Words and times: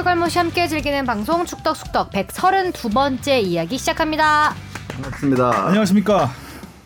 축알못이 0.00 0.38
함께 0.38 0.66
즐기는 0.66 1.04
방송 1.04 1.44
축덕숙덕 1.44 2.10
132번째 2.10 3.42
이야기 3.42 3.76
시작합니다. 3.76 4.54
반갑습니다. 4.88 5.66
안녕하십니까. 5.66 6.30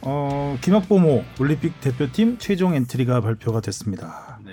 어, 0.01 0.59
김학범호 0.61 1.23
올림픽 1.39 1.81
대표팀 1.81 2.39
최종 2.39 2.75
엔트리가 2.75 3.21
발표가 3.21 3.61
됐습니다. 3.61 4.41
네. 4.45 4.53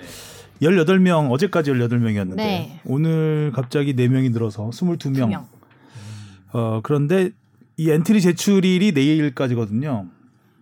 18명, 0.62 1.32
어제까지 1.32 1.72
18명이었는데 1.72 2.36
네. 2.36 2.80
오늘 2.84 3.50
갑자기 3.52 3.96
4명이 3.96 4.30
늘어서 4.30 4.70
22명. 4.70 4.98
두 5.00 5.10
명. 5.10 5.48
어, 6.52 6.78
그런데 6.84 7.30
이 7.76 7.90
엔트리 7.90 8.20
제출일이 8.20 8.92
내일까지거든요. 8.92 10.06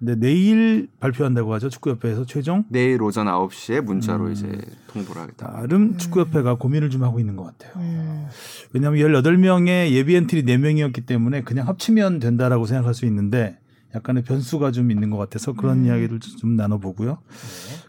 근데 0.01 0.15
내일 0.17 0.89
발표한다고 0.99 1.53
하죠. 1.55 1.69
축구협회에서 1.69 2.25
최종. 2.25 2.65
내일 2.69 3.03
오전 3.03 3.27
9시에 3.27 3.83
문자로 3.83 4.31
이제 4.31 4.59
통보를 4.89 5.21
하겠다. 5.21 5.53
나름 5.53 5.99
축구협회가 5.99 6.55
고민을 6.55 6.89
좀 6.89 7.05
하고 7.05 7.21
있는 7.21 7.37
것 7.37 7.45
같아요. 7.45 7.75
음, 7.77 8.27
왜냐하면 8.73 8.99
18명의 9.01 9.91
예비 9.91 10.17
엔트리 10.17 10.45
4명이었기 10.45 11.05
때문에 11.05 11.43
그냥 11.43 11.69
합치면 11.69 12.19
된다라고 12.19 12.65
생각할 12.65 12.95
수 12.95 13.05
있는데 13.05 13.59
약간의 13.95 14.23
변수가 14.23 14.73
좀 14.73 14.91
있는 14.91 15.11
것 15.11 15.19
같아서 15.19 15.53
그런 15.53 15.85
이야기를 15.85 16.21
좀 16.21 16.57
나눠보고요. 16.57 17.19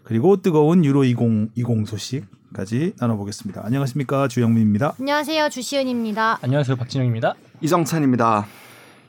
그리고 0.04 0.42
뜨거운 0.42 0.84
유로 0.84 1.04
20, 1.04 1.52
20 1.54 1.86
소식까지 1.86 2.92
나눠보겠습니다. 3.00 3.64
안녕하십니까 3.64 4.28
주영민입니다. 4.28 4.96
안녕하세요. 5.00 5.48
주시은입니다. 5.48 6.40
안녕하세요 6.42 6.76
박진영입니다. 6.76 7.34
이정찬입니다. 7.62 8.46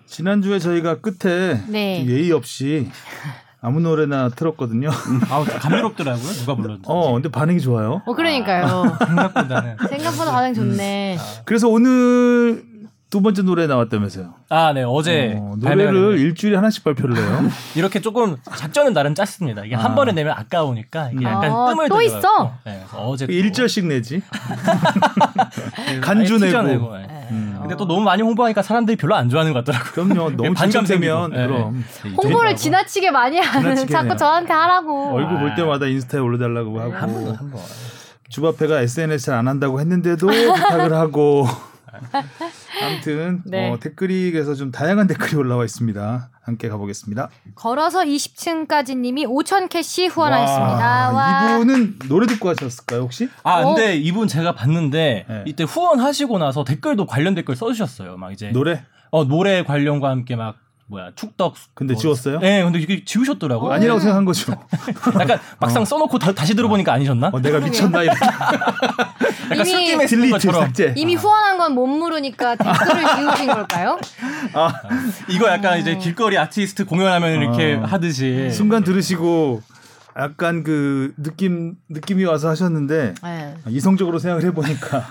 지난주에 0.06 0.60
저희가 0.60 1.00
끝에 1.02 1.62
네. 1.68 2.06
예의 2.08 2.32
없이 2.32 2.90
아무 3.62 3.80
노래나 3.80 4.30
틀었거든요. 4.30 4.90
아우 5.30 5.46
감미롭더라고요 5.46 6.24
누가 6.34 6.56
불렀는지. 6.56 6.84
어, 6.88 7.14
근데 7.14 7.30
반응이 7.30 7.62
좋아요. 7.62 8.02
어, 8.06 8.14
그러니까요. 8.14 8.98
생각보다는. 9.08 9.78
생각보다 9.90 10.32
반응 10.32 10.54
좋네. 10.54 11.18
그래서 11.46 11.70
오늘 11.70 12.64
두 13.14 13.22
번째 13.22 13.44
노래 13.44 13.68
나왔다면서요. 13.68 14.34
아, 14.50 14.74
네 14.74 14.82
어제 14.82 15.36
어, 15.38 15.54
노래를 15.60 16.18
일주일에 16.18 16.56
하나씩 16.56 16.84
발표를 16.84 17.16
해요. 17.16 17.44
이렇게 17.78 18.02
조금 18.02 18.38
작전은 18.56 18.94
나름 18.94 19.14
짰습니다. 19.14 19.66
이게 19.66 19.76
아. 19.76 19.84
한 19.84 19.94
번에 19.94 20.14
내면 20.14 20.34
아까우니까 20.36 21.12
이게 21.14 21.24
약간 21.24 21.52
아, 21.52 21.68
뜸을 21.70 21.90
또 21.90 21.98
들여갖고. 22.00 22.02
있어? 22.02 22.54
네, 22.66 22.84
어제 22.96 23.28
또그 23.28 23.38
일절씩 23.38 23.86
내지. 23.86 24.24
간주 26.02 26.40
내고. 26.40 26.98
네. 26.98 27.28
음. 27.30 27.58
근데 27.62 27.76
또 27.78 27.86
너무 27.86 28.02
많이 28.02 28.24
홍보하니까 28.24 28.64
사람들이 28.64 28.98
별로 28.98 29.14
안 29.14 29.30
좋아하는 29.30 29.54
것 29.54 29.64
같더라고요. 29.64 29.92
그럼요. 29.94 30.30
너무 30.36 30.54
반감 30.56 30.84
생기고. 30.88 31.28
네. 31.28 31.46
그럼 31.46 31.86
홍보를 32.18 32.56
지나치게 32.56 33.12
많이 33.12 33.38
하는 33.38 33.76
자꾸. 33.88 34.18
저한테 34.18 34.54
하라고. 34.54 35.14
얼굴 35.14 35.38
볼 35.38 35.52
아. 35.52 35.56
때마다 35.56 35.86
인스타에 35.86 36.20
올려달라고 36.20 36.80
하고 36.80 36.94
한 36.94 37.14
번, 37.14 37.36
한 37.36 37.52
번. 37.52 37.62
주바페가 38.30 38.82
SNS 38.82 39.28
잘 39.28 39.36
안 39.38 39.48
한다고 39.48 39.80
했는데도 39.80 40.26
부탁을 40.26 40.94
하고 40.94 41.46
아무튼 42.82 43.42
네. 43.46 43.70
어, 43.70 43.80
댓글이 43.80 44.32
그래서 44.32 44.56
좀 44.56 44.72
다양한 44.72 45.08
댓글이 45.08 45.36
올라와 45.36 45.64
있습니다. 45.66 46.30
함께 46.42 46.68
가보겠습니다. 46.70 47.30
걸어서 47.56 48.02
20층까지 48.02 48.98
님이 48.98 49.26
5천 49.26 49.70
캐시 49.70 50.08
후원하였습니다. 50.08 51.12
와, 51.12 51.12
와. 51.12 51.56
이분은 51.56 52.00
노래 52.10 52.28
듣고 52.28 52.50
하셨을까요 52.50 53.02
혹시? 53.02 53.30
아 53.44 53.62
어? 53.62 53.74
근데 53.74 53.96
이분 53.96 54.28
제가 54.28 54.54
봤는데 54.54 55.26
네. 55.28 55.44
이때 55.46 55.64
후원하시고 55.64 56.38
나서 56.40 56.64
댓글도 56.64 57.06
관련 57.06 57.36
댓글 57.36 57.56
써주셨어요. 57.56 58.18
막 58.18 58.32
이제 58.32 58.52
노래? 58.52 58.84
어, 59.12 59.26
노래 59.26 59.64
관련과 59.64 60.10
함께 60.10 60.36
막 60.36 60.58
뭐야 60.88 61.12
축덕. 61.16 61.56
근데 61.74 61.94
뭐- 61.94 62.02
지웠어요? 62.02 62.40
네, 62.40 62.62
근데 62.64 62.80
이게 62.80 63.04
지우셨더라고요. 63.06 63.72
어. 63.72 63.74
아니라고 63.74 64.00
생각한 64.00 64.26
거죠. 64.26 64.54
약간 65.20 65.40
막상 65.60 65.86
써놓고 65.86 66.20
다, 66.20 66.46
시 66.46 66.54
들어보니까 66.56 66.94
아니셨나? 66.94 67.30
어, 67.34 67.40
내가 67.40 67.60
미쳤나 67.60 68.04
이렇게 68.04 68.20
약간 69.52 69.66
이미- 69.68 70.06
딜리트 70.08 70.30
것처럼 70.32 70.62
삭제. 70.66 70.94
이미 70.98 71.16
후원한 71.16 71.58
건 71.58 71.74
못 71.74 71.88
물으니까 71.88 72.56
댓글을 72.58 73.16
지우신 73.16 73.48
걸까요? 73.48 73.98
이거 75.30 75.48
약간 75.48 75.80
이제 75.80 75.96
길거리 75.98 76.38
아티스트 76.38 76.86
공연하면 76.86 77.42
이렇게 77.42 77.76
어. 77.76 77.84
하듯이 77.86 78.52
순간 78.52 78.84
들으시고 78.84 79.62
약간 80.20 80.64
그 80.64 81.14
느낌 81.18 81.76
느낌이 81.90 82.24
와서 82.26 82.50
하셨는데 82.50 83.16
네. 83.24 83.56
이성적으로 83.70 84.20
생각을 84.20 84.44
해보니까 84.46 85.08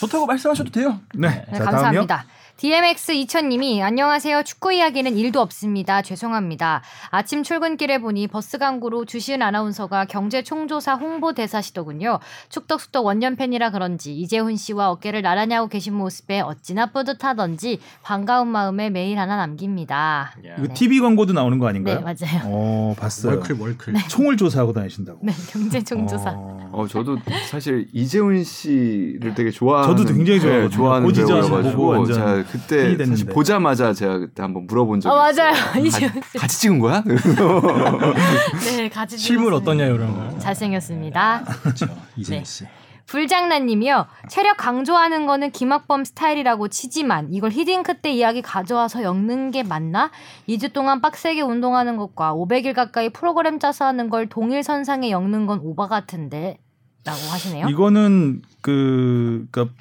좋다고 0.00 0.26
말씀하셔도 0.26 0.70
돼요. 0.70 0.98
네, 1.14 1.28
네, 1.52 1.58
자 1.58 1.64
다음이요. 1.64 2.06
감사합니다. 2.06 2.24
DMX 2.24 2.37
2000님이 2.58 3.82
안녕하세요. 3.82 4.42
축구 4.42 4.72
이야기는 4.72 5.16
일도 5.16 5.40
없습니다. 5.40 6.02
죄송합니다. 6.02 6.82
아침 7.10 7.44
출근길에 7.44 7.98
보니 7.98 8.26
버스 8.26 8.58
광고로 8.58 9.04
주시은 9.04 9.42
아나운서가 9.42 10.06
경제 10.06 10.42
총조사 10.42 10.94
홍보 10.94 11.32
대사시더군요. 11.32 12.18
축덕숙덕 12.48 13.06
원년 13.06 13.36
팬이라 13.36 13.70
그런지 13.70 14.12
이재훈 14.12 14.56
씨와 14.56 14.90
어깨를 14.90 15.22
나란히 15.22 15.54
하고 15.54 15.68
계신 15.68 15.94
모습에 15.94 16.40
어찌나 16.40 16.86
뿌듯하던지 16.86 17.78
반가운 18.02 18.48
마음에 18.48 18.90
메일 18.90 19.20
하나 19.20 19.36
남깁니다. 19.36 20.34
이거 20.58 20.74
TV 20.74 20.98
광고도 20.98 21.34
나오는 21.34 21.60
거 21.60 21.68
아닌가요? 21.68 22.00
네, 22.00 22.02
맞아요. 22.02 22.42
어, 22.46 22.94
봤어요. 22.98 23.40
월클. 23.56 23.94
총을 24.08 24.36
조사하고 24.36 24.72
다니신다고. 24.72 25.20
네, 25.22 25.32
경제 25.52 25.80
총조사. 25.84 26.32
어, 26.32 26.70
어 26.72 26.88
저도 26.88 27.18
사실 27.48 27.86
이재훈 27.92 28.42
씨를 28.42 29.34
되게 29.36 29.52
좋아하는 29.52 29.96
저도 29.96 30.12
굉장히 30.12 30.40
좋아하거든요. 30.40 30.68
네, 30.68 30.76
좋아하는 30.76 31.12
배우여가지고 31.12 32.06
제가 32.06 32.47
그때. 32.50 32.96
사실 33.04 33.26
보자마자 33.26 33.92
제가 33.92 34.18
그때 34.18 34.42
한번 34.42 34.66
물어본 34.66 35.00
적이 35.00 35.14
어, 35.14 35.30
있어요. 35.30 35.50
맞아요. 35.74 35.90
씨. 35.90 36.38
같이 36.38 36.60
찍은 36.60 36.78
거야? 36.78 37.02
네, 38.76 38.88
같이 38.88 39.18
실물. 39.18 39.52
어떠냐 39.54 39.84
이런 39.86 40.14
거. 40.14 40.38
잘생겼습니다. 40.38 41.44
그렇죠. 41.62 41.86
이재민 42.16 42.40
네. 42.40 42.44
씨. 42.44 42.64
불장난님이요. 43.06 44.06
체력 44.28 44.58
강조하는 44.58 45.26
거는 45.26 45.50
김학범 45.50 46.04
스타일이라고 46.04 46.68
치지만 46.68 47.28
이걸 47.32 47.50
히딩크 47.50 48.00
때 48.02 48.12
이야기 48.12 48.42
가져와서 48.42 49.02
엮는 49.02 49.50
게 49.50 49.62
맞나? 49.62 50.10
2주 50.46 50.74
동안 50.74 51.00
빡세게 51.00 51.40
운동하는 51.40 51.96
것과 51.96 52.34
500일 52.34 52.74
가까이 52.74 53.08
프로그램 53.08 53.58
짜서 53.58 53.86
하는 53.86 54.10
걸 54.10 54.28
동일 54.28 54.62
선상에 54.62 55.10
엮는 55.10 55.46
건 55.46 55.58
오바 55.62 55.88
같은데 55.88 56.58
라고 57.04 57.18
하시네요. 57.32 57.68
이거는 57.68 58.42
그 58.60 59.46
그러니까 59.50 59.74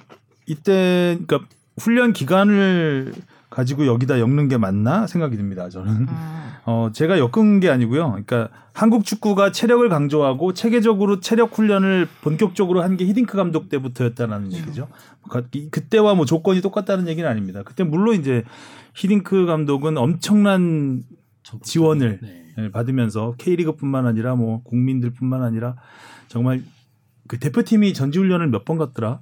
이때 0.45 1.17
그러니까 1.28 1.49
훈련 1.80 2.14
기간을 2.14 3.14
가지고 3.50 3.86
여기다 3.88 4.20
엮는 4.20 4.48
게 4.50 4.58
맞나 4.58 5.08
생각이 5.08 5.38
듭니다. 5.38 5.70
저는. 5.70 5.92
음, 5.92 6.08
어, 6.66 6.90
제가 6.94 7.18
엮은 7.18 7.60
게 7.60 7.70
아니고요. 7.70 8.08
그러니까 8.10 8.50
한국 8.74 9.06
축구가 9.06 9.52
체력을 9.52 9.88
강조하고 9.90 10.54
체계적으로 10.54 11.20
체력 11.22 11.58
훈련을 11.58 12.08
본격적으로 12.22 12.84
한 12.84 12.98
게 12.98 13.06
히딩크 13.06 13.38
감독 13.38 13.70
때부터였다는 13.70 14.52
얘기죠. 14.54 14.88
가- 15.30 15.44
이- 15.54 15.70
그때와 15.70 16.14
뭐 16.16 16.26
조건이 16.26 16.62
똑같다는 16.62 17.08
얘기는 17.08 17.28
아닙니다. 17.28 17.64
그때 17.64 17.84
물론 17.84 18.16
이제 18.20 18.44
히딩크 18.96 19.46
감독은 19.46 19.98
엄청난 19.98 21.04
지원을 21.64 22.20
네. 22.22 22.44
예, 22.59 22.72
받으면서 22.72 23.36
K리그뿐만 23.38 24.06
아니라 24.08 24.36
뭐 24.36 24.62
국민들뿐만 24.64 25.44
아니라 25.44 25.76
정말 26.28 26.62
그 27.28 27.40
대표팀이 27.40 27.94
전지훈련을 27.94 28.48
몇 28.48 28.66
번 28.66 28.78
갔더라. 28.78 29.22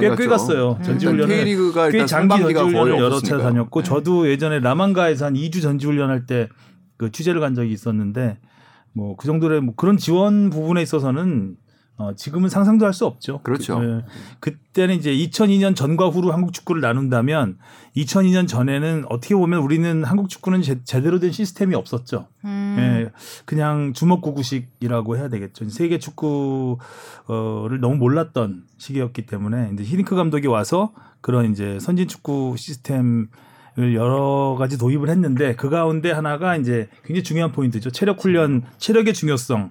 꽤, 0.00 0.08
꽤 0.08 0.08
갔죠. 0.10 0.28
갔어요. 0.30 0.76
일단 0.80 0.98
전지훈련을 0.98 1.90
꽤 1.92 2.06
장기 2.06 2.38
전지훈련을 2.38 2.90
여러 2.92 2.98
차례 2.98 3.06
없었으니까요. 3.16 3.42
다녔고 3.42 3.80
네. 3.82 3.88
저도 3.88 4.28
예전에 4.30 4.60
라만가에서 4.60 5.26
한 5.26 5.34
2주 5.34 5.60
전지훈련 5.62 6.10
할 6.10 6.26
때 6.26 6.48
그 6.98 7.10
취재를 7.10 7.40
간 7.40 7.54
적이 7.54 7.72
있었는데 7.72 8.38
뭐 8.92 9.16
그 9.16 9.26
정도의 9.26 9.60
뭐 9.60 9.74
그런 9.74 9.96
지원 9.96 10.50
부분에 10.50 10.82
있어서는 10.82 11.56
어, 11.98 12.14
지금은 12.14 12.48
상상도 12.48 12.86
할 12.86 12.92
수 12.92 13.06
없죠. 13.06 13.40
그렇죠. 13.42 13.80
그, 14.40 14.56
때는 14.72 14.96
이제 14.96 15.12
2002년 15.14 15.76
전과 15.76 16.08
후로 16.08 16.32
한국 16.32 16.52
축구를 16.52 16.80
나눈다면 16.80 17.58
2002년 17.96 18.48
전에는 18.48 19.06
어떻게 19.08 19.34
보면 19.34 19.60
우리는 19.60 20.04
한국 20.04 20.28
축구는 20.28 20.62
제, 20.62 20.82
제대로 20.84 21.18
된 21.20 21.30
시스템이 21.32 21.74
없었죠. 21.74 22.26
음, 22.44 22.76
예, 22.78 23.10
그냥 23.44 23.92
주먹구구식이라고 23.92 25.16
해야 25.16 25.28
되겠죠. 25.28 25.68
세계 25.68 25.98
축구를 25.98 27.80
너무 27.80 27.96
몰랐던 27.96 28.64
시기였기 28.78 29.26
때문에 29.26 29.70
이제 29.74 29.84
히딩크 29.84 30.16
감독이 30.16 30.46
와서 30.46 30.92
그런 31.20 31.50
이제 31.50 31.78
선진 31.80 32.08
축구 32.08 32.54
시스템 32.56 33.28
을 33.78 33.94
여러 33.94 34.54
가지 34.58 34.76
도입을 34.76 35.08
했는데 35.08 35.56
그 35.56 35.70
가운데 35.70 36.12
하나가 36.12 36.56
이제 36.56 36.90
굉장히 37.04 37.22
중요한 37.22 37.52
포인트죠. 37.52 37.90
체력 37.90 38.22
훈련, 38.22 38.64
체력의 38.76 39.14
중요성을 39.14 39.70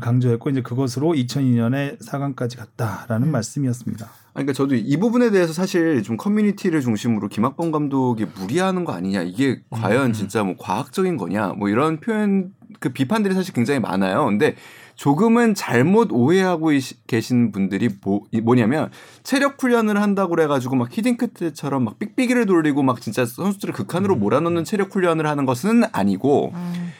강조했고 0.00 0.50
이제 0.50 0.62
그것으로 0.62 1.12
2002년에 1.12 1.98
4강까지 2.00 2.58
갔다라는 2.58 3.30
말씀이었습니다. 3.30 4.06
아니, 4.06 4.44
그러니까 4.44 4.52
저도 4.52 4.74
이 4.74 4.96
부분에 4.98 5.30
대해서 5.30 5.52
사실 5.52 6.02
좀 6.02 6.16
커뮤니티를 6.16 6.80
중심으로 6.82 7.28
김학범 7.28 7.70
감독이 7.70 8.26
무리하는 8.38 8.84
거 8.84 8.92
아니냐 8.92 9.22
이게 9.22 9.60
과연 9.70 10.12
진짜 10.12 10.42
뭐 10.42 10.54
과학적인 10.58 11.16
거냐 11.16 11.54
뭐 11.56 11.68
이런 11.68 12.00
표현 12.00 12.52
그 12.80 12.90
비판들이 12.90 13.34
사실 13.34 13.54
굉장히 13.54 13.80
많아요. 13.80 14.26
근데 14.26 14.54
조금은 14.96 15.54
잘못 15.54 16.10
오해하고 16.10 16.70
계신 17.06 17.52
분들이 17.52 17.90
뭐, 18.02 18.22
이 18.32 18.40
뭐냐면 18.40 18.90
체력 19.22 19.62
훈련을 19.62 20.00
한다고 20.00 20.30
그래가지고 20.30 20.74
막 20.76 20.88
히딩크 20.90 21.28
때처럼 21.28 21.84
막 21.84 21.98
삑삑이를 21.98 22.46
돌리고 22.46 22.82
막 22.82 23.00
진짜 23.00 23.24
선수들을 23.26 23.74
극한으로 23.74 24.16
몰아넣는 24.16 24.64
체력 24.64 24.94
훈련을 24.94 25.26
하는 25.26 25.44
것은 25.44 25.84
아니고 25.92 26.52
음, 26.54 26.92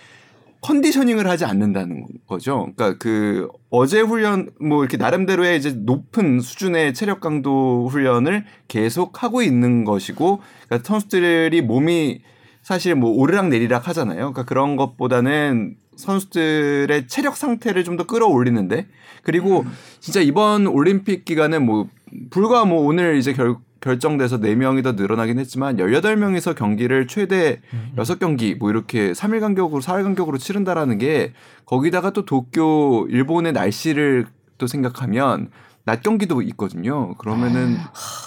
컨디셔닝을 0.66 1.28
하지 1.28 1.44
않는다는 1.44 2.06
거죠. 2.26 2.72
그러니까 2.74 2.98
그 2.98 3.48
어제 3.70 4.00
훈련 4.00 4.50
뭐 4.60 4.82
이렇게 4.82 4.96
나름대로의 4.96 5.56
이제 5.56 5.70
높은 5.70 6.40
수준의 6.40 6.92
체력 6.92 7.20
강도 7.20 7.86
훈련을 7.88 8.44
계속 8.66 9.22
하고 9.22 9.42
있는 9.42 9.84
것이고 9.84 10.40
그러니까 10.66 10.88
선수들이 10.88 11.62
몸이 11.62 12.22
사실 12.62 12.96
뭐 12.96 13.12
오르락 13.12 13.46
내리락 13.48 13.86
하잖아요. 13.86 14.32
그러니까 14.32 14.44
그런 14.44 14.74
것보다는 14.74 15.76
선수들의 15.94 17.06
체력 17.06 17.36
상태를 17.36 17.84
좀 17.84 17.96
더 17.96 18.04
끌어올리는데 18.04 18.88
그리고 19.22 19.64
진짜 20.00 20.20
이번 20.20 20.66
올림픽 20.66 21.24
기간은 21.24 21.64
뭐 21.64 21.88
불과 22.30 22.64
뭐 22.64 22.84
오늘 22.84 23.16
이제 23.16 23.32
결 23.32 23.56
결정돼서 23.86 24.38
4명이 24.40 24.82
더 24.82 24.92
늘어나긴 24.92 25.38
했지만 25.38 25.76
18명이서 25.76 26.56
경기를 26.56 27.06
최대 27.06 27.60
6경기 27.96 28.58
뭐 28.58 28.68
이렇게 28.68 29.12
3일 29.12 29.38
간격으로 29.38 29.80
4일 29.80 30.02
간격으로 30.02 30.38
치른다라는 30.38 30.98
게 30.98 31.32
거기다가 31.66 32.10
또 32.10 32.24
도쿄 32.24 33.06
일본의 33.08 33.52
날씨를 33.52 34.26
또 34.58 34.66
생각하면 34.66 35.50
낮 35.84 36.02
경기도 36.02 36.42
있거든요. 36.42 37.14
그러면은 37.14 37.76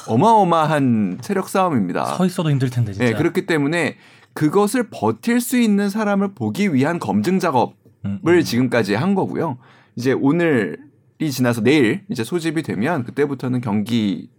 어마어마한 0.08 1.18
체력 1.22 1.50
싸움입니다. 1.50 2.06
서 2.06 2.26
있어도 2.26 2.50
힘들 2.52 2.70
텐데 2.70 2.94
진짜. 2.94 3.06
네, 3.06 3.14
그렇기 3.14 3.46
때문에 3.46 3.98
그것을 4.34 4.90
버틸 4.90 5.42
수 5.42 5.60
있는 5.60 5.90
사람을 5.90 6.36
보기 6.36 6.74
위한 6.74 7.00
검증 7.00 7.40
작업을 7.40 7.74
음, 8.06 8.20
음. 8.26 8.42
지금까지 8.42 8.96
한 8.96 9.14
거고요. 9.14 9.58
이제 9.98 10.14
오늘이 10.14 10.78
지나서 11.32 11.62
내일 11.62 12.06
이제 12.10 12.24
소집이 12.24 12.64
되면 12.64 13.04
그때부터는 13.04 13.60
경기 13.60 14.30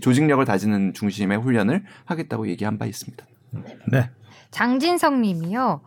조직력을 0.00 0.44
다지는 0.44 0.92
중심의 0.94 1.38
훈련을 1.38 1.84
하겠다고 2.04 2.48
얘기한 2.48 2.78
바 2.78 2.86
있습니다. 2.86 3.24
네. 3.92 4.10
장진성 4.50 5.22
님이요. 5.22 5.82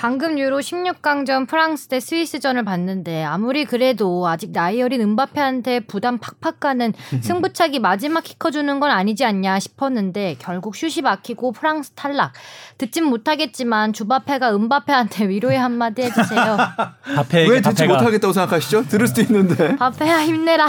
방금 0.00 0.38
유로 0.38 0.60
16강전 0.60 1.46
프랑스 1.46 1.88
대 1.88 2.00
스위스전을 2.00 2.64
봤는데 2.64 3.22
아무리 3.22 3.66
그래도 3.66 4.26
아직 4.26 4.50
나이 4.50 4.80
어린 4.80 5.02
은바페한테 5.02 5.80
부담 5.80 6.16
팍팍 6.16 6.58
가는 6.58 6.94
승부차기 7.20 7.80
마지막 7.80 8.24
키커 8.24 8.50
주는 8.50 8.80
건 8.80 8.90
아니지 8.90 9.26
않냐 9.26 9.58
싶었는데 9.58 10.36
결국 10.38 10.74
슛이 10.74 11.02
막히고 11.02 11.52
프랑스 11.52 11.90
탈락. 11.90 12.32
듣진 12.78 13.04
못하겠지만 13.04 13.92
주바페가 13.92 14.54
은바페한테 14.56 15.28
위로의 15.28 15.58
한마디 15.58 16.00
해주세요. 16.00 16.56
바페에게 17.16 17.50
왜 17.50 17.60
듣지 17.60 17.82
바페가 17.82 17.94
못하겠다고 17.98 18.32
생각하시죠? 18.32 18.88
들을 18.88 19.06
수도 19.06 19.20
있는데. 19.20 19.76
바페야 19.76 20.24
힘내라. 20.24 20.66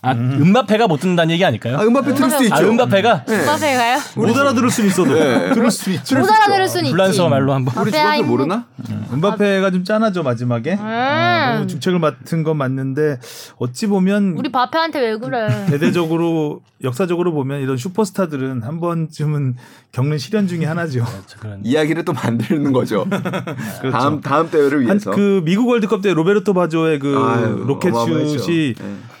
아, 0.00 0.12
음 0.12 0.52
바페가 0.52 0.86
못 0.86 1.00
듣는다는 1.00 1.32
얘기 1.32 1.44
아닐까요? 1.44 1.76
아, 1.78 1.82
음바페 1.82 2.14
들을 2.14 2.30
수도 2.30 2.44
있죠. 2.44 2.54
아, 2.54 2.60
음바페가 2.60 3.24
네. 3.26 3.44
바페가요? 3.44 3.98
못 4.16 4.36
알아들을 4.36 4.70
수는 4.70 4.90
있어도 4.90 5.12
네. 5.14 5.52
들을 5.52 5.70
수 5.70 5.90
있죠. 5.90 6.18
못 6.18 6.30
알아들을 6.30 6.68
수는 6.68 6.84
있지. 6.84 6.92
불란스어 6.92 7.28
말로 7.28 7.52
한번. 7.52 7.74
우리 7.82 7.90
바페야 7.90 8.02
주바페 8.02 8.16
힘내- 8.18 8.28
모르나? 8.28 8.66
은바페가 9.12 9.70
좀 9.72 9.84
짠하죠 9.84 10.22
마지막에. 10.22 10.74
음. 10.74 10.78
어, 10.80 11.52
너무 11.54 11.66
중책을 11.66 11.98
맡은 11.98 12.42
건 12.44 12.56
맞는데 12.58 13.18
어찌 13.58 13.86
보면 13.88 14.34
우리 14.36 14.52
바페한테 14.52 15.00
왜 15.00 15.16
그래? 15.18 15.66
대대적으로 15.68 16.60
역사적으로 16.84 17.32
보면 17.32 17.60
이런 17.60 17.76
슈퍼스타들은 17.76 18.62
한 18.62 18.78
번쯤은 18.80 19.56
겪는 19.90 20.18
시련 20.18 20.46
중에 20.46 20.64
하나죠. 20.64 21.04
그렇죠. 21.40 21.60
이야기를 21.64 22.04
또 22.04 22.12
만드는 22.12 22.72
거죠. 22.72 23.04
그렇죠. 23.80 23.90
다음 23.90 24.20
다음 24.20 24.48
대회를 24.50 24.78
한 24.80 24.86
위해서. 24.86 25.10
그 25.10 25.42
미국 25.44 25.68
월드컵 25.68 26.02
때 26.02 26.14
로베르토 26.14 26.54
바조의 26.54 26.98
그 27.00 27.16
아유, 27.18 27.64
로켓 27.66 27.88
어마어마했죠. 27.90 28.44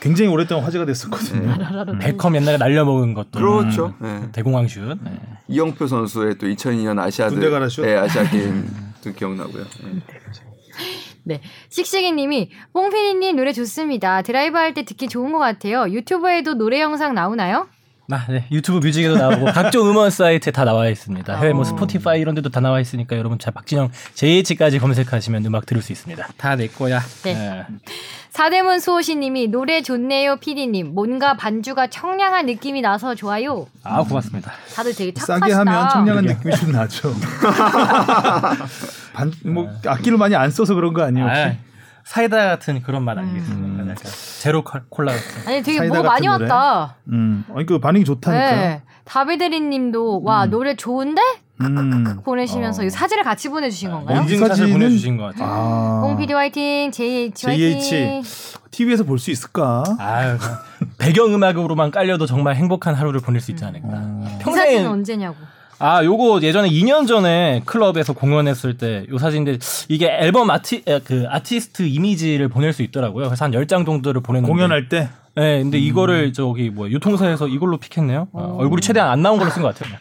굉장히 0.00 0.30
오랫동안 0.30 0.64
화제가 0.64 0.84
됐었거든요. 0.86 1.98
베컴 1.98 2.36
옛날에 2.36 2.56
날려먹은 2.56 3.14
것도. 3.14 3.30
그렇죠. 3.32 3.94
음, 4.00 4.20
네. 4.26 4.32
대공황 4.32 4.68
슛. 4.68 4.80
네. 5.02 5.10
이영표 5.48 5.86
선수의 5.86 6.38
또 6.38 6.46
2002년 6.46 6.98
아시아드 6.98 7.34
군대 7.34 7.50
가라 7.50 7.68
슛. 7.68 7.82
네, 7.82 7.96
아시안 7.96 8.28
게임도 8.28 9.12
기억나고요. 9.16 9.64
네. 9.84 10.02
네. 11.24 11.40
씩씩이님이 11.70 12.50
뽕피디님 12.72 13.36
노래 13.36 13.52
좋습니다. 13.52 14.22
드라이브 14.22 14.56
할 14.56 14.72
때 14.72 14.84
듣기 14.84 15.08
좋은 15.08 15.32
것 15.32 15.38
같아요. 15.38 15.86
유튜브에도 15.90 16.54
노래 16.54 16.80
영상 16.80 17.14
나오나요? 17.14 17.66
아, 18.10 18.24
네. 18.28 18.46
유튜브 18.50 18.78
뮤직에도 18.78 19.16
나오고 19.16 19.46
각종 19.52 19.88
음원 19.88 20.10
사이트에 20.10 20.50
다 20.52 20.64
나와 20.64 20.88
있습니다. 20.88 21.36
해외 21.36 21.52
뭐 21.52 21.60
어. 21.60 21.64
스포티파이 21.64 22.20
이런 22.20 22.34
데도 22.34 22.48
다 22.48 22.60
나와 22.60 22.80
있으니까 22.80 23.16
여러분 23.18 23.38
잘 23.38 23.52
박진영 23.52 23.90
JH까지 24.14 24.78
검색하시면 24.78 25.44
음악 25.46 25.66
들을 25.66 25.82
수 25.82 25.92
있습니다. 25.92 26.26
다 26.36 26.56
내 26.56 26.66
거야. 26.68 27.00
네. 27.22 27.64
사대문 28.30 28.78
수호시님이 28.80 29.48
노래 29.48 29.82
좋네요, 29.82 30.36
피디님. 30.36 30.94
뭔가 30.94 31.36
반주가 31.36 31.88
청량한 31.88 32.46
느낌이 32.46 32.80
나서 32.80 33.14
좋아요. 33.14 33.66
아, 33.84 34.02
고맙습니다. 34.02 34.52
다들 34.74 34.94
되게 34.94 35.12
착하시다. 35.12 35.38
싸게 35.40 35.52
하면 35.52 35.88
청량한 35.90 36.24
느낌이 36.24 36.56
좀 36.56 36.72
나죠. 36.72 37.12
반, 39.12 39.32
뭐 39.44 39.68
악기를 39.86 40.16
많이 40.18 40.34
안 40.34 40.50
써서 40.50 40.74
그런 40.74 40.92
거 40.94 41.02
아니에요? 41.02 41.26
아, 42.08 42.14
사이다 42.14 42.36
같은 42.48 42.82
그런 42.82 43.04
맛 43.04 43.14
음. 43.14 43.18
아니겠습니까? 43.18 43.82
약간 43.90 43.96
제로 44.40 44.64
콜- 44.64 44.82
콜라 44.88 45.12
같은. 45.12 45.46
아니 45.48 45.62
되게 45.62 45.80
뭐 45.86 46.02
많이 46.02 46.26
노래? 46.26 46.44
왔다. 46.44 46.96
음, 47.12 47.44
아니 47.54 47.66
그 47.66 47.78
반응이 47.78 48.04
좋다니까. 48.04 48.50
네. 48.56 48.82
다비드리님도 49.04 50.22
와 50.22 50.46
노래 50.46 50.74
좋은데 50.74 51.20
음. 51.60 52.20
보내시면서 52.24 52.82
어. 52.82 52.84
이 52.84 52.90
사진을 52.90 53.24
같이 53.24 53.48
보내주신 53.48 53.90
건가요? 53.90 54.18
어, 54.18 54.22
인증샷을 54.22 54.66
사진은- 54.66 54.72
보내주신 54.72 55.16
것 55.16 55.24
같아요. 55.24 55.48
아, 55.50 56.00
뽕 56.02 56.16
PD 56.16 56.32
화이팅, 56.32 56.90
JH 56.92 57.46
화이팅. 57.46 57.80
JH. 57.80 58.22
TV에서 58.70 59.04
볼 59.04 59.18
수 59.18 59.30
있을까? 59.30 59.82
아유, 59.98 60.36
배경 60.98 61.34
음악으로만 61.34 61.90
깔려도 61.90 62.26
정말 62.26 62.54
행복한 62.56 62.94
하루를 62.94 63.20
보낼 63.20 63.40
수 63.40 63.50
있지 63.50 63.64
않을까. 63.64 63.88
어. 63.90 64.24
이 64.24 64.28
사진은 64.28 64.38
평생 64.38 64.86
언제냐고. 64.90 65.36
아 65.80 66.02
요거 66.04 66.40
예전에 66.42 66.68
2년 66.70 67.06
전에 67.06 67.62
클럽에서 67.64 68.12
공연했을 68.12 68.76
때 68.76 69.04
요 69.08 69.18
사진인데 69.18 69.58
이게 69.88 70.06
앨범 70.08 70.50
아티 70.50 70.82
에, 70.86 70.98
그 71.00 71.26
아티스트 71.28 71.82
이미지를 71.82 72.48
보낼 72.48 72.72
수 72.72 72.82
있더라고요. 72.82 73.26
그래서 73.28 73.44
한 73.44 73.52
10장 73.52 73.86
정도를 73.86 74.20
보냈는데 74.20 74.50
공연할 74.52 74.88
때 74.88 75.08
네, 75.36 75.62
근데 75.62 75.78
이거를 75.78 76.32
저기 76.32 76.68
뭐 76.68 76.90
유통사에서 76.90 77.46
이걸로 77.46 77.76
픽했네요. 77.76 78.26
어, 78.32 78.56
얼굴이 78.58 78.82
최대한 78.82 79.08
안 79.08 79.22
나온 79.22 79.38
걸로 79.38 79.50
쓴 79.52 79.62
것 79.62 79.72
같아요. 79.72 79.96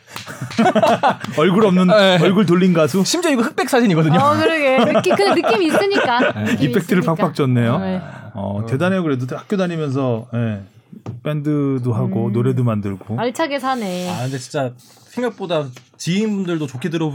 얼굴 1.37 1.65
없는 1.67 1.85
네. 1.95 2.17
얼굴 2.23 2.47
돌린 2.47 2.73
가수 2.73 3.03
심지어 3.03 3.29
이거 3.31 3.43
흑백 3.43 3.69
사진이거든요. 3.69 4.17
어 4.19 4.33
그러게 4.35 4.77
느낌 4.93 5.15
근데 5.15 5.39
느낌 5.41 5.61
있으니까. 5.61 6.33
느낌 6.43 6.69
이펙트를 6.71 7.03
있으니까. 7.03 7.13
팍팍 7.13 7.35
줬네요. 7.35 7.77
네. 7.77 8.01
어, 8.33 8.65
대단해요. 8.67 9.03
그래도 9.03 9.27
학교 9.37 9.57
다니면서 9.57 10.25
예. 10.33 10.61
밴드도 11.23 11.93
하고 11.93 12.27
음. 12.27 12.33
노래도 12.33 12.63
만들고. 12.63 13.19
알차게 13.19 13.59
사네. 13.59 14.09
아 14.09 14.23
근데 14.23 14.39
진짜 14.39 14.71
생각보다 15.21 15.65
지인분들도 15.97 16.67
좋게 16.67 16.89
들어 16.89 17.11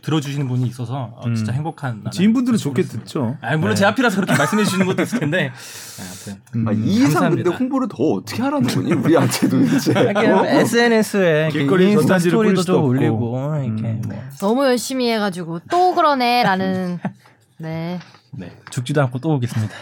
들어 0.00 0.20
주시는 0.20 0.48
분이 0.48 0.66
있어서 0.68 1.12
어, 1.16 1.22
진짜 1.34 1.52
음. 1.52 1.56
행복한. 1.56 2.02
지인분들은 2.10 2.58
좋게 2.58 2.82
듣죠. 2.82 3.36
아 3.42 3.56
물론 3.56 3.74
네. 3.74 3.80
제 3.80 3.84
앞이라서 3.84 4.16
그렇게 4.16 4.34
말씀해 4.36 4.64
주시는 4.64 4.86
것도 4.86 5.02
있을 5.02 5.20
텐데 5.20 5.52
아, 6.00 6.02
아무튼 6.02 6.42
음. 6.56 6.68
아, 6.68 6.72
이 6.72 6.94
이상 7.04 7.34
근데. 7.34 7.50
홍보를 7.50 7.88
더 7.88 7.96
어떻게 8.02 8.42
하라는 8.42 8.66
거니 8.66 8.92
우리한테 8.94 9.48
도대체. 9.48 9.92
어? 10.16 10.46
SNS에 10.46 11.48
길거리 11.52 11.84
인스타 11.90 12.00
전단지를 12.00 12.36
뿌릴 12.36 12.56
스토리도 12.56 12.72
좀. 12.72 12.84
올리고 12.84 13.54
이렇게 13.64 13.82
음. 13.82 14.02
뭐 14.06 14.22
너무 14.40 14.64
열심히 14.64 15.10
해가지고 15.10 15.60
또 15.70 15.94
그러네라는. 15.94 16.98
네. 17.58 18.00
네, 18.32 18.50
죽지도 18.70 19.02
않고 19.02 19.18
또 19.18 19.34
오겠습니다. 19.34 19.74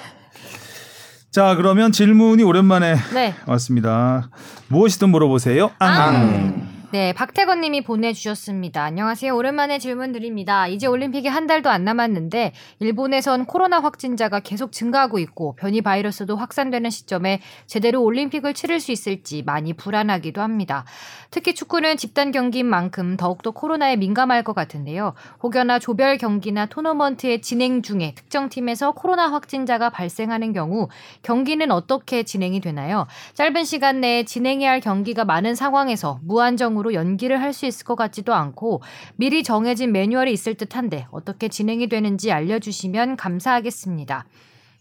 자, 1.31 1.55
그러면 1.55 1.93
질문이 1.93 2.43
오랜만에 2.43 2.97
네. 3.15 3.35
왔습니다. 3.47 4.29
무엇이든 4.67 5.09
물어보세요. 5.11 5.71
앙. 5.79 6.80
네, 6.93 7.13
박태건 7.13 7.61
님이 7.61 7.83
보내주셨습니다. 7.83 8.83
안녕하세요. 8.83 9.33
오랜만에 9.37 9.79
질문 9.79 10.11
드립니다. 10.11 10.67
이제 10.67 10.89
올림픽이 10.89 11.29
한 11.29 11.47
달도 11.47 11.71
안 11.71 11.85
남았는데, 11.85 12.53
일본에선 12.81 13.45
코로나 13.45 13.79
확진자가 13.79 14.41
계속 14.41 14.73
증가하고 14.73 15.21
있고, 15.21 15.55
변이 15.55 15.83
바이러스도 15.83 16.35
확산되는 16.35 16.91
시점에 16.91 17.43
제대로 17.67 18.03
올림픽을 18.03 18.55
치를 18.55 18.81
수 18.81 18.91
있을지 18.91 19.45
많이 19.45 19.73
불안하기도 19.73 20.41
합니다. 20.41 20.85
특히 21.31 21.55
축구는 21.55 21.97
집단 21.97 22.33
경기인 22.33 22.67
만큼 22.67 23.17
더욱더 23.17 23.53
코로나에 23.53 23.95
민감할 23.95 24.43
것 24.43 24.53
같은데요. 24.53 25.15
혹여나 25.45 25.79
조별 25.79 26.19
경기나 26.19 26.67
토너먼트의 26.67 27.41
진행 27.41 27.83
중에 27.83 28.15
특정 28.17 28.49
팀에서 28.49 28.91
코로나 28.91 29.31
확진자가 29.31 29.91
발생하는 29.91 30.53
경우, 30.53 30.89
경기는 31.23 31.71
어떻게 31.71 32.25
진행이 32.25 32.61
되나요? 32.61 33.07
짧은 33.35 33.63
시간 33.63 34.01
내에 34.01 34.25
진행해야 34.25 34.73
할 34.73 34.81
경기가 34.81 35.25
많은 35.25 35.55
상황에서 35.55 36.19
무한정으로 36.25 36.80
연기를 36.95 37.41
할 37.41 37.53
수 37.53 37.67
있을 37.67 37.85
것 37.85 37.97
같지도 37.97 38.33
않고 38.35 38.81
미리 39.17 39.43
정해진 39.43 39.93
매뉴얼이 39.93 40.33
있을 40.33 40.55
듯한데 40.55 41.07
어떻게 41.11 41.49
진행이 41.49 41.89
되는지 41.89 42.33
알려주시면 42.33 43.17
감사하겠습니다. 43.17 44.25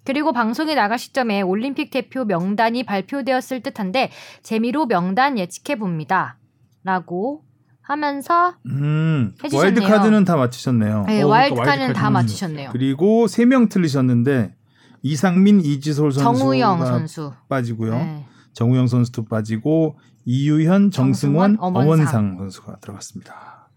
그리고 0.05 0.31
방송이 0.33 0.75
나갈 0.75 0.97
시점에 0.97 1.41
올림픽 1.41 1.91
대표 1.91 2.25
명단이 2.25 2.83
발표되었을 2.83 3.61
듯한데 3.61 4.11
재미로 4.43 4.85
명단 4.87 5.37
예측해 5.37 5.77
봅니다. 5.77 6.37
라고 6.83 7.43
하면서 7.81 8.53
음. 8.67 9.33
해주셨네요. 9.43 9.59
와일드 9.81 9.81
카드는 9.81 10.23
다 10.23 10.35
맞히셨네요. 10.37 11.05
네, 11.07 11.21
어, 11.23 11.27
와일드카는 11.27 11.67
와일드카드. 11.67 11.93
다 11.99 12.07
음. 12.09 12.13
맞추셨네요. 12.13 12.69
그리고 12.71 13.27
세 13.27 13.45
명 13.45 13.67
틀리셨는데 13.67 14.53
이상민, 15.01 15.61
이지솔 15.61 16.11
선수가 16.11 16.37
정우영 16.39 16.85
선수. 16.85 17.33
빠지고요. 17.49 17.93
네. 17.95 18.25
정우영 18.53 18.87
선수도 18.87 19.25
빠지고 19.25 19.97
이유현, 20.31 20.91
정승원, 20.91 21.55
정승원, 21.55 21.57
엄원상. 21.59 21.83
엄원상 21.87 22.37
선수가 22.37 22.75
들어갔습니다. 22.81 23.67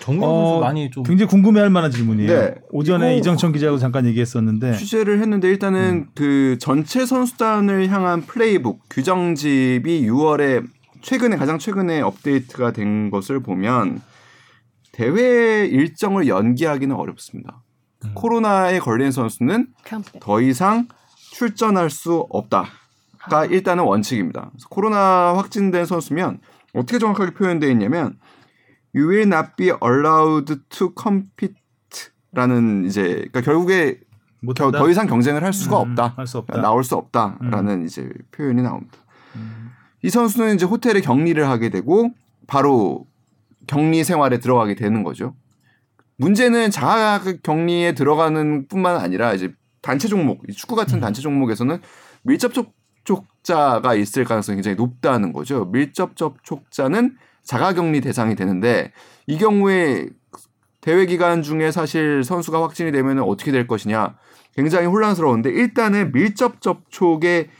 정명 0.00 0.24
어, 0.26 0.44
선수 0.52 0.60
많이 0.60 0.90
좀 0.90 1.02
굉장히 1.02 1.28
궁금해할 1.28 1.68
만한 1.68 1.90
질문이에요. 1.90 2.32
네. 2.32 2.54
오전에 2.70 3.18
이정찬 3.18 3.52
기자하고 3.52 3.76
잠깐 3.76 4.06
얘기했었는데 4.06 4.72
취재를 4.78 5.20
했는데 5.20 5.48
일단은 5.48 6.08
그 6.14 6.56
전체 6.58 7.04
선수단을 7.04 7.90
향한 7.90 8.22
플레이북 8.22 8.80
규정집이 8.88 10.06
6월에 10.08 10.66
최근에 11.02 11.36
가장 11.36 11.58
최근에 11.58 12.00
업데이트가 12.00 12.72
된 12.72 13.10
것을 13.10 13.42
보면 13.42 14.00
대회 14.92 15.66
일정을 15.66 16.26
연기하기는 16.26 16.96
어렵습니다. 16.96 17.62
음. 18.06 18.12
코로나에 18.14 18.78
걸린 18.78 19.12
선수는. 19.12 19.66
더 20.20 20.40
이상 20.40 20.88
출전할 21.32 21.90
수 21.90 22.26
없다 22.30 22.79
가 23.28 23.44
일단은 23.44 23.84
원칙입니다. 23.84 24.50
코로나 24.70 25.34
확진된 25.36 25.84
선수면 25.84 26.40
어떻게 26.74 26.98
정확하게 26.98 27.32
표현되어 27.34 27.68
있냐면 27.70 28.18
you 28.94 29.08
will 29.10 29.26
not 29.26 29.50
be 29.56 29.66
allowed 29.82 30.56
to 30.70 30.92
compete라는 30.98 32.86
이제 32.86 33.02
그러니까 33.30 33.40
결국에 33.42 34.00
겨-. 34.56 34.70
더 34.70 34.88
이상 34.88 35.06
경쟁을 35.06 35.42
할 35.42 35.52
수가 35.52 35.82
음, 35.82 35.90
없다. 35.90 36.14
할 36.16 36.26
수 36.26 36.38
없다. 36.38 36.60
나올 36.62 36.82
수 36.82 36.94
없다라는 36.96 37.84
이제 37.84 38.10
표현이 38.32 38.62
나옵니다. 38.62 38.98
이 40.02 40.08
선수는 40.08 40.54
이제 40.54 40.64
호텔에 40.64 41.00
격리를 41.02 41.46
하게 41.46 41.68
되고 41.68 42.10
바로 42.46 43.06
격리 43.66 44.02
생활에 44.02 44.38
들어가게 44.38 44.74
되는 44.74 45.02
거죠. 45.02 45.34
문제는 46.16 46.70
자가 46.70 47.20
격리에 47.42 47.92
들어가는 47.94 48.66
뿐만 48.68 48.96
아니라 48.96 49.34
이제 49.34 49.52
단체 49.82 50.08
종목, 50.08 50.42
이 50.48 50.52
축구 50.52 50.74
같은 50.74 51.00
단체 51.00 51.20
종목에서는 51.20 51.80
밀접 52.22 52.52
접촉자가 53.42 53.94
있을 53.94 54.24
가능성이 54.24 54.56
굉장히 54.56 54.76
높다는 54.76 55.32
거죠. 55.32 55.66
밀접 55.66 56.16
접촉자는 56.16 57.16
자가 57.42 57.72
격리 57.72 58.00
대상이 58.00 58.34
되는데 58.34 58.92
이 59.26 59.38
경우에 59.38 60.08
대회 60.80 61.06
기간 61.06 61.42
중에 61.42 61.70
사실 61.70 62.24
선수가 62.24 62.62
확진이 62.62 62.92
되면 62.92 63.20
어떻게 63.20 63.52
될 63.52 63.66
것이냐 63.66 64.16
굉장히 64.54 64.86
혼란스러운데 64.86 65.50
일단은 65.50 66.12
밀접 66.12 66.60
접촉의 66.60 67.50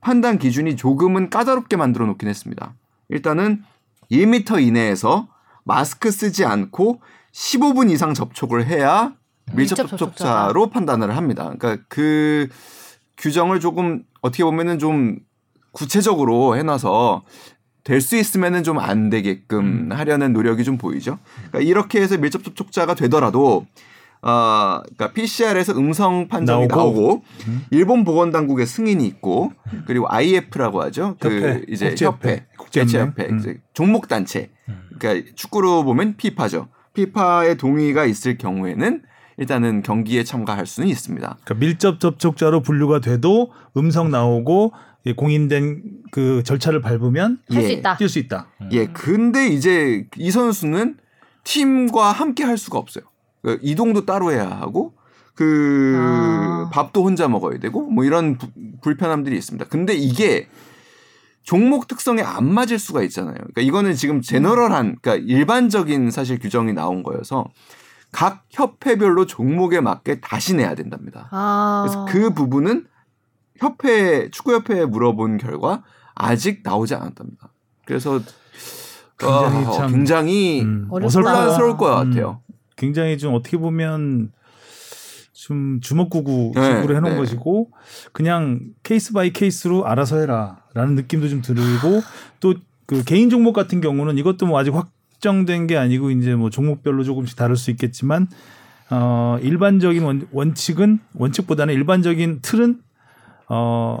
판단 0.00 0.38
기준이 0.38 0.76
조금은 0.76 1.30
까다롭게 1.30 1.76
만들어 1.76 2.06
놓긴 2.06 2.28
했습니다. 2.28 2.74
일단은 3.08 3.62
1m 4.10 4.62
이내에서 4.62 5.28
마스크 5.64 6.10
쓰지 6.10 6.44
않고 6.44 7.00
15분 7.32 7.90
이상 7.90 8.14
접촉을 8.14 8.66
해야 8.66 9.14
밀접 9.52 9.88
접촉자로 9.88 10.70
판단을 10.70 11.16
합니다. 11.16 11.52
그러니까 11.58 11.82
그 11.88 12.48
규정을 13.18 13.60
조금 13.60 14.04
어떻게 14.22 14.44
보면은 14.44 14.78
좀 14.78 15.18
구체적으로 15.72 16.56
해놔서 16.56 17.24
될 17.84 18.00
수 18.00 18.16
있으면은 18.16 18.62
좀 18.64 18.78
안 18.78 19.10
되게끔 19.10 19.90
하려는 19.92 20.32
노력이 20.32 20.64
좀 20.64 20.76
보이죠. 20.76 21.18
그러니까 21.50 21.60
이렇게 21.60 22.00
해서 22.00 22.16
밀접 22.18 22.42
접촉자가 22.42 22.94
되더라도 22.94 23.66
어, 24.22 24.80
그러니까 24.82 25.12
PCR에서 25.12 25.72
음성 25.78 26.26
판정이 26.26 26.66
나오고. 26.66 26.80
나오고, 26.80 27.22
일본 27.70 28.04
보건 28.04 28.32
당국의 28.32 28.66
승인이 28.66 29.06
있고 29.06 29.52
그리고 29.86 30.06
IF라고 30.08 30.82
하죠. 30.82 31.16
그 31.20 31.28
협회, 31.28 31.64
이제 31.68 31.88
국제협회, 31.90 32.28
협회, 32.28 32.46
국제연맹. 32.56 33.06
국제협회, 33.14 33.28
음. 33.32 33.38
이제 33.38 33.60
종목 33.72 34.08
단체. 34.08 34.50
그러니까 34.98 35.30
축구로 35.36 35.84
보면 35.84 36.16
피파죠. 36.16 36.68
피파의 36.94 37.56
동의가 37.56 38.04
있을 38.06 38.36
경우에는 38.36 39.02
일단은 39.38 39.82
경기에 39.82 40.24
참가할 40.24 40.66
수는 40.66 40.88
있습니다. 40.88 41.26
그러니까 41.44 41.54
밀접 41.54 42.00
접촉자로 42.00 42.62
분류가 42.62 43.00
돼도 43.00 43.50
음성 43.76 44.10
나오고 44.10 44.72
예, 45.06 45.12
공인된 45.12 45.82
그 46.10 46.42
절차를 46.42 46.80
밟으면 46.80 47.38
할수 47.50 47.68
예. 47.68 47.72
있다. 47.74 47.96
뛸 47.96 48.08
수 48.08 48.18
있다. 48.18 48.48
예, 48.72 48.86
근데 48.86 49.46
이제 49.48 50.06
이 50.16 50.30
선수는 50.30 50.96
팀과 51.44 52.10
함께 52.12 52.42
할 52.44 52.58
수가 52.58 52.78
없어요. 52.78 53.04
그 53.42 53.58
이동도 53.62 54.04
따로 54.04 54.32
해야 54.32 54.48
하고 54.48 54.94
그 55.34 55.94
아. 55.96 56.70
밥도 56.72 57.04
혼자 57.04 57.28
먹어야 57.28 57.58
되고 57.58 57.82
뭐 57.88 58.04
이런 58.04 58.38
부- 58.38 58.48
불편함들이 58.82 59.36
있습니다. 59.36 59.66
근데 59.66 59.94
이게 59.94 60.48
종목 61.44 61.86
특성에 61.86 62.22
안 62.22 62.52
맞을 62.52 62.78
수가 62.78 63.02
있잖아요. 63.04 63.34
그러니까 63.34 63.60
이거는 63.60 63.94
지금 63.94 64.20
제너럴한 64.22 64.96
그러니까 65.00 65.24
일반적인 65.32 66.10
사실 66.10 66.38
규정이 66.40 66.72
나온 66.72 67.04
거여서 67.04 67.44
각 68.16 68.46
협회별로 68.48 69.26
종목에 69.26 69.82
맞게 69.82 70.20
다시 70.20 70.54
내야 70.56 70.74
된답니다. 70.74 71.28
아. 71.32 71.84
그래서 71.84 72.06
그 72.06 72.30
부분은 72.32 72.86
협회 73.58 74.30
축구협회에 74.30 74.86
물어본 74.86 75.36
결과 75.36 75.82
아직 76.14 76.60
나오지 76.64 76.94
않았답니다. 76.94 77.52
그래서 77.84 78.18
굉장히 79.18 79.66
어, 79.66 79.70
참, 79.70 79.90
굉장히 79.90 80.62
음. 80.62 80.88
혼란스러울 80.90 81.76
것 81.76 81.90
음. 81.90 82.08
같아요. 82.08 82.40
굉장히 82.76 83.18
좀 83.18 83.34
어떻게 83.34 83.58
보면 83.58 84.32
좀 85.34 85.80
주먹구구 85.82 86.52
네, 86.54 86.76
식으로 86.80 86.96
해놓은 86.96 87.12
네. 87.12 87.18
것이고 87.18 87.70
그냥 88.12 88.60
case 88.82 89.12
by 89.12 89.30
case로 89.30 89.86
알아서 89.86 90.16
해라라는 90.20 90.94
느낌도 90.94 91.28
좀 91.28 91.42
들고 91.42 92.00
또 92.40 92.54
그 92.86 93.02
개인 93.04 93.30
종목 93.30 93.52
같은 93.52 93.80
경우는 93.80 94.16
이것도 94.16 94.46
뭐 94.46 94.58
아직 94.58 94.74
확 94.74 94.90
정된 95.20 95.66
게 95.66 95.76
아니고 95.76 96.10
이제 96.10 96.34
뭐 96.34 96.50
종목별로 96.50 97.04
조금씩 97.04 97.36
다를 97.36 97.56
수 97.56 97.70
있겠지만 97.70 98.28
어 98.90 99.38
일반적인 99.42 100.02
원, 100.02 100.28
원칙은 100.32 101.00
원칙보다는 101.14 101.74
일반적인 101.74 102.40
틀은 102.42 102.80
어 103.48 104.00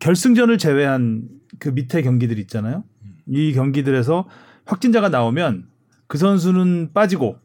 결승전을 0.00 0.58
제외한 0.58 1.28
그 1.58 1.68
밑에 1.70 2.02
경기들 2.02 2.38
있잖아요. 2.40 2.84
이 3.26 3.52
경기들에서 3.52 4.28
확진자가 4.64 5.08
나오면 5.08 5.66
그 6.06 6.18
선수는 6.18 6.90
빠지고 6.92 7.36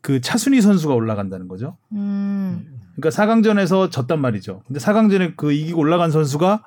그 0.00 0.20
차순위 0.20 0.60
선수가 0.60 0.94
올라간다는 0.94 1.48
거죠. 1.48 1.76
음. 1.92 2.76
그러니까 2.94 3.10
4강전에서 3.10 3.90
졌단 3.90 4.20
말이죠. 4.20 4.62
근데 4.66 4.78
4강전에 4.78 5.36
그 5.36 5.52
이기고 5.52 5.80
올라간 5.80 6.10
선수가 6.10 6.62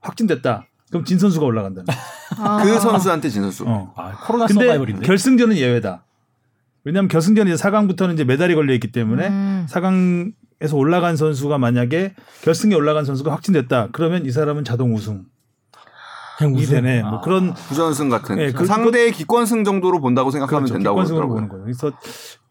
확진됐다. 0.00 0.66
그럼 0.90 1.04
진 1.04 1.18
선수가 1.18 1.44
올라간다는 1.46 1.86
거예요. 1.86 2.00
아. 2.38 2.62
그 2.62 2.78
선수한테 2.80 3.28
진 3.28 3.42
선수. 3.42 3.64
어. 3.66 3.92
아, 3.96 4.12
코로나 4.26 4.46
근데 4.46 4.64
서바이벌인데. 4.66 5.06
결승전은 5.06 5.56
예외다. 5.56 6.04
왜냐하면 6.84 7.08
결승전이 7.08 7.52
4강부터는 7.54 8.14
이제 8.14 8.24
메달이 8.24 8.54
걸려 8.54 8.72
있기 8.74 8.90
때문에 8.90 9.28
음. 9.28 9.66
4강에서 9.68 10.74
올라간 10.74 11.16
선수가 11.16 11.58
만약에 11.58 12.14
결승에 12.42 12.74
올라간 12.74 13.04
선수가 13.04 13.30
확진됐다. 13.32 13.88
그러면 13.92 14.26
이 14.26 14.30
사람은 14.30 14.64
자동 14.64 14.94
우승. 14.94 15.24
우승. 16.48 16.74
되네. 16.76 17.02
아. 17.02 17.10
뭐 17.10 17.20
그런 17.20 17.54
부전승 17.54 18.08
같은 18.08 18.36
네, 18.36 18.52
그- 18.52 18.64
상대의 18.66 19.12
기권승 19.12 19.64
정도로 19.64 20.00
본다고 20.00 20.30
생각하면 20.30 20.62
그렇죠. 20.64 20.74
된다고 20.74 20.96
그러더라고요. 20.96 21.34
보는 21.34 21.48
거예요. 21.48 21.64
그래서 21.64 21.92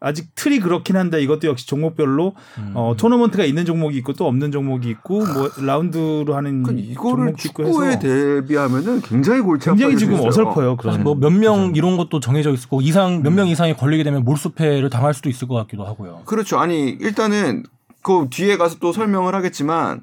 아직 0.00 0.34
틀이 0.34 0.60
그렇긴 0.60 0.96
한데 0.96 1.20
이것도 1.22 1.46
역시 1.48 1.66
종목별로 1.66 2.34
음. 2.58 2.72
어, 2.74 2.94
토너먼트가 2.96 3.44
있는 3.44 3.64
종목이 3.66 3.96
있고 3.98 4.12
또 4.14 4.26
없는 4.26 4.50
종목이 4.50 4.88
있고 4.90 5.18
뭐 5.18 5.50
라운드로 5.60 6.34
하는 6.34 6.62
그러니까 6.62 6.90
이거를 6.92 7.34
축구에 7.36 7.98
대비하면은 7.98 9.02
굉장히 9.02 9.40
골치 9.40 9.68
굉장히 9.68 9.96
지금 9.96 10.14
있어요. 10.14 10.28
어설퍼요. 10.28 10.76
그런 10.76 10.94
사실 10.94 11.04
뭐몇 11.04 11.32
명 11.32 11.72
이런 11.74 11.96
것도 11.96 12.20
정해져 12.20 12.50
있고 12.52 12.80
이상 12.80 13.22
몇 13.22 13.30
명 13.32 13.46
이상이 13.48 13.76
걸리게 13.76 14.02
되면 14.04 14.24
몰수패를 14.24 14.90
당할 14.90 15.14
수도 15.14 15.28
있을 15.28 15.46
것 15.48 15.54
같기도 15.54 15.84
하고요. 15.84 16.22
그렇죠. 16.24 16.58
아니 16.58 16.90
일단은 17.00 17.64
그 18.02 18.26
뒤에 18.30 18.56
가서 18.56 18.76
또 18.80 18.92
설명을 18.92 19.34
하겠지만 19.34 20.02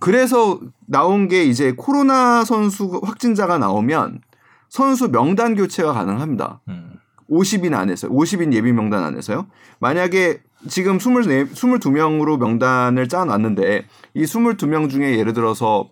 그래서 0.00 0.60
나온 0.86 1.28
게 1.28 1.44
이제 1.44 1.72
코로나 1.76 2.44
선수 2.44 3.00
확진자가 3.02 3.58
나오면 3.58 4.20
선수 4.68 5.10
명단 5.10 5.54
교체가 5.54 5.92
가능합니다. 5.92 6.60
음. 6.68 6.92
50인 7.30 7.74
안에서 7.74 8.08
50인 8.08 8.52
예비 8.52 8.72
명단 8.72 9.02
안에서요. 9.04 9.46
만약에 9.80 10.40
지금 10.68 10.96
24, 10.96 11.10
22명으로 11.54 12.38
명단을 12.38 13.08
짜놨는데 13.08 13.86
이 14.14 14.22
22명 14.24 14.88
중에 14.90 15.18
예를 15.18 15.32
들어서 15.32 15.88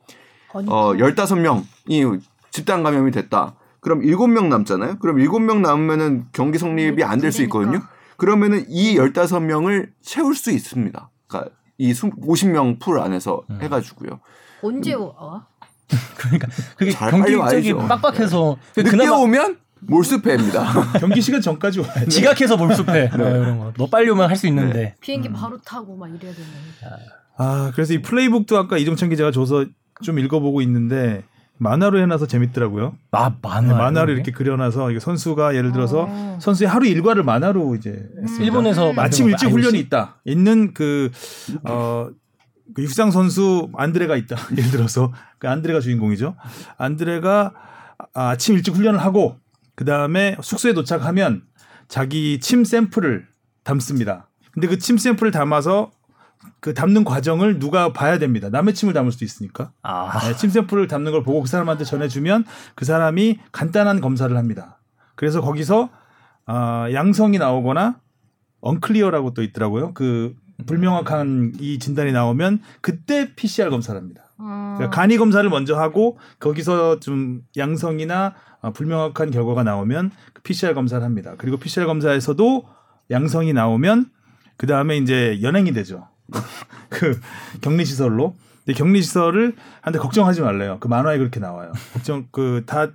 어 0.68 0.92
15명이 0.94 2.20
집단 2.50 2.82
감염이 2.82 3.10
됐다. 3.10 3.54
그럼 3.80 4.00
7명 4.00 4.46
남잖아요. 4.48 4.96
그럼 4.98 5.16
7명 5.18 5.60
남으면은 5.60 6.26
경기 6.32 6.58
성립이 6.58 7.04
안 7.04 7.20
될 7.20 7.30
수 7.32 7.42
있거든요. 7.44 7.80
그러면은 8.16 8.64
이 8.68 8.96
15명을 8.96 9.90
채울 10.00 10.34
수 10.34 10.50
있습니다. 10.50 11.10
그러니까 11.28 11.50
이 11.78 11.92
50명 11.92 12.80
풀 12.80 12.98
안에서 13.00 13.42
음. 13.50 13.58
해 13.60 13.68
가지고요. 13.68 14.20
언제 14.62 14.94
와? 14.94 15.46
그러니까 16.16 16.48
그게 16.76 16.90
잘 16.90 17.10
경기 17.10 17.36
빨리 17.36 17.62
쪽이 17.62 17.72
와야죠. 17.72 17.88
빡빡해서 17.88 18.56
늦게 18.76 18.90
그나마 18.90 19.16
오면 19.16 19.58
몰수패입니다. 19.80 20.98
경기 20.98 21.20
시간 21.20 21.40
전까지 21.40 21.80
와야 21.80 21.92
돼. 21.94 22.08
지각해서 22.08 22.56
몰수패 22.56 23.10
뭐 23.16 23.28
이런 23.28 23.58
거. 23.58 23.72
너 23.76 23.86
빨리 23.86 24.10
오면 24.10 24.28
할 24.28 24.36
수 24.36 24.46
있는데. 24.48 24.94
비행기 25.00 25.28
바로 25.30 25.58
타고 25.60 25.96
막 25.96 26.08
이래야 26.08 26.32
되는. 26.32 26.48
아 27.36 27.70
그래서 27.74 27.92
이 27.92 28.02
플레이북도 28.02 28.56
아까 28.56 28.78
이정찬 28.78 29.10
기자가 29.10 29.30
줘서 29.30 29.66
좀 30.02 30.18
읽어보고 30.18 30.60
있는데 30.62 31.22
만화로 31.58 31.98
해놔서 32.00 32.26
재밌더라고요. 32.26 32.96
마 33.10 33.28
네, 33.30 33.36
만화. 33.42 33.74
만화를 33.76 34.14
이렇게 34.14 34.30
그려놔서 34.32 34.90
이게 34.90 35.00
선수가 35.00 35.54
예를 35.54 35.72
들어서 35.72 36.06
어. 36.08 36.38
선수의 36.40 36.68
하루 36.68 36.86
일과를 36.86 37.22
만화로 37.22 37.74
이제 37.76 37.90
했습니다. 38.20 38.44
일본에서 38.44 38.90
음. 38.90 38.98
아침 38.98 39.28
일찍? 39.28 39.46
훈련이 39.50 39.78
있다. 39.78 40.16
있는 40.24 40.74
그, 40.74 41.10
어, 41.64 42.08
그 42.74 42.82
육상 42.82 43.10
선수 43.10 43.70
안드레가 43.74 44.16
있다. 44.16 44.36
예를 44.56 44.70
들어서 44.70 45.12
그 45.38 45.48
안드레가 45.48 45.80
주인공이죠. 45.80 46.36
안드레가 46.76 47.52
아- 48.14 48.28
아침 48.30 48.54
일찍 48.54 48.74
훈련을 48.74 49.00
하고 49.00 49.36
그 49.74 49.84
다음에 49.84 50.36
숙소에 50.42 50.74
도착하면 50.74 51.42
자기 51.88 52.38
침 52.40 52.64
샘플을 52.64 53.26
담습니다. 53.64 54.28
근데 54.52 54.68
그 54.68 54.78
침 54.78 54.96
샘플을 54.98 55.30
담아서 55.32 55.90
그 56.66 56.74
담는 56.74 57.04
과정을 57.04 57.60
누가 57.60 57.92
봐야 57.92 58.18
됩니다. 58.18 58.48
남의 58.50 58.74
침을 58.74 58.92
담을 58.92 59.12
수도 59.12 59.24
있으니까. 59.24 59.70
아. 59.84 60.18
네, 60.18 60.34
침 60.34 60.50
샘플을 60.50 60.88
담는 60.88 61.12
걸 61.12 61.22
보고 61.22 61.42
그 61.42 61.46
사람한테 61.46 61.84
전해주면 61.84 62.44
그 62.74 62.84
사람이 62.84 63.38
간단한 63.52 64.00
검사를 64.00 64.36
합니다. 64.36 64.80
그래서 65.14 65.40
거기서 65.40 65.90
아, 66.44 66.88
양성이 66.92 67.38
나오거나 67.38 68.00
언클리어라고 68.62 69.32
또 69.32 69.44
있더라고요. 69.44 69.94
그 69.94 70.34
불명확한 70.66 71.52
이 71.60 71.78
진단이 71.78 72.10
나오면 72.10 72.62
그때 72.80 73.32
PCR 73.36 73.70
검사를 73.70 73.96
합니다. 74.00 74.24
어. 74.36 74.74
그러니까 74.76 74.90
간이 74.90 75.18
검사를 75.18 75.48
먼저 75.48 75.78
하고 75.78 76.18
거기서 76.40 76.98
좀 76.98 77.42
양성이나 77.56 78.34
아, 78.60 78.70
불명확한 78.72 79.30
결과가 79.30 79.62
나오면 79.62 80.10
그 80.32 80.42
PCR 80.42 80.74
검사를 80.74 81.04
합니다. 81.04 81.34
그리고 81.38 81.58
PCR 81.58 81.86
검사에서도 81.86 82.66
양성이 83.12 83.52
나오면 83.52 84.10
그 84.56 84.66
다음에 84.66 84.96
이제 84.96 85.38
연행이 85.42 85.70
되죠. 85.72 86.08
그 86.88 87.20
격리 87.60 87.84
시설로. 87.84 88.34
근데 88.64 88.76
격리 88.76 89.02
시설을 89.02 89.54
한데 89.80 89.98
걱정하지 89.98 90.40
말래요. 90.40 90.78
그 90.80 90.88
만화에 90.88 91.18
그렇게 91.18 91.40
나와요. 91.40 91.72
걱정 91.92 92.26
그 92.30 92.62
다 92.66 92.88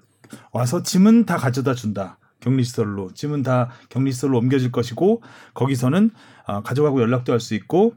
와서 0.51 0.81
짐은 0.83 1.25
다 1.25 1.38
가져다 1.38 1.73
준다. 1.73 2.17
격리 2.39 2.63
시설로 2.63 3.13
짐은 3.13 3.43
다 3.43 3.69
격리 3.89 4.11
시설로 4.11 4.38
옮겨질 4.39 4.71
것이고 4.71 5.21
거기서는 5.53 6.11
아, 6.45 6.61
가져가고 6.61 7.01
연락도 7.01 7.31
할 7.33 7.39
수 7.39 7.53
있고 7.55 7.93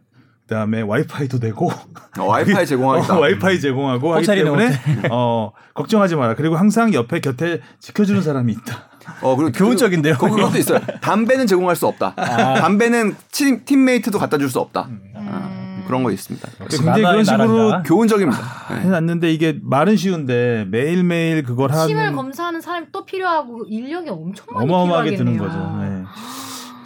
그다음에 0.46 0.82
와이파이도 0.82 1.38
되고 1.40 1.70
어, 2.18 2.22
와이파이 2.24 2.66
제공하겠다. 2.66 3.16
어, 3.16 3.20
와이파이 3.20 3.60
제공하고 3.60 4.12
하기 4.14 4.26
때문에 4.26 5.08
어, 5.10 5.52
걱정하지 5.74 6.16
마라. 6.16 6.34
그리고 6.34 6.56
항상 6.56 6.92
옆에 6.92 7.20
곁에 7.20 7.60
지켜주는 7.80 8.20
사람이 8.20 8.52
있다. 8.52 8.90
어, 9.23 9.37
그리고 9.37 9.52
교훈적인데요, 9.52 10.16
그, 10.18 10.28
그것도 10.28 10.59
있어요. 10.59 10.80
담배는 11.00 11.47
제공할 11.47 11.76
수 11.76 11.87
없다. 11.87 12.14
아. 12.16 12.54
담배는 12.61 13.16
팀, 13.33 13.64
팀메이트도 13.64 14.18
갖다 14.18 14.38
줄 14.38 14.49
수 14.50 14.61
없다. 14.61 14.87
음. 14.88 15.00
아, 15.16 15.83
그런 15.87 16.02
거 16.02 16.11
있습니다. 16.11 16.49
굉장히 16.71 17.02
그런 17.02 17.25
식으로 17.25 17.68
나라다. 17.68 17.83
교훈적입니다. 17.88 18.40
네. 18.71 18.80
해놨는데 18.83 19.33
이게 19.33 19.59
말은 19.62 19.97
쉬운데 19.97 20.66
매일 20.71 21.02
매일 21.04 21.42
그걸 21.42 21.71
침을 21.71 22.02
하는 22.02 22.16
검사하는 22.16 22.61
사람이 22.61 22.87
또 22.92 23.04
필요하고 23.04 23.64
인력이 23.68 24.09
엄청 24.11 24.47
많이 24.52 24.64
어마어마하게 24.71 25.16
드는. 25.16 25.37
거죠. 25.38 25.56
네. 25.80 26.02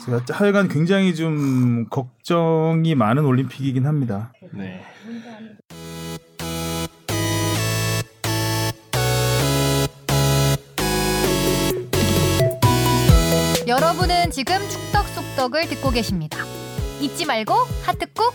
그래서 0.04 0.24
하여간 0.32 0.68
굉장히 0.68 1.14
좀 1.14 1.86
걱정이 1.90 2.94
많은 2.94 3.24
올림픽이긴 3.24 3.86
합니다. 3.86 4.32
네. 4.52 4.82
여러분은 13.68 14.30
지금 14.30 14.54
축덕 14.70 15.04
속덕을 15.08 15.68
듣고 15.68 15.90
계십니다. 15.90 16.38
잊지 17.02 17.26
말고 17.26 17.52
하트 17.84 18.06
꾹. 18.14 18.32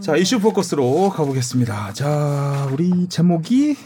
자 0.00 0.16
이슈 0.16 0.40
포커스로 0.40 1.10
가보겠습니다. 1.10 1.92
자 1.92 2.66
우리 2.72 3.08
제목이 3.10 3.76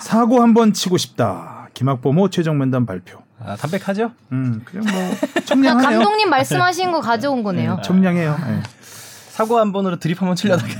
사고 0.00 0.40
한번 0.40 0.72
치고 0.72 0.96
싶다. 0.96 1.68
김학범호 1.74 2.30
최종 2.30 2.56
면담 2.56 2.86
발표. 2.86 3.18
아, 3.38 3.54
담백하죠? 3.56 4.12
음 4.32 4.62
그냥 4.64 4.86
뭐 4.90 5.42
청량하네요. 5.44 5.98
감독님 5.98 6.30
말씀하신 6.30 6.90
거 6.92 7.00
가져온 7.02 7.42
거네요. 7.42 7.80
청량해요. 7.84 8.36
네. 8.46 8.62
사고 9.28 9.58
한 9.58 9.72
번으로 9.72 9.98
드립 9.98 10.22
한번 10.22 10.36
치려다가 10.36 10.72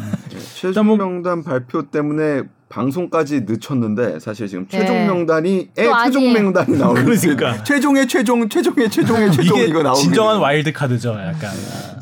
최종 0.54 0.86
뭐- 0.86 0.96
명단 0.96 1.44
발표 1.44 1.90
때문에 1.90 2.44
방송까지 2.74 3.42
늦췄는데 3.42 4.18
사실 4.18 4.48
지금 4.48 4.66
네. 4.66 4.78
최종 4.78 5.06
명단이 5.06 5.70
에또 5.78 5.92
최종 6.04 6.32
명단이 6.32 6.76
나오는 6.76 7.04
그러니까. 7.06 7.62
최종의 7.62 8.08
최종 8.08 8.48
최종의 8.48 8.90
최종의 8.90 9.30
최종 9.30 9.58
이게 9.58 9.66
이거 9.68 9.82
나오는 9.84 10.00
진정한 10.02 10.38
게 10.38 10.42
와일드 10.42 10.72
카드죠, 10.72 11.10
약간. 11.12 11.50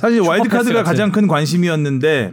사실 0.01 0.17
super 0.17 0.19
pass 0.19 0.21
와일드 0.29 0.49
카드가 0.49 0.75
같은. 0.79 0.85
가장 0.85 1.13
큰 1.13 1.27
관심이었는데 1.29 2.33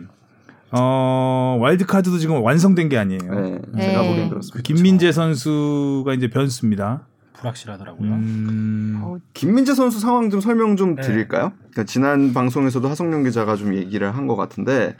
어 0.71 1.57
와일드 1.59 1.85
카드도 1.85 2.17
지금 2.17 2.41
완성된 2.41 2.87
게 2.87 2.97
아니에요. 2.97 3.19
네, 3.29 3.59
네. 3.73 3.81
제가 3.87 4.03
보기엔 4.03 4.23
그 4.25 4.29
그렇습니다. 4.29 4.61
김민재 4.63 5.11
선수가 5.11 6.13
이제 6.13 6.29
변수입니다. 6.29 7.01
불확실하더라고요. 7.33 8.09
음, 8.09 9.19
김민재 9.33 9.73
선수 9.73 9.99
상황 9.99 10.29
좀 10.29 10.39
설명 10.39 10.77
좀 10.77 10.95
네. 10.95 11.01
드릴까요? 11.01 11.51
그러니까 11.71 11.83
지난 11.85 12.33
방송에서도 12.33 12.87
하성룡 12.87 13.23
기자가 13.23 13.55
좀 13.57 13.75
얘기를 13.75 14.15
한 14.15 14.27
것 14.27 14.35
같은데 14.37 14.95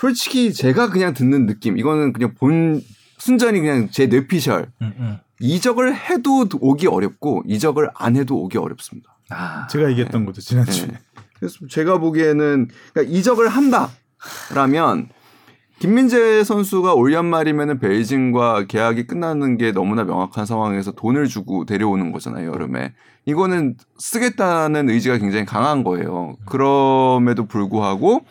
솔직히 0.00 0.54
제가 0.54 0.88
그냥 0.88 1.12
듣는 1.12 1.44
느낌 1.44 1.76
이거는 1.76 2.14
그냥 2.14 2.32
본 2.34 2.80
순전히 3.18 3.60
그냥 3.60 3.90
제 3.90 4.06
뇌피셜 4.06 4.72
음, 4.80 4.92
음. 4.98 5.18
이적을 5.40 5.94
해도 5.94 6.46
오기 6.58 6.86
어렵고 6.86 7.42
이적을 7.46 7.90
안 7.94 8.16
해도 8.16 8.36
오기 8.38 8.56
어렵습니다. 8.56 9.18
아, 9.28 9.66
제가 9.66 9.90
얘기했던 9.90 10.24
거죠 10.24 10.40
지난주에. 10.40 10.86
네. 10.86 10.94
그래서 11.38 11.58
제가 11.68 11.98
보기에는 11.98 12.68
그러니까 12.94 13.14
이적을 13.14 13.48
한다라면 13.48 15.10
김민재 15.80 16.44
선수가 16.44 16.94
올 16.94 17.12
연말이면은 17.12 17.78
베이징과 17.78 18.66
계약이 18.68 19.06
끝나는 19.06 19.58
게 19.58 19.72
너무나 19.72 20.04
명확한 20.04 20.46
상황에서 20.46 20.92
돈을 20.92 21.26
주고 21.26 21.66
데려오는 21.66 22.10
거잖아요 22.12 22.52
여름에 22.52 22.94
이거는 23.26 23.76
쓰겠다는 23.98 24.88
의지가 24.88 25.18
굉장히 25.18 25.44
강한 25.44 25.84
거예요. 25.84 26.36
그럼에도 26.46 27.44
불구하고 27.46 28.24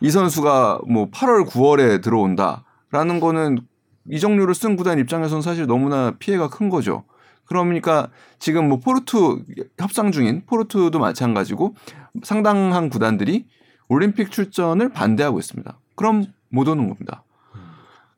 이 0.00 0.10
선수가 0.10 0.80
뭐 0.88 1.10
8월 1.10 1.46
9월에 1.46 2.02
들어온다라는 2.02 3.20
거는 3.20 3.58
이적료를 4.10 4.54
쓴 4.54 4.76
구단 4.76 4.98
입장에서는 4.98 5.42
사실 5.42 5.66
너무나 5.66 6.12
피해가 6.18 6.48
큰 6.48 6.68
거죠. 6.68 7.04
그러니까 7.46 8.08
지금 8.38 8.68
뭐 8.68 8.78
포르투 8.78 9.42
협상 9.78 10.12
중인 10.12 10.44
포르투도 10.46 10.98
마찬가지고 10.98 11.74
상당한 12.22 12.88
구단들이 12.88 13.46
올림픽 13.88 14.30
출전을 14.30 14.90
반대하고 14.90 15.38
있습니다. 15.38 15.78
그럼 15.94 16.26
못 16.48 16.68
오는 16.68 16.88
겁니다. 16.88 17.24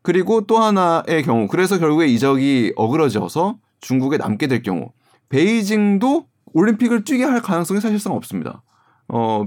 그리고 0.02 0.42
또 0.42 0.58
하나의 0.58 1.24
경우 1.24 1.48
그래서 1.48 1.78
결국에 1.78 2.06
이적이 2.06 2.74
어그러져서 2.76 3.58
중국에 3.80 4.18
남게 4.18 4.46
될 4.46 4.62
경우 4.62 4.92
베이징도 5.28 6.26
올림픽을 6.52 7.04
뛰게 7.04 7.24
할 7.24 7.42
가능성이 7.42 7.80
사실상 7.80 8.12
없습니다. 8.12 8.62
어 9.08 9.46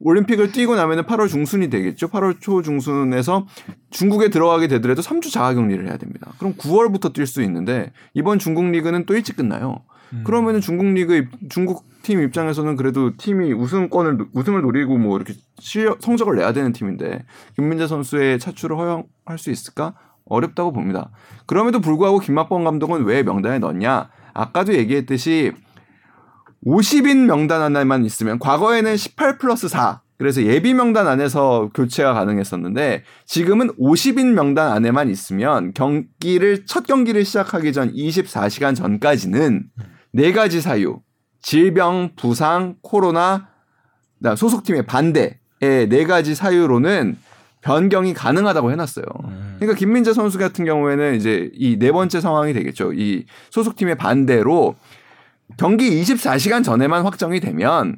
올림픽을 0.00 0.52
뛰고 0.52 0.76
나면은 0.76 1.02
8월 1.04 1.28
중순이 1.28 1.70
되겠죠. 1.70 2.08
8월 2.08 2.40
초 2.40 2.62
중순에서 2.62 3.46
중국에 3.90 4.30
들어가게 4.30 4.68
되더라도 4.68 5.02
3주 5.02 5.32
자가격리를 5.32 5.86
해야 5.88 5.96
됩니다. 5.96 6.32
그럼 6.38 6.54
9월부터 6.54 7.12
뛸 7.12 7.26
수 7.26 7.42
있는데 7.42 7.92
이번 8.14 8.38
중국 8.38 8.64
리그는 8.70 9.06
또 9.06 9.14
일찍 9.14 9.36
끝나요. 9.36 9.82
음. 10.12 10.22
그러면은 10.24 10.60
중국 10.60 10.86
리그 10.86 11.14
입- 11.16 11.50
중국 11.50 11.84
팀 12.02 12.22
입장에서는 12.22 12.76
그래도 12.76 13.16
팀이 13.16 13.52
우승권을 13.52 14.26
우승을 14.32 14.62
노리고 14.62 14.96
뭐 14.98 15.16
이렇게 15.16 15.34
실력 15.58 15.98
성적을 16.00 16.36
내야 16.36 16.52
되는 16.52 16.72
팀인데 16.72 17.24
김민재 17.56 17.86
선수의 17.88 18.38
차출을 18.38 18.76
허용할 18.78 19.36
수 19.36 19.50
있을까 19.50 19.94
어렵다고 20.24 20.72
봅니다. 20.72 21.10
그럼에도 21.46 21.80
불구하고 21.80 22.20
김학범 22.20 22.62
감독은 22.64 23.04
왜 23.04 23.22
명단에 23.22 23.58
넣냐? 23.58 24.08
아까도 24.32 24.74
얘기했듯이 24.74 25.52
50인 26.68 27.24
명단 27.24 27.62
안에만 27.62 28.04
있으면 28.04 28.38
과거에는 28.38 28.96
18 28.96 29.38
플러스 29.38 29.68
4 29.68 30.02
그래서 30.18 30.42
예비 30.42 30.74
명단 30.74 31.06
안에서 31.06 31.70
교체가 31.74 32.12
가능했었는데 32.12 33.04
지금은 33.24 33.68
50인 33.76 34.32
명단 34.34 34.72
안에만 34.72 35.08
있으면 35.10 35.72
경기를 35.72 36.66
첫 36.66 36.86
경기를 36.86 37.24
시작하기 37.24 37.72
전 37.72 37.92
24시간 37.94 38.74
전까지는 38.74 39.64
네 40.12 40.32
가지 40.32 40.60
사유 40.60 41.00
질병, 41.40 42.10
부상, 42.16 42.74
코로나, 42.82 43.48
소속팀의 44.36 44.86
반대의 44.86 45.38
네 45.88 46.04
가지 46.04 46.34
사유로는 46.34 47.16
변경이 47.60 48.12
가능하다고 48.12 48.72
해놨어요. 48.72 49.04
음. 49.24 49.56
그러니까 49.58 49.78
김민재 49.78 50.12
선수 50.12 50.38
같은 50.38 50.64
경우에는 50.64 51.14
이제 51.14 51.50
이 51.54 51.76
네 51.78 51.92
번째 51.92 52.20
상황이 52.20 52.52
되겠죠. 52.52 52.92
이 52.92 53.24
소속팀의 53.50 53.96
반대로 53.96 54.74
경기 55.58 55.90
24시간 56.02 56.64
전에만 56.64 57.02
확정이 57.04 57.40
되면 57.40 57.96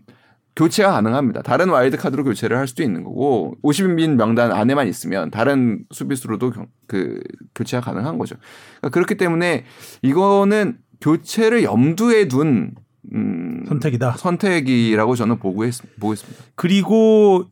교체가 0.57 0.91
가능합니다. 0.93 1.43
다른 1.43 1.69
와일드 1.69 1.97
카드로 1.97 2.25
교체를 2.25 2.57
할 2.59 2.67
수도 2.67 2.83
있는 2.83 3.05
거고 3.05 3.55
50인 3.63 4.17
명단 4.17 4.51
안에만 4.51 4.89
있으면 4.89 5.31
다른 5.31 5.85
수비수로도 5.93 6.51
경- 6.51 6.67
그 6.89 7.21
교체가 7.55 7.83
가능한 7.85 8.19
거죠. 8.19 8.35
그러니까 8.81 8.89
그렇기 8.91 9.17
때문에 9.17 9.65
이거는 10.03 10.79
교체를 11.01 11.63
염두에 11.63 12.27
둔 12.29 12.73
음, 13.15 13.65
선택이다. 13.69 14.17
선택이라고 14.19 15.15
저는 15.15 15.39
보고 15.39 15.65
있, 15.65 15.75
보고 16.01 16.13
있습니다. 16.13 16.45
그리고 16.57 17.45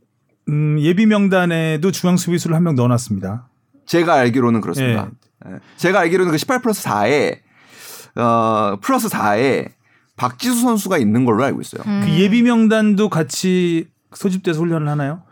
음, 0.48 0.78
예비 0.80 1.06
명단에도 1.06 1.90
중앙 1.92 2.16
수비수를 2.16 2.56
한 2.56 2.64
명 2.64 2.74
넣어놨습니다. 2.74 3.48
제가 3.86 4.14
알기로는 4.14 4.60
그렇습니다. 4.60 5.10
네. 5.46 5.52
예. 5.54 5.58
제가 5.76 6.00
알기로는 6.00 6.32
그 6.32 6.36
18 6.38 6.60
플러스 6.62 6.82
4에 6.84 7.38
어, 8.16 8.76
플러스 8.82 9.08
4에 9.08 9.70
박지수 10.18 10.60
선수가 10.60 10.98
있는 10.98 11.24
걸로 11.24 11.42
알고 11.44 11.60
있어요. 11.62 11.82
음. 11.86 12.02
그 12.04 12.10
예비 12.20 12.42
명단도 12.42 13.08
같이 13.08 13.86
소집돼서 14.14 14.60
훈련을 14.60 14.86
하나요? 14.88 15.22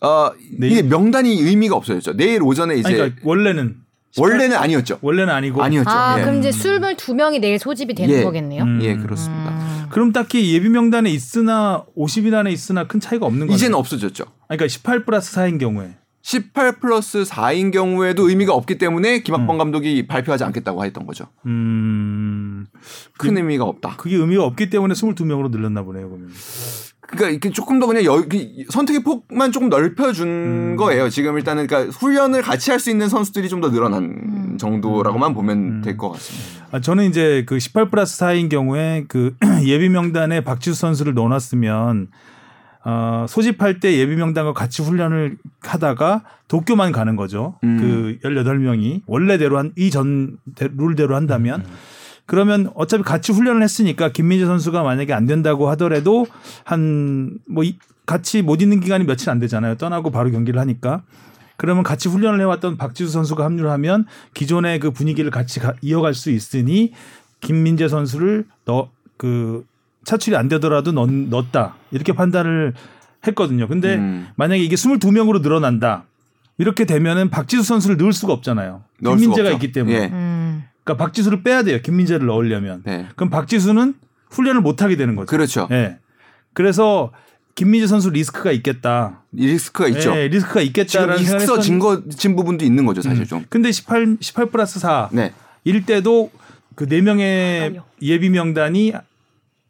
어, 0.00 0.32
내일- 0.58 0.72
이게 0.72 0.82
명단이 0.82 1.30
의미가 1.40 1.76
없어졌죠. 1.76 2.16
내일 2.16 2.42
오전에 2.42 2.74
이제 2.76 2.88
아니, 2.88 2.96
그러니까 2.96 3.20
원래는 3.24 3.76
원래는 4.18 4.56
아니었죠. 4.56 4.98
원래는 5.00 5.32
아니고 5.32 5.62
아니었죠. 5.62 5.88
아 5.88 6.18
예. 6.18 6.22
그럼 6.22 6.40
이제 6.40 6.50
술물 6.52 6.96
두 6.96 7.14
명이 7.14 7.38
내일 7.38 7.58
소집이 7.58 7.94
되는 7.94 8.14
예. 8.14 8.22
거겠네요. 8.24 8.62
음. 8.64 8.80
예, 8.82 8.96
그렇습니다. 8.96 9.50
음. 9.50 9.86
그럼 9.90 10.12
딱히 10.12 10.52
예비 10.52 10.68
명단에 10.68 11.08
있으나 11.10 11.84
50인 11.96 12.34
안에 12.34 12.50
있으나 12.50 12.86
큰 12.86 13.00
차이가 13.00 13.24
없는 13.26 13.46
거예요. 13.46 13.56
이제는 13.56 13.74
없어졌죠. 13.76 14.24
그러니까 14.48 14.68
18 14.68 15.04
플러스 15.04 15.34
4인 15.36 15.58
경우에 15.60 15.94
18 16.22 16.76
플러스 16.78 17.22
4인 17.24 17.72
경우에도 17.72 18.28
의미가 18.28 18.54
없기 18.54 18.78
때문에 18.78 19.20
김학범 19.22 19.58
감독이 19.58 20.06
발표하지 20.06 20.44
않겠다고 20.44 20.84
했던 20.84 21.04
거죠. 21.06 21.26
음큰 21.44 23.36
의미가 23.36 23.64
없다. 23.64 23.96
그게 23.96 24.16
의미가 24.16 24.44
없기 24.44 24.70
때문에 24.70 24.94
22명으로 24.94 25.50
늘렸나 25.50 25.82
보네요. 25.82 26.08
그러면. 26.08 26.30
그러니까 27.00 27.28
이게 27.30 27.50
조금 27.50 27.78
더 27.78 27.86
그냥 27.86 28.04
여, 28.04 28.22
그 28.26 28.38
선택의 28.70 29.02
폭만 29.02 29.52
조금 29.52 29.68
넓혀준 29.68 30.28
음. 30.28 30.76
거예요. 30.76 31.10
지금 31.10 31.36
일단은 31.36 31.66
그러니까 31.66 31.92
훈련을 31.98 32.40
같이 32.40 32.70
할 32.70 32.78
수 32.80 32.88
있는 32.90 33.08
선수들이 33.08 33.48
좀 33.50 33.60
더 33.60 33.70
늘어난 33.70 34.04
음. 34.04 34.56
정도라고만 34.58 35.34
보면 35.34 35.58
음. 35.58 35.82
될것 35.82 36.12
같습니다. 36.12 36.66
아, 36.70 36.80
저는 36.80 37.04
이제 37.04 37.44
그 37.46 37.58
18 37.58 37.90
플러스 37.90 38.18
4인 38.20 38.48
경우에 38.48 39.04
그 39.08 39.36
예비 39.66 39.88
명단에 39.90 40.40
박지수 40.42 40.78
선수를 40.80 41.12
넣어놨으면 41.14 42.08
어, 42.84 43.26
소집할 43.28 43.80
때 43.80 43.96
예비 43.98 44.16
명단과 44.16 44.52
같이 44.52 44.82
훈련을 44.82 45.36
하다가 45.60 46.24
도쿄만 46.48 46.92
가는 46.92 47.16
거죠. 47.16 47.58
음. 47.64 48.18
그 48.22 48.28
18명이 48.28 49.02
원래대로 49.06 49.58
한 49.58 49.72
이전 49.76 50.38
룰대로 50.58 51.14
한다면 51.14 51.64
그러면 52.26 52.70
어차피 52.74 53.02
같이 53.02 53.32
훈련을 53.32 53.62
했으니까 53.62 54.10
김민재 54.10 54.46
선수가 54.46 54.82
만약에 54.82 55.12
안 55.12 55.26
된다고 55.26 55.68
하더라도 55.70 56.26
한 56.64 57.38
뭐 57.46 57.64
같이 58.04 58.42
못 58.42 58.60
있는 58.62 58.80
기간이 58.80 59.04
며칠 59.04 59.30
안 59.30 59.38
되잖아요. 59.38 59.76
떠나고 59.76 60.10
바로 60.10 60.30
경기를 60.32 60.58
하니까. 60.60 61.02
그러면 61.56 61.84
같이 61.84 62.08
훈련을 62.08 62.40
해왔던 62.40 62.76
박지수 62.76 63.12
선수가 63.12 63.44
합류를 63.44 63.70
하면 63.70 64.06
기존의 64.34 64.80
그 64.80 64.90
분위기를 64.90 65.30
같이 65.30 65.60
가- 65.60 65.74
이어갈 65.82 66.12
수 66.12 66.30
있으니 66.30 66.92
김민재 67.40 67.86
선수를 67.86 68.44
넣, 68.64 68.90
그 69.16 69.64
차출이 70.04 70.36
안 70.36 70.48
되더라도 70.48 70.92
넣, 70.92 71.06
넣었다. 71.10 71.76
이렇게 71.90 72.12
판단을 72.12 72.74
했거든요. 73.26 73.68
근데 73.68 73.96
음. 73.96 74.28
만약에 74.36 74.62
이게 74.62 74.74
22명으로 74.74 75.42
늘어난다. 75.42 76.04
이렇게 76.58 76.84
되면은 76.84 77.30
박지수 77.30 77.62
선수를 77.62 77.96
넣을 77.96 78.12
수가 78.12 78.32
없잖아요. 78.32 78.82
넣을 79.00 79.18
수가 79.18 79.20
김민재가 79.20 79.48
없죠. 79.50 79.56
있기 79.66 79.72
때문에. 79.72 79.94
예. 79.96 80.04
음. 80.12 80.64
그러니까 80.84 81.04
박지수를 81.04 81.42
빼야 81.42 81.62
돼요. 81.62 81.78
김민재를 81.82 82.26
넣으려면. 82.26 82.82
네. 82.84 83.06
그럼 83.16 83.30
박지수는 83.30 83.94
훈련을 84.30 84.60
못 84.60 84.82
하게 84.82 84.96
되는 84.96 85.14
거죠. 85.16 85.26
그렇죠. 85.26 85.68
예. 85.70 85.98
그래서 86.52 87.12
김민재 87.54 87.86
선수 87.86 88.10
리스크가 88.10 88.50
있겠다. 88.52 89.22
이 89.36 89.46
리스크가 89.46 89.88
있죠. 89.88 90.14
예, 90.16 90.28
리스크가 90.28 90.60
지금 90.60 90.66
있겠다라는 90.68 91.18
생각을 91.18 91.42
있어진 91.42 91.76
했었는데 91.76 92.08
거, 92.10 92.16
진 92.16 92.34
부분도 92.34 92.64
있는 92.64 92.86
거죠, 92.86 93.02
사실 93.02 93.26
좀. 93.26 93.44
근데 93.48 93.70
18 93.70 94.16
18 94.20 94.46
플러스 94.46 94.78
4 94.78 95.10
네. 95.12 95.32
일 95.64 95.84
때도 95.84 96.30
그 96.74 96.86
네 96.88 97.00
명의 97.02 97.60
헷갈려. 97.60 97.84
예비 98.00 98.30
명단이 98.30 98.92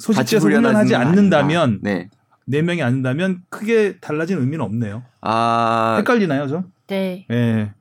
훈련하지는 0.05 0.43
훈련하지 0.43 0.95
않는다면 0.95 1.63
않는다. 1.63 1.91
네. 1.91 2.09
네 2.47 2.63
명이 2.63 2.83
않는다면 2.83 3.43
크게 3.51 3.99
달라진 4.01 4.39
의미는 4.39 4.65
없네요. 4.65 5.03
아, 5.21 5.97
헷갈리나요, 5.99 6.49
저? 6.49 6.65
네. 6.89 7.27
예. 7.31 7.73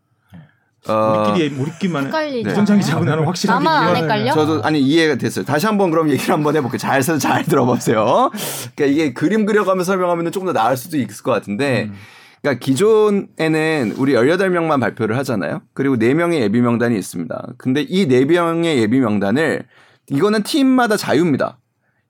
어, 0.88 1.34
우리끼리 1.34 1.56
우리끼리만 1.60 2.08
헷갈리지 2.08 2.56
손창희 2.56 2.82
않아요? 2.82 2.92
자고 2.92 3.06
나는 3.06 3.26
확실하게 3.26 3.64
나만 3.64 3.88
안 3.88 3.96
헷갈려? 3.96 4.34
저도 4.34 4.64
아니 4.64 4.82
이해가 4.82 5.16
됐어요. 5.16 5.46
다시 5.46 5.68
한번 5.68 5.92
그럼 5.92 6.10
얘기를 6.10 6.34
한번 6.34 6.56
해볼게요. 6.56 6.80
잘잘잘 6.80 7.46
들어보세요. 7.46 8.32
그러니까 8.76 8.86
이게 8.86 9.14
그림 9.14 9.46
그려가면서 9.46 9.92
설명하면 9.92 10.32
조금 10.32 10.48
더 10.48 10.54
나을 10.54 10.78
수도 10.78 10.98
있을 10.98 11.24
것 11.24 11.32
같은데, 11.32 11.84
음. 11.84 11.94
그러니까 12.42 12.66
기존에는 12.66 13.94
우리 13.98 14.14
18명만 14.14 14.80
발표를 14.80 15.18
하잖아요. 15.20 15.62
그리고 15.74 15.98
4명의 15.98 16.40
예비 16.40 16.62
명단이 16.62 16.98
있습니다. 16.98 17.50
근데 17.60 17.82
이 17.82 18.08
4명의 18.08 18.78
예비 18.78 19.00
명단을 19.00 19.66
이거는 20.10 20.42
팀마다 20.42 20.98
자유입니다. 20.98 21.60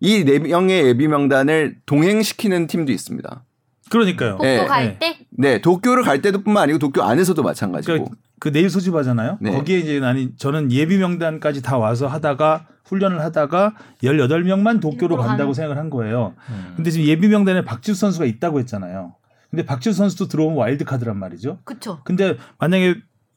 이 0.01 0.23
4명의 0.25 0.87
예비 0.87 1.07
명단을 1.07 1.77
동행시키는 1.85 2.67
팀도 2.67 2.91
있습니다. 2.91 3.43
그러니까요. 3.89 4.31
복도 4.37 4.47
예, 4.47 4.65
갈 4.65 4.85
예. 4.85 4.97
때? 4.99 5.17
네, 5.29 5.61
도쿄를 5.61 6.03
갈 6.03 6.21
때도 6.21 6.43
뿐만 6.43 6.63
아니고 6.63 6.79
도쿄 6.79 7.03
안에서도 7.03 7.41
마찬가지고. 7.43 8.05
그, 8.05 8.15
그 8.39 8.51
내일 8.51 8.69
소집하잖아요. 8.69 9.37
네. 9.41 9.51
거기에 9.51 9.79
이제 9.79 9.99
나는 9.99 10.33
저는 10.37 10.71
예비 10.71 10.97
명단까지 10.97 11.61
다 11.61 11.77
와서 11.77 12.07
하다가 12.07 12.67
훈련을 12.85 13.21
하다가 13.21 13.75
18명만 14.03 14.81
도쿄로 14.81 15.17
간다고. 15.17 15.53
생각을 15.53 15.77
한 15.77 15.89
거예요. 15.89 16.33
근데 16.75 16.89
지금 16.91 17.05
예비 17.05 17.27
명단에 17.27 17.63
박지수 17.63 17.99
선수가 17.99 18.25
있다고 18.25 18.59
했잖아요. 18.59 19.13
근데 19.49 19.65
박지수 19.65 19.95
선수도 19.97 20.27
들어오면 20.27 20.57
와일드 20.57 20.83
카드란 20.85 21.17
말이죠. 21.17 21.59
그쵸. 21.63 21.99
근데 22.03 22.37
만약에 22.59 22.95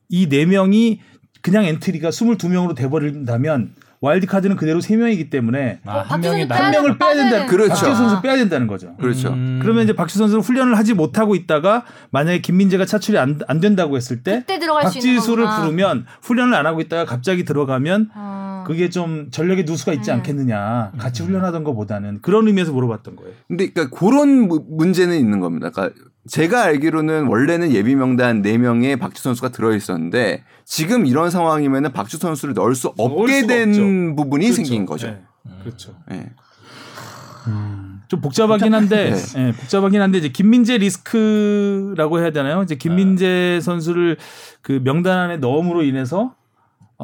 이 0.08 0.28
네 0.28 0.46
명이 0.46 1.00
그냥 1.42 1.64
엔트리가 1.64 2.08
22명으로 2.10 2.74
돼 2.74 2.88
버린다면 2.88 3.74
와일드 4.04 4.26
카드는 4.26 4.56
그대로 4.56 4.80
3명이기 4.80 5.30
때문에 5.30 5.78
아, 5.86 6.00
한 6.06 6.20
명이 6.20 6.40
한 6.42 6.48
나. 6.48 6.70
명을 6.70 6.98
빼야 6.98 7.14
된다. 7.14 7.46
그렇죠. 7.46 7.70
박지수 7.70 7.94
선수 7.96 8.20
빼야 8.20 8.36
된다는 8.36 8.66
거죠. 8.66 8.94
그렇죠. 8.96 9.30
음. 9.30 9.60
그러면 9.62 9.84
이제 9.84 9.94
박지수 9.94 10.18
선수는 10.18 10.42
훈련을 10.42 10.76
하지 10.76 10.92
못하고 10.92 11.34
있다가 11.34 11.84
만약에 12.10 12.40
김민재가 12.42 12.84
차출이 12.84 13.16
안, 13.16 13.40
안 13.48 13.60
된다고 13.60 13.96
했을 13.96 14.22
때 14.22 14.44
박지수를. 14.46 15.46
부르면 15.56 16.04
훈련을 16.20 16.54
안 16.54 16.66
하고 16.66 16.82
있다가 16.82 17.06
갑자기 17.06 17.44
들어가면 17.46 18.10
어. 18.14 18.53
그게 18.64 18.88
좀 18.90 19.28
전력의 19.30 19.64
누수가 19.64 19.92
있지 19.92 20.10
음. 20.10 20.16
않겠느냐. 20.16 20.92
같이 20.98 21.22
훈련하던 21.22 21.64
것보다는 21.64 22.20
그런 22.22 22.46
의미에서 22.46 22.72
물어봤던 22.72 23.16
거예요. 23.16 23.32
근데 23.48 23.70
그러니까 23.70 23.96
그런 23.96 24.48
무- 24.48 24.64
문제는 24.68 25.16
있는 25.18 25.40
겁니다. 25.40 25.70
그러니까 25.70 25.94
제가 26.26 26.62
알기로는 26.64 27.26
원래는 27.26 27.72
예비 27.72 27.94
명단 27.94 28.40
4명에 28.42 28.98
박주 28.98 29.22
선수가 29.22 29.50
들어 29.50 29.74
있었는데 29.74 30.42
지금 30.64 31.04
이런 31.06 31.30
상황이면은 31.30 31.92
박주 31.92 32.16
선수를 32.16 32.54
넣을 32.54 32.74
수 32.74 32.88
없게 32.96 33.46
된 33.46 33.68
없죠. 33.68 34.16
부분이 34.16 34.44
그렇죠. 34.46 34.56
생긴 34.56 34.86
거죠. 34.86 35.08
네. 35.08 35.20
그렇죠. 35.62 35.94
예. 36.12 36.30
좀 38.08 38.20
복잡하긴 38.20 38.72
한데, 38.74 39.10
네. 39.10 39.48
예, 39.48 39.52
복잡하긴 39.52 40.00
한데 40.00 40.18
이제 40.18 40.28
김민재 40.28 40.78
리스크라고 40.78 42.20
해야 42.20 42.30
되나요? 42.30 42.62
이제 42.62 42.74
김민재 42.74 43.60
선수를 43.62 44.16
그 44.62 44.80
명단 44.84 45.18
안에 45.18 45.36
넣음으로 45.38 45.82
인해서 45.82 46.34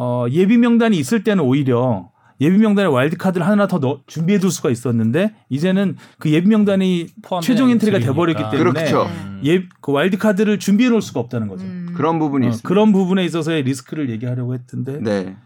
어, 0.03 0.25
예비 0.31 0.57
명단이 0.57 0.97
있을 0.97 1.25
때는 1.25 1.45
오히려 1.45 2.09
예비 2.41 2.57
명단에 2.57 2.89
와일드 2.89 3.19
카드를 3.19 3.47
하나 3.47 3.67
더 3.67 3.79
넣, 3.81 4.01
준비해둘 4.07 4.51
수가 4.51 4.71
있었는데 4.71 5.35
이제는 5.51 5.97
그 6.19 6.31
예비 6.31 6.49
명단이 6.49 7.09
최종 7.43 7.69
엔트리가 7.69 7.99
엔트리니까. 7.99 8.01
돼버렸기 8.01 8.43
때문에 8.57 8.81
그렇죠. 8.81 9.03
음. 9.05 9.43
예, 9.45 9.65
그 9.83 9.93
와일드 9.93 10.17
카드를 10.17 10.59
준비해 10.59 10.89
놓을 10.89 11.03
수가 11.03 11.21
없다는 11.21 11.49
거죠. 11.49 11.67
음. 11.67 11.93
그런 11.95 12.19
부분이 12.19 12.47
어, 12.47 12.49
있습니다. 12.49 12.67
그런 12.67 12.93
부분에 12.93 13.27
있어서의 13.27 13.63
리스크를 13.65 14.09
얘기하려고 14.09 14.55
했던데. 14.55 15.01
네. 15.03 15.37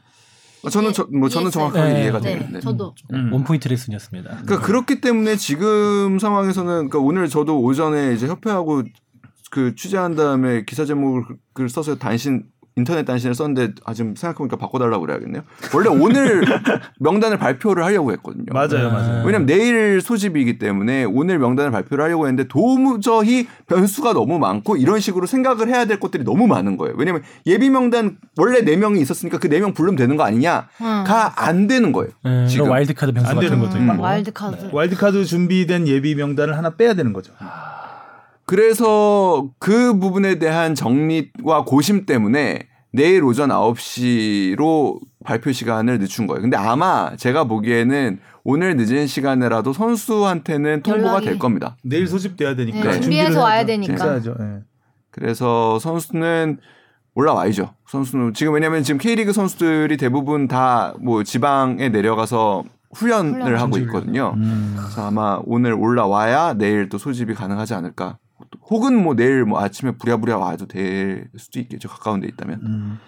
어, 0.62 0.70
저는 0.70 0.92
저, 0.92 1.08
뭐 1.12 1.28
저는. 1.28 1.50
정확하게 1.50 1.92
네. 1.92 2.02
이해가 2.02 2.20
네, 2.20 2.38
되는데. 2.38 2.60
저도. 2.60 2.94
음. 3.12 3.32
원포인트 3.32 3.66
레슨이었습니다. 3.66 4.30
그러니까 4.44 4.60
그렇기 4.60 5.00
때문에 5.00 5.34
지금 5.34 6.20
상황에서는 6.20 6.70
그러니까 6.88 7.00
오늘 7.00 7.28
저도 7.28 7.60
오전에 7.60 8.14
이제 8.14 8.28
협회하고 8.28 8.84
그 9.50 9.74
취재한 9.74 10.14
다음에 10.14 10.64
기사 10.64 10.84
제목을 10.84 11.68
써서 11.68 11.96
단신 11.96 12.44
인터넷 12.76 13.04
단신을 13.04 13.34
썼는데 13.36 13.74
아 13.84 13.94
지금 13.94 14.16
생각해보니까 14.16 14.56
바꿔달라고 14.56 15.02
그래야겠네요. 15.06 15.42
원래 15.74 15.88
오늘 15.88 16.44
명단을 16.98 17.38
발표를 17.38 17.84
하려고 17.84 18.10
했거든요. 18.12 18.46
맞아요, 18.52 18.90
맞아요. 18.90 19.24
왜냐면 19.24 19.46
내일 19.46 20.00
소집이기 20.00 20.58
때문에 20.58 21.04
오늘 21.04 21.38
명단을 21.38 21.70
발표를 21.70 22.02
하려고 22.04 22.26
했는데 22.26 22.48
도무저히 22.48 23.46
변수가 23.68 24.12
너무 24.14 24.40
많고 24.40 24.76
이런 24.76 24.98
식으로 24.98 25.26
생각을 25.26 25.68
해야 25.68 25.84
될 25.84 26.00
것들이 26.00 26.24
너무 26.24 26.48
많은 26.48 26.76
거예요. 26.76 26.94
왜냐면 26.98 27.22
예비 27.46 27.70
명단 27.70 28.16
원래 28.36 28.60
4명이 28.62 29.00
있었으니까 29.00 29.38
그 29.38 29.48
4명 29.48 29.74
부르면 29.74 29.94
되는 29.96 30.16
거 30.16 30.24
아니냐가 30.24 31.32
안 31.36 31.68
되는 31.68 31.92
거예요. 31.92 32.10
네, 32.24 32.46
지금. 32.48 32.64
이런 32.64 32.72
와일드카드 32.72 33.12
변수 33.12 33.30
안 33.30 33.38
되는 33.38 33.58
거죠. 33.60 33.78
있고. 33.78 34.02
와일드 34.02 34.32
카드. 34.32 34.68
와일드 34.72 34.96
카드 34.96 35.24
준비된 35.24 35.86
예비 35.86 36.16
명단을 36.16 36.56
하나 36.56 36.70
빼야 36.70 36.94
되는 36.94 37.12
거죠. 37.12 37.32
그래서 38.46 39.48
그 39.58 39.98
부분에 39.98 40.38
대한 40.38 40.74
정리와 40.74 41.64
고심 41.66 42.06
때문에 42.06 42.60
내일 42.92 43.24
오전 43.24 43.50
9시로 43.50 45.00
발표 45.24 45.50
시간을 45.52 45.98
늦춘 45.98 46.26
거예요. 46.26 46.42
근데 46.42 46.56
아마 46.56 47.16
제가 47.16 47.44
보기에는 47.44 48.20
오늘 48.44 48.76
늦은 48.76 49.06
시간에라도 49.06 49.72
선수한테는 49.72 50.82
통보가 50.82 51.14
연락이- 51.14 51.24
될 51.26 51.38
겁니다. 51.38 51.76
내일 51.82 52.06
소집돼야 52.06 52.54
되니까 52.54 52.92
네, 52.92 53.00
준비해서 53.00 53.42
와야. 53.42 53.64
되니까. 53.64 54.16
예. 54.18 54.60
그래서 55.10 55.78
선수는 55.78 56.58
올라와야죠. 57.14 57.70
선수는 57.88 58.34
지금 58.34 58.54
왜냐하면 58.54 58.82
지금 58.82 58.98
K리그 58.98 59.32
선수들이 59.32 59.96
대부분 59.96 60.46
다 60.48 60.92
뭐 61.00 61.22
지방에 61.22 61.88
내려가서 61.88 62.64
훈련을 62.92 63.42
훈련. 63.44 63.60
하고 63.60 63.78
있거든요. 63.78 64.34
음. 64.36 64.74
그래서 64.78 65.06
아마 65.06 65.40
오늘 65.46 65.72
올라와야 65.72 66.54
내일 66.54 66.88
또 66.88 66.98
소집이 66.98 67.34
가능하지 67.34 67.74
않을까. 67.74 68.18
혹은 68.70 69.02
뭐 69.02 69.14
내일 69.14 69.44
뭐 69.44 69.60
아침에 69.60 69.92
부랴부랴 69.92 70.36
와도 70.38 70.66
될 70.66 71.28
수도 71.36 71.60
있겠죠. 71.60 71.88
가까운 71.88 72.20
데 72.20 72.28
있다면. 72.28 72.60
음. 72.62 72.98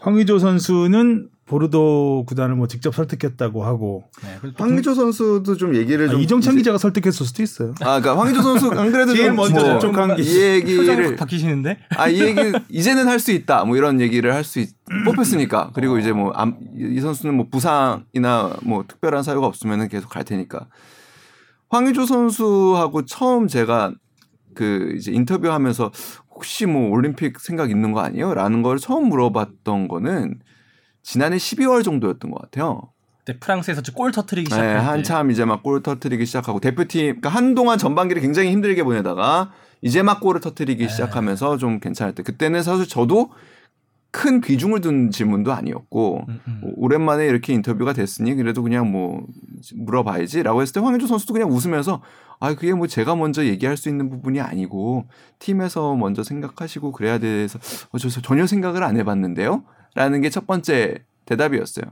황의조 0.00 0.38
선수는 0.38 1.28
보르도 1.44 2.24
구단을 2.28 2.54
뭐 2.54 2.68
직접 2.68 2.94
설득했다고 2.94 3.64
하고 3.64 4.04
네, 4.22 4.50
황의조 4.58 4.94
선수도 4.94 5.56
좀 5.56 5.74
얘기를 5.74 6.06
아, 6.06 6.10
좀 6.10 6.20
이정찬 6.20 6.52
이제- 6.52 6.60
기자가 6.60 6.78
설득했을 6.78 7.26
수도 7.26 7.42
있어요. 7.42 7.70
아, 7.80 7.98
그러니까 8.00 8.18
황의조 8.18 8.42
선수 8.42 8.70
안 8.70 8.92
그래도 8.92 9.14
제일 9.14 9.28
좀 9.28 9.36
먼저 9.36 9.54
뭐 9.54 9.78
접촉한 9.80 10.16
게이 10.16 10.40
얘기를 10.40 11.06
확 11.12 11.16
바뀌시는데? 11.16 11.78
아, 11.96 12.06
이 12.06 12.20
얘기 12.20 12.40
이제는 12.68 13.08
할 13.08 13.18
수 13.18 13.32
있다. 13.32 13.64
뭐 13.64 13.76
이런 13.76 14.00
얘기를 14.00 14.32
할 14.34 14.44
수 14.44 14.64
뽑혔으니까. 15.06 15.70
그리고 15.74 15.98
이제 15.98 16.12
뭐 16.12 16.32
이 16.76 17.00
선수는 17.00 17.34
뭐 17.34 17.46
부상이나 17.50 18.56
뭐 18.62 18.84
특별한 18.86 19.22
사유가 19.24 19.46
없으면은 19.46 19.88
계속 19.88 20.10
갈 20.10 20.24
테니까. 20.24 20.66
황의조 21.70 22.06
선수하고 22.06 23.04
처음 23.06 23.48
제가 23.48 23.92
그 24.54 24.94
이제 24.96 25.12
인터뷰하면서 25.12 25.92
혹시 26.34 26.66
뭐 26.66 26.90
올림픽 26.90 27.40
생각 27.40 27.70
있는 27.70 27.92
거 27.92 28.00
아니에요? 28.00 28.34
라는 28.34 28.62
걸 28.62 28.78
처음 28.78 29.08
물어봤던 29.08 29.88
거는 29.88 30.40
지난해 31.02 31.36
12월 31.36 31.84
정도였던 31.84 32.30
것 32.30 32.40
같아요. 32.42 32.92
그때 33.24 33.38
프랑스에서 33.38 33.82
골 33.94 34.10
터트리기 34.12 34.48
네, 34.48 34.54
시작할 34.54 34.74
때 34.78 34.84
한참 34.84 35.30
이제 35.30 35.44
막 35.44 35.62
골 35.62 35.82
터트리기 35.82 36.24
시작하고 36.26 36.60
대표팀 36.60 37.06
그러니까 37.06 37.28
한동안 37.28 37.78
전반기를 37.78 38.22
굉장히 38.22 38.50
힘들게 38.52 38.82
보내다가 38.82 39.52
이제 39.82 40.02
막 40.02 40.20
골을 40.20 40.40
터트리기 40.40 40.84
네. 40.84 40.88
시작하면서 40.88 41.58
좀 41.58 41.78
괜찮을 41.80 42.14
때 42.14 42.22
그때는 42.22 42.62
사실 42.62 42.88
저도 42.88 43.30
큰 44.10 44.40
비중을 44.40 44.80
둔 44.80 45.10
질문도 45.10 45.52
아니었고 45.52 46.24
음, 46.28 46.40
음. 46.48 46.60
오- 46.64 46.84
오랜만에 46.84 47.26
이렇게 47.26 47.52
인터뷰가 47.52 47.92
됐으니 47.92 48.34
그래도 48.34 48.62
그냥 48.62 48.90
뭐 48.90 49.26
물어봐야지라고 49.74 50.62
했을 50.62 50.72
때 50.74 50.80
황의조 50.80 51.06
선수도 51.06 51.34
그냥 51.34 51.50
웃으면서 51.50 52.02
아 52.40 52.54
그게 52.54 52.72
뭐 52.72 52.86
제가 52.86 53.16
먼저 53.16 53.44
얘기할 53.44 53.76
수 53.76 53.88
있는 53.88 54.08
부분이 54.08 54.40
아니고 54.40 55.06
팀에서 55.38 55.94
먼저 55.94 56.22
생각하시고 56.22 56.92
그래야 56.92 57.18
돼서 57.18 57.58
어, 57.92 57.98
저 57.98 58.08
전혀 58.08 58.46
생각을 58.46 58.82
안 58.82 58.96
해봤는데요라는 58.96 60.20
게 60.22 60.30
첫 60.30 60.46
번째 60.46 61.04
대답이었어요. 61.26 61.84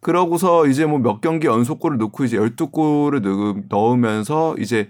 그러고서 0.00 0.66
이제 0.66 0.86
뭐 0.86 0.98
몇 0.98 1.20
경기 1.20 1.46
연속골을 1.46 1.98
넣고 1.98 2.24
이제 2.24 2.38
12골을 2.38 3.20
넣, 3.22 3.56
넣으면서 3.68 4.56
이제 4.58 4.88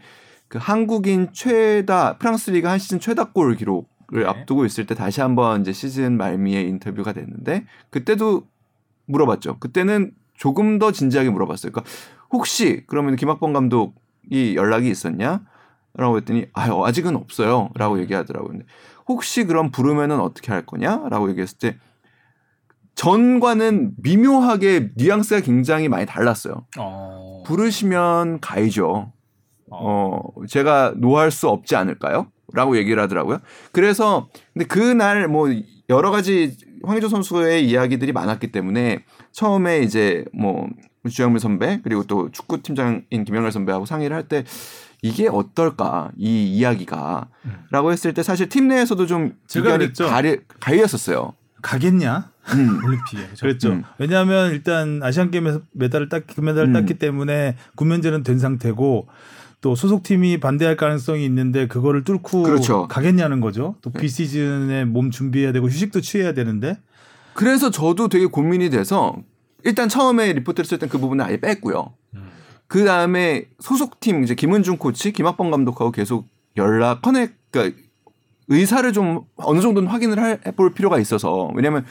그 0.49 0.59
한국인 0.61 1.29
최다 1.33 2.19
프랑스 2.19 2.51
리그 2.51 2.69
한 2.69 2.79
시즌 2.79 3.01
최다 3.01 3.33
골 3.33 3.57
기록을 3.57 3.85
네. 4.21 4.25
앞두고 4.25 4.65
있을 4.67 4.87
때 4.87 4.95
다시 4.95 5.21
한번 5.21 5.63
이제 5.63 5.73
시즌 5.73 6.17
말미에 6.17 6.63
인터뷰가 6.63 7.13
됐는데 7.13 7.65
그때도 7.91 8.47
물어봤죠. 9.07 9.59
그때는 9.59 10.13
조금 10.35 10.79
더 10.79 10.93
진지하게 10.93 11.31
물어봤어요. 11.31 11.73
그러니까 11.73 11.91
혹시 12.31 12.85
그러면 12.87 13.17
김학범 13.17 13.53
감독이 13.53 14.57
연락이 14.57 14.91
있었냐? 14.91 15.43
라고 15.95 16.17
했더니 16.17 16.47
아 16.55 16.69
아직은 16.85 17.17
없어요. 17.17 17.71
라고 17.75 18.01
얘기하더라고요. 18.01 18.51
근데 18.51 18.65
혹시 19.07 19.45
그럼 19.45 19.71
부르면은 19.71 20.21
어떻게 20.21 20.53
할 20.53 20.65
거냐? 20.65 21.09
라고 21.11 21.29
얘기했을 21.31 21.59
때 21.59 21.77
전과는 22.95 23.95
미묘하게 23.99 24.93
뉘앙스가 24.97 25.41
굉장히 25.41 25.89
많이 25.89 26.07
달랐어요. 26.07 26.67
어. 26.79 27.43
부르시면 27.47 28.41
가이죠. 28.41 29.13
어, 29.71 30.21
제가 30.49 30.95
노할 30.97 31.31
수 31.31 31.49
없지 31.49 31.77
않을까요? 31.77 32.32
라고 32.53 32.77
얘기를 32.77 33.03
하더라고요. 33.03 33.39
그래서, 33.73 34.29
근데 34.53 34.67
그날 34.67 35.29
뭐 35.29 35.49
여러 35.89 36.11
가지 36.11 36.57
황의조 36.85 37.09
선수의 37.09 37.69
이야기들이 37.69 38.13
많았기 38.13 38.53
때문에 38.53 39.05
처음에 39.33 39.81
이제 39.81 40.25
뭐 40.33 40.69
주영민 41.09 41.39
선배 41.39 41.81
그리고 41.83 42.05
또 42.05 42.31
축구 42.31 42.63
팀장인 42.63 43.25
김영렬 43.25 43.51
선배하고 43.53 43.87
상의를 43.87 44.17
할 44.17 44.25
때 44.29 44.45
이게 45.05 45.29
어떨까 45.29 46.11
이 46.17 46.47
이야기가 46.47 47.29
라고 47.71 47.91
했을 47.91 48.15
때 48.15 48.23
사실 48.23 48.49
팀 48.49 48.69
내에서도 48.69 49.05
좀 49.07 49.33
제가 49.49 49.67
의견이 49.67 49.85
그랬죠. 49.87 50.07
가리, 50.09 50.39
갈렸었어요. 50.61 51.35
가겠냐? 51.61 52.31
음. 52.55 52.81
올림픽에 52.87 53.27
그죠? 53.29 53.41
그랬죠. 53.41 53.69
음. 53.73 53.83
왜냐하면 53.99 54.53
일단 54.53 55.01
아시안 55.03 55.31
게임에서 55.33 55.61
메달을 55.73 56.09
땄 56.09 56.27
금메달을 56.29 56.69
음. 56.69 56.73
땄기 56.73 56.95
때문에 56.95 57.57
군면제는 57.77 58.23
된 58.23 58.39
상태고 58.39 59.09
또 59.63 59.77
소속팀이 59.77 60.41
반대할 60.41 60.77
가능성이 60.77 61.25
있는데 61.25 61.69
그거를 61.69 62.03
뚫고 62.05 62.43
그렇죠. 62.43 62.89
가겠냐는 62.89 63.41
거죠. 63.41 63.77
또 63.81 63.91
비시즌에 63.91 64.85
몸 64.85 65.11
준비해야 65.13 65.53
되고 65.53 65.69
휴식도 65.69 66.01
취해야 66.01 66.35
되는데 66.35 66.77
그래서 67.35 67.71
저도 67.71 68.09
되게 68.09 68.27
고민이 68.27 68.71
돼서 68.71 69.17
일단 69.65 69.89
처음에 69.89 70.33
리포트를 70.33 70.67
쓸 70.67 70.79
땐 70.81 70.89
그 70.89 70.99
부분을 70.99 71.25
아예 71.25 71.37
뺐고요. 71.41 71.95
음. 72.17 72.29
그 72.67 72.85
다음에 72.85 73.47
소속팀 73.61 74.25
이제 74.25 74.35
김은중 74.35 74.79
코치, 74.79 75.13
김학범 75.13 75.53
감독하고 75.53 75.93
계속 75.93 76.27
연락 76.57 77.01
커넥 77.03 77.33
그러니까 77.53 77.79
의사를 78.49 78.93
좀 78.93 79.21
어느 79.37 79.61
정도는 79.61 79.89
확인을 79.89 80.19
할- 80.19 80.41
해볼 80.45 80.73
필요가 80.75 80.99
있어서 80.99 81.53
왜냐하면 81.55 81.85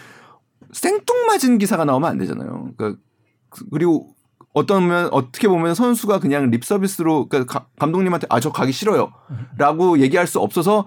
생뚱맞은 0.74 1.58
기사가 1.58 1.86
나오면 1.86 2.10
안 2.10 2.18
되잖아요. 2.18 2.70
그러니까 2.76 3.00
그- 3.50 3.66
그리고 3.72 4.14
어떤 4.54 4.88
면 4.88 5.08
어떻게 5.12 5.48
보면 5.48 5.76
선수가 5.76 6.20
그냥 6.20 6.50
립 6.52 6.66
서비스로 6.66 7.28
그러니까 7.30 7.60
가- 7.60 7.68
감독님한테 7.80 8.28
아 8.30 8.40
저 8.40 8.52
가기 8.52 8.72
싫어요라고 8.72 10.00
얘기할 10.00 10.28
수 10.28 10.40
없어서 10.40 10.86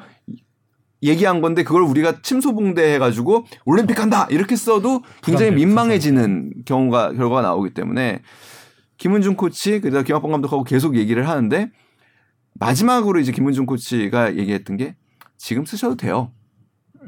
얘기한 1.02 1.40
건데 1.40 1.64
그걸 1.64 1.82
우리가 1.82 2.22
침소봉대 2.22 2.94
해가지고 2.94 3.44
올림픽 3.64 3.94
간다 3.94 4.26
이렇게 4.30 4.56
써도 4.56 5.02
굉장히 5.22 5.50
민망해지는 5.52 6.52
경우가 6.64 7.12
결과가 7.12 7.42
나오기 7.42 7.74
때문에 7.74 8.22
김은중 8.98 9.36
코치 9.36 9.80
그다음 9.80 10.00
에 10.00 10.04
김학범 10.04 10.30
감독하고 10.30 10.64
계속 10.64 10.96
얘기를 10.96 11.28
하는데 11.28 11.70
마지막으로 12.54 13.18
이제 13.20 13.32
김은중 13.32 13.66
코치가 13.66 14.36
얘기했던 14.36 14.76
게 14.76 14.96
지금 15.36 15.64
쓰셔도 15.64 15.96
돼요. 15.96 16.32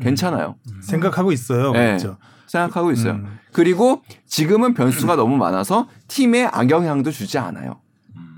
괜찮아요. 0.03 0.57
생각하고 0.83 1.33
있어요. 1.33 1.73
네. 1.73 1.87
그렇죠. 1.97 2.19
생각하고 2.47 2.91
있어요. 2.93 3.15
음. 3.15 3.39
그리고 3.53 4.03
지금은 4.27 4.75
변수가 4.75 5.17
너무 5.17 5.37
많아서 5.37 5.89
팀에 6.09 6.45
악영향도 6.45 7.11
주지 7.11 7.39
않아요. 7.39 7.81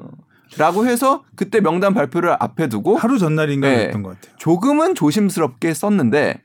어. 0.00 0.08
라고 0.56 0.86
해서 0.86 1.24
그때 1.36 1.60
명단 1.60 1.94
발표를 1.94 2.36
앞에 2.38 2.68
두고 2.68 2.96
하루 2.96 3.18
전날인가 3.18 3.68
네. 3.68 3.76
그랬던 3.76 4.02
것 4.02 4.20
같아요. 4.20 4.36
조금은 4.38 4.94
조심스럽게 4.94 5.74
썼는데 5.74 6.42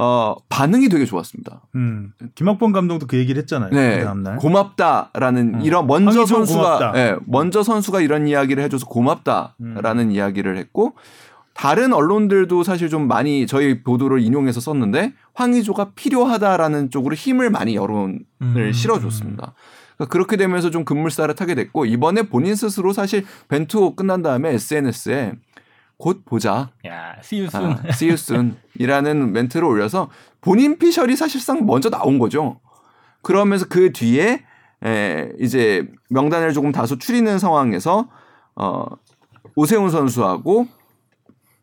어 0.00 0.36
반응이 0.48 0.88
되게 0.90 1.04
좋았습니다. 1.04 1.62
음. 1.74 2.12
김학범 2.36 2.70
감독도 2.70 3.08
그 3.08 3.18
얘기를 3.18 3.42
했잖아요. 3.42 3.70
네, 3.72 3.98
그 3.98 4.04
다음 4.04 4.22
날. 4.22 4.36
고맙다라는 4.36 5.54
음. 5.56 5.60
이런 5.62 5.88
먼저 5.88 6.24
선수가 6.24 6.62
고맙다. 6.62 6.92
예, 6.98 7.16
먼저 7.26 7.64
선수가 7.64 8.00
이런 8.00 8.28
이야기를 8.28 8.62
해줘서 8.62 8.86
고맙다라는 8.86 10.04
음. 10.06 10.10
이야기를 10.12 10.56
했고 10.56 10.94
다른 11.58 11.92
언론들도 11.92 12.62
사실 12.62 12.88
좀 12.88 13.08
많이 13.08 13.48
저희 13.48 13.82
보도를 13.82 14.20
인용해서 14.20 14.60
썼는데 14.60 15.12
황의조가 15.34 15.90
필요하다라는 15.96 16.90
쪽으로 16.90 17.16
힘을 17.16 17.50
많이 17.50 17.74
여론을 17.74 18.20
음. 18.42 18.72
실어줬습니다. 18.72 19.54
그러니까 19.96 20.12
그렇게 20.12 20.36
되면서 20.36 20.70
좀 20.70 20.84
급물살을 20.84 21.34
타게 21.34 21.56
됐고 21.56 21.84
이번에 21.84 22.22
본인 22.22 22.54
스스로 22.54 22.92
사실 22.92 23.26
벤투 23.48 23.96
끝난 23.96 24.22
다음에 24.22 24.50
SNS에 24.50 25.32
곧 25.96 26.24
보자. 26.24 26.70
야, 26.86 27.16
see 27.18 27.42
you 27.42 27.48
soon. 27.52 27.72
아, 27.72 27.88
see 27.88 28.08
you 28.08 28.14
soon 28.14 28.56
이라는 28.78 29.32
멘트를 29.32 29.66
올려서 29.66 30.10
본인 30.40 30.78
피셜이 30.78 31.16
사실상 31.16 31.66
먼저 31.66 31.90
나온 31.90 32.20
거죠. 32.20 32.60
그러면서 33.20 33.66
그 33.68 33.92
뒤에 33.92 34.44
에, 34.84 35.32
이제 35.40 35.88
명단을 36.08 36.52
조금 36.52 36.70
다소 36.70 36.98
추리는 36.98 37.36
상황에서 37.40 38.08
어, 38.54 38.86
오세훈 39.56 39.90
선수하고 39.90 40.77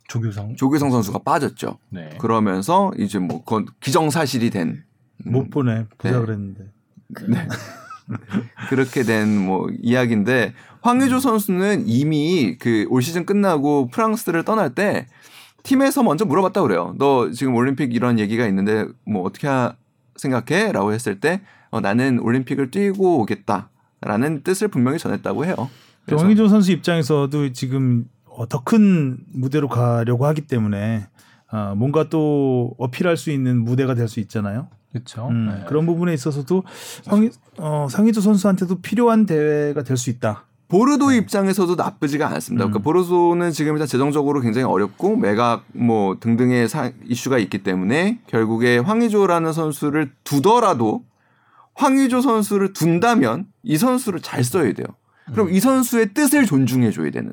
조규성. 0.08 0.56
조규성 0.56 0.92
선수가 0.92 1.20
빠졌죠. 1.20 1.78
네. 1.90 2.10
그러면서 2.20 2.92
이제 2.98 3.20
뭐 3.20 3.40
그건 3.44 3.66
기정사실이 3.80 4.50
된못 4.52 5.50
보내 5.52 5.86
보자 5.98 6.20
네. 6.20 6.26
그랬는데. 6.26 6.72
그렇게 8.70 9.04
된 9.04 9.46
뭐 9.46 9.68
이야기인데 9.82 10.54
황의조 10.82 11.20
선수는 11.20 11.88
이미 11.88 12.56
그 12.60 12.86
올 12.90 13.02
시즌 13.02 13.26
끝나고 13.26 13.88
프랑스를 13.88 14.44
떠날 14.44 14.74
때 14.76 15.08
팀에서 15.64 16.04
먼저 16.04 16.26
물어봤다 16.26 16.62
그래요. 16.62 16.94
너 17.00 17.32
지금 17.32 17.56
올림픽 17.56 17.94
이런 17.96 18.20
얘기가 18.20 18.46
있는데 18.48 18.86
뭐 19.06 19.24
어떻게 19.24 19.48
하- 19.48 19.74
생각해?라고 20.16 20.94
했을 20.94 21.20
때 21.20 21.42
어, 21.72 21.82
나는 21.82 22.20
올림픽을 22.20 22.70
뛰고 22.72 23.22
오겠다라는 23.22 24.44
뜻을 24.44 24.68
분명히 24.68 25.00
전했다고 25.00 25.46
해요. 25.46 25.56
황의조 26.08 26.48
선수 26.48 26.72
입장에서도 26.72 27.52
지금 27.54 28.06
어, 28.38 28.48
더 28.48 28.64
큰 28.64 29.18
무대로 29.34 29.68
가려고 29.68 30.26
하기 30.26 30.42
때문에 30.48 31.08
아, 31.50 31.74
뭔가 31.76 32.10
또 32.10 32.74
어필할 32.78 33.18
수 33.18 33.32
있는 33.32 33.64
무대가 33.64 33.94
될 33.96 34.08
수 34.08 34.20
있잖아요. 34.20 34.68
그렇죠. 34.92 35.28
음, 35.30 35.48
네. 35.50 35.66
그런 35.68 35.86
부분에 35.86 36.14
있어서도 36.14 36.64
황, 37.08 37.30
어, 37.58 37.88
상의조 37.90 38.22
선수한테도 38.22 38.82
필요한 38.82 39.26
대회가 39.26 39.84
될 39.84 39.98
수 39.98 40.10
있다. 40.10 40.46
보르도 40.68 41.12
입장에서도 41.12 41.76
나쁘지가 41.76 42.28
않습니다. 42.34 42.66
음. 42.66 42.72
그러니까 42.72 42.80
보르도는 42.84 43.52
지금 43.52 43.74
일단 43.74 43.88
재정적으로 43.88 44.42
굉장히 44.42 44.66
어렵고 44.66 45.16
매각 45.16 45.64
뭐 45.74 46.18
등등의 46.20 46.68
사- 46.68 46.92
이슈가 47.06 47.38
있기 47.38 47.62
때문에 47.62 48.20
결국에 48.28 48.80
황의조라는 48.80 49.54
선수를 49.54 50.12
두더라도 50.24 51.04
황의조 51.76 52.22
선수를 52.22 52.74
둔다면 52.74 53.46
이 53.64 53.78
선수를 53.78 54.22
잘 54.22 54.44
써야 54.44 54.74
돼요. 54.74 54.88
그럼 55.32 55.52
이 55.52 55.60
선수의 55.60 56.14
뜻을 56.14 56.46
존중해 56.46 56.92
줘야 56.92 57.12
되는. 57.12 57.32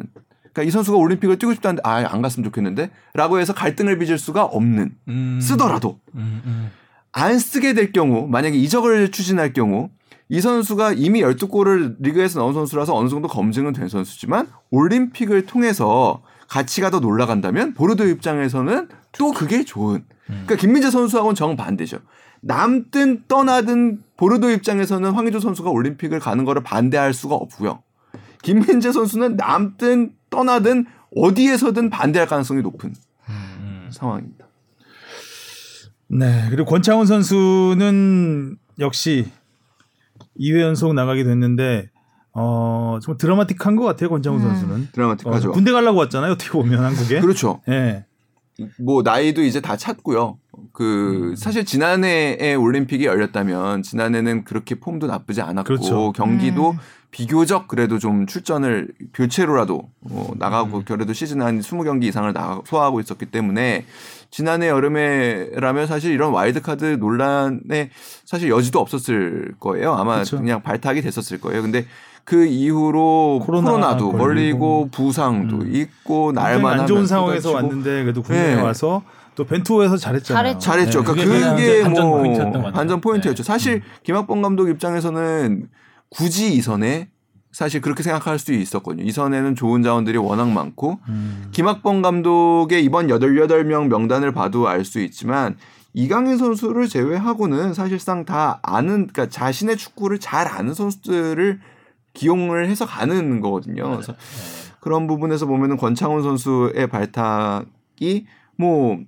그러니까 0.53 0.69
이 0.69 0.71
선수가 0.71 0.97
올림픽을 0.99 1.39
뛰고 1.39 1.55
싶다는데 1.55 1.83
아 1.85 2.03
안 2.13 2.21
갔으면 2.23 2.45
좋겠는데라고 2.45 3.39
해서 3.39 3.55
갈등을 3.55 3.99
빚을 3.99 4.19
수가 4.19 4.45
없는 4.45 4.95
음. 5.09 5.39
쓰더라도 5.41 5.99
음, 6.15 6.43
음. 6.45 6.71
안 7.13 7.39
쓰게 7.39 7.75
될 7.75 7.93
경우 7.93 8.27
만약에 8.29 8.57
이적을 8.57 9.11
추진할 9.11 9.53
경우 9.53 9.91
이 10.29 10.41
선수가 10.41 10.95
이미 10.95 11.23
12골을 11.23 11.97
리그에서 12.01 12.41
넣은 12.41 12.55
선수라서 12.55 12.95
어느 12.95 13.09
정도 13.09 13.29
검증은 13.29 13.73
된 13.73 13.89
선수지만 13.89 14.49
올림픽을 14.71 15.47
통해서 15.47 16.23
가치가 16.49 16.91
더 16.91 16.99
올라간다면 16.99 17.75
보르도 17.75 18.07
입장에서는 18.07 18.89
또 19.13 19.33
그게 19.33 19.65
좋은. 19.65 20.05
그러니까 20.27 20.57
김민재 20.57 20.91
선수하고는 20.91 21.35
정반대죠. 21.35 21.99
남든 22.41 23.25
떠나든 23.29 24.03
보르도 24.17 24.51
입장에서는 24.51 25.11
황의조 25.13 25.41
선수가 25.41 25.71
올림픽을 25.71 26.19
가는 26.19 26.45
거를 26.45 26.63
반대할 26.63 27.13
수가 27.13 27.35
없고요. 27.35 27.83
김민재 28.43 28.91
선수는 28.93 29.37
남든 29.37 30.13
떠나든 30.33 30.87
어디에서든 31.15 31.91
반대할 31.91 32.27
가능성이 32.27 32.63
높은 32.63 32.95
상황입니다. 33.91 34.47
네. 36.09 36.47
그리고 36.51 36.65
권창훈 36.69 37.07
선수는 37.07 38.57
역시 38.81 39.31
2회 40.41 40.61
연속 40.61 40.95
나가게 40.95 41.23
됐는데 41.23 41.91
어, 42.35 42.99
좀 43.03 43.17
드라마틱한 43.19 43.77
것 43.77 43.85
같아요, 43.85 44.09
권창훈 44.09 44.41
음. 44.41 44.49
선수는. 44.49 44.83
어, 44.83 44.87
드라마틱하죠. 44.93 45.53
군대 45.53 45.71
가려고 45.71 45.99
왔잖아요, 45.99 46.33
어떻게 46.33 46.51
보면 46.51 46.83
한국에. 46.83 47.21
그렇죠. 47.21 47.61
예. 47.69 48.07
뭐 48.79 49.03
나이도 49.03 49.43
이제 49.43 49.61
다 49.61 49.77
찼고요. 49.77 50.39
그 50.73 51.31
음. 51.31 51.37
사실 51.37 51.65
지난해에 51.65 52.55
올림픽이 52.55 53.05
열렸다면 53.05 53.83
지난해는 53.83 54.45
그렇게 54.45 54.77
폼도 54.77 55.07
나쁘지 55.07 55.43
않았고 55.43 55.65
그렇죠. 55.65 56.13
경기도 56.13 56.71
음. 56.71 56.79
비교적 57.13 57.69
그래도 57.69 57.99
좀 57.99 58.27
출전을 58.27 58.89
교체로라도 59.15 59.91
어, 60.11 60.31
나가고 60.37 60.79
음. 60.79 60.85
그래도 60.85 61.13
시즌 61.13 61.43
한 61.43 61.61
20경기 61.61 62.05
이상을 62.05 62.33
나, 62.33 62.61
소화하고 62.65 63.01
있었기 63.01 63.27
때문에 63.27 63.85
지난해 64.31 64.69
여름에라면 64.69 65.87
사실 65.87 66.13
이런 66.13 66.33
와일드카드 66.33 66.97
논란에 66.99 67.91
사실 68.25 68.49
여지도 68.49 68.81
없었을 68.81 69.55
거예요. 69.61 69.93
아마 69.93 70.15
그렇죠. 70.15 70.39
그냥 70.39 70.63
발탁이 70.63 71.03
됐었을 71.03 71.39
거예요. 71.39 71.61
근데 71.61 71.85
그 72.25 72.47
이후로 72.47 73.43
코로나 73.45 73.71
코로나 73.73 73.97
도 73.99 74.11
걸리고. 74.13 74.89
부상도 74.91 75.57
음. 75.57 75.75
있고 75.75 76.33
날만 76.33 76.81
안 76.81 76.87
좋은 76.87 77.07
상황에서 77.07 77.51
쏟아지고. 77.51 77.57
왔는데 77.57 78.05
그래도 78.05 78.23
군대에 78.23 78.57
네. 78.57 78.63
와서 78.63 79.03
또 79.35 79.45
벤투호에서 79.45 79.99
잘했잖아요. 79.99 80.59
잘했죠. 80.59 80.61
잘했죠. 80.61 81.05
네. 81.05 81.13
그러니까 81.13 81.55
그게 81.55 81.83
그게, 81.83 81.89
뭐 81.89 82.19
포인트였던 82.19 82.53
것 82.53 82.59
같아요. 82.59 82.73
반전 82.73 83.01
포인트였죠. 83.03 83.43
네. 83.43 83.47
사실 83.47 83.83
김학범 84.03 84.41
감독 84.41 84.71
입장에서는 84.71 85.69
굳이 86.13 86.55
이선에 86.55 87.09
사실 87.51 87.81
그렇게 87.81 88.03
생각할 88.03 88.39
수 88.39 88.53
있었거든요. 88.53 89.05
이선에는 89.05 89.55
좋은 89.55 89.83
자원들이 89.83 90.17
워낙 90.19 90.49
많고 90.51 91.01
음. 91.09 91.49
김학범 91.53 92.01
감독의 92.03 92.83
이번 92.85 93.09
88명 93.09 93.89
명단을 93.89 94.33
봐도 94.33 94.69
알 94.69 94.85
수 94.85 95.01
있지만 95.01 95.57
이강인 95.95 96.39
선수를 96.39 96.89
제외하고는 96.89 97.75
사실상 97.75 98.25
다 98.25 98.59
아는 98.63 99.09
그러니까 99.09 99.29
자신의 99.29 99.77
축구를 99.77 100.19
잘 100.19 100.49
아는 100.49 100.73
선수들을 100.73 101.61
기용을 102.15 102.69
해서 102.69 102.87
가는 102.87 103.41
거거든요. 103.41 103.91
그래서 103.91 104.15
그런 104.81 105.07
부분에서 105.07 105.47
보면은 105.47 105.77
권창훈 105.77 106.23
선수의 106.23 106.87
발탁이 106.89 108.27
뭐 108.57 108.99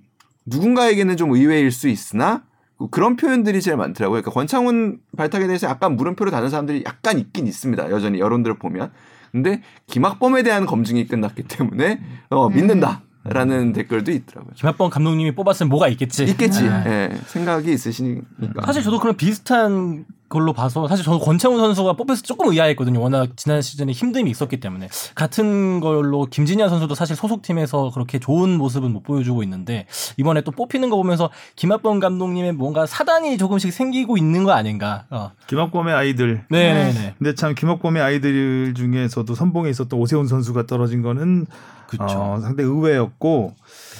누군가에게는 0.45 1.17
좀 1.17 1.31
의외일 1.33 1.71
수 1.71 1.87
있으나 1.87 2.43
그런 2.91 3.15
표현들이 3.15 3.61
제일 3.61 3.77
많더라고요. 3.77 4.21
그러니까 4.21 4.31
권창훈 4.31 4.99
발탁에 5.17 5.47
대해서 5.47 5.67
약간 5.67 5.95
물음표를 5.95 6.31
다는 6.31 6.49
사람들이 6.49 6.83
약간 6.85 7.19
있긴 7.19 7.47
있습니다. 7.47 7.89
여전히 7.89 8.19
여론들을 8.19 8.57
보면. 8.57 8.91
근데 9.31 9.61
김학범에 9.87 10.43
대한 10.43 10.65
검증이 10.65 11.07
끝났기 11.07 11.43
때문에 11.43 12.01
어, 12.29 12.49
믿는다 12.49 13.01
라는 13.25 13.73
댓글도 13.73 14.11
있더라고요. 14.11 14.53
김학범 14.55 14.89
감독님이 14.89 15.33
뽑았으면 15.33 15.69
뭐가 15.69 15.87
있겠지. 15.89 16.25
있겠지. 16.25 16.63
네. 16.63 16.83
예, 16.85 17.17
생각이 17.25 17.71
있으시니까. 17.73 18.65
사실 18.65 18.83
저도 18.83 18.99
그런 18.99 19.17
비슷한 19.17 20.05
걸로 20.35 20.51
봐서 20.51 20.85
사실 20.89 21.05
저는 21.05 21.19
권창훈 21.19 21.59
선수가 21.59 21.93
뽑혀서 21.93 22.23
조금 22.23 22.51
의아했거든요. 22.51 22.99
워낙 22.99 23.29
지난 23.37 23.61
시즌에 23.61 23.93
힘듦이 23.93 24.29
있었기 24.29 24.59
때문에 24.59 24.89
같은 25.15 25.79
걸로 25.79 26.25
김진현 26.25 26.67
선수도 26.67 26.93
사실 26.93 27.15
소속팀에서 27.15 27.91
그렇게 27.93 28.19
좋은 28.19 28.57
모습은 28.57 28.91
못 28.91 29.03
보여주고 29.03 29.43
있는데 29.43 29.87
이번에 30.17 30.41
또 30.41 30.51
뽑히는 30.51 30.89
거 30.89 30.97
보면서 30.97 31.29
김학범 31.55 31.99
감독님의 31.99 32.51
뭔가 32.51 32.85
사단이 32.85 33.37
조금씩 33.37 33.71
생기고 33.71 34.17
있는 34.17 34.43
거 34.43 34.51
아닌가. 34.51 35.05
어. 35.09 35.31
김학범의 35.47 35.95
아이들. 35.95 36.43
네네네. 36.49 37.15
근데 37.17 37.33
참 37.35 37.55
김학범의 37.55 38.03
아이들 38.03 38.73
중에서도 38.75 39.33
선봉에 39.33 39.69
있었던 39.69 39.97
오세훈 39.97 40.27
선수가 40.27 40.67
떨어진 40.67 41.01
거는 41.01 41.45
그쵸. 41.87 42.03
어, 42.03 42.39
상당히 42.41 42.69
의외였고 42.69 43.25
또 43.35 43.55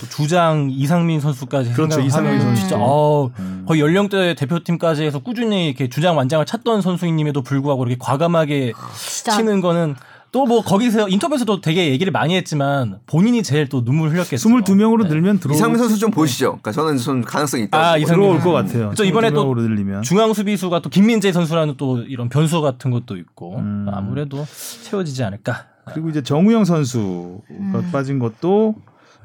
주장 0.10 0.70
이상민 0.72 1.20
선수까지 1.20 1.74
그렇죠, 1.74 2.02
이상민 2.02 2.40
선수. 2.40 2.62
진짜 2.62 2.78
어, 2.80 3.32
음. 3.40 3.66
거의 3.68 3.82
연령대 3.82 4.36
대표팀까지 4.36 5.04
해서 5.04 5.20
꾸준히 5.20 5.68
이렇게 5.68 5.90
주장 5.90 6.18
완장을 6.18 6.46
찾던 6.46 6.82
선수임에도 6.82 7.42
불구하고 7.42 7.86
이렇게 7.86 7.98
과감하게 8.00 8.74
진짜 8.98 9.32
치는 9.38 9.62
거는 9.62 9.96
또 10.36 10.46
뭐 10.46 10.62
거기서 10.62 11.08
인터뷰에서도 11.08 11.62
되게 11.62 11.92
얘기를 11.92 12.12
많이 12.12 12.36
했지만 12.36 13.00
본인이 13.06 13.42
제일 13.42 13.70
또 13.70 13.86
눈물 13.86 14.10
흘렸겠죠. 14.10 14.50
22명으로 14.50 15.04
네. 15.04 15.10
늘면 15.10 15.40
들어올 15.40 15.56
이상민 15.56 15.78
선수 15.78 15.98
좀 15.98 16.12
보시죠. 16.12 16.60
그러니까 16.62 16.74
저는 16.74 16.98
좀 16.98 17.22
가능성이 17.22 17.64
있다고. 17.64 17.82
아. 17.82 17.98
이상민 17.98 18.28
들어올 18.28 18.42
것 18.42 18.52
같아요. 18.52 18.90
그쵸, 18.90 19.06
이번에 19.06 19.32
또 19.32 19.46
22명으로 19.46 19.62
늘리면 19.62 20.02
중앙 20.02 20.34
수비수가 20.34 20.82
또 20.82 20.90
김민재 20.90 21.32
선수라는 21.32 21.76
또 21.78 22.00
이런 22.02 22.28
변수 22.28 22.60
같은 22.62 22.92
것도 22.92 23.16
있고 23.16 23.56
음. 23.60 23.88
아무래도 23.90 24.46
채워지지 24.84 25.24
않을까. 25.24 25.68
그리고 25.94 26.10
이제 26.10 26.22
정우영 26.22 26.66
선수가 26.66 27.40
음. 27.52 27.90
빠진 27.94 28.20
것도 28.20 28.76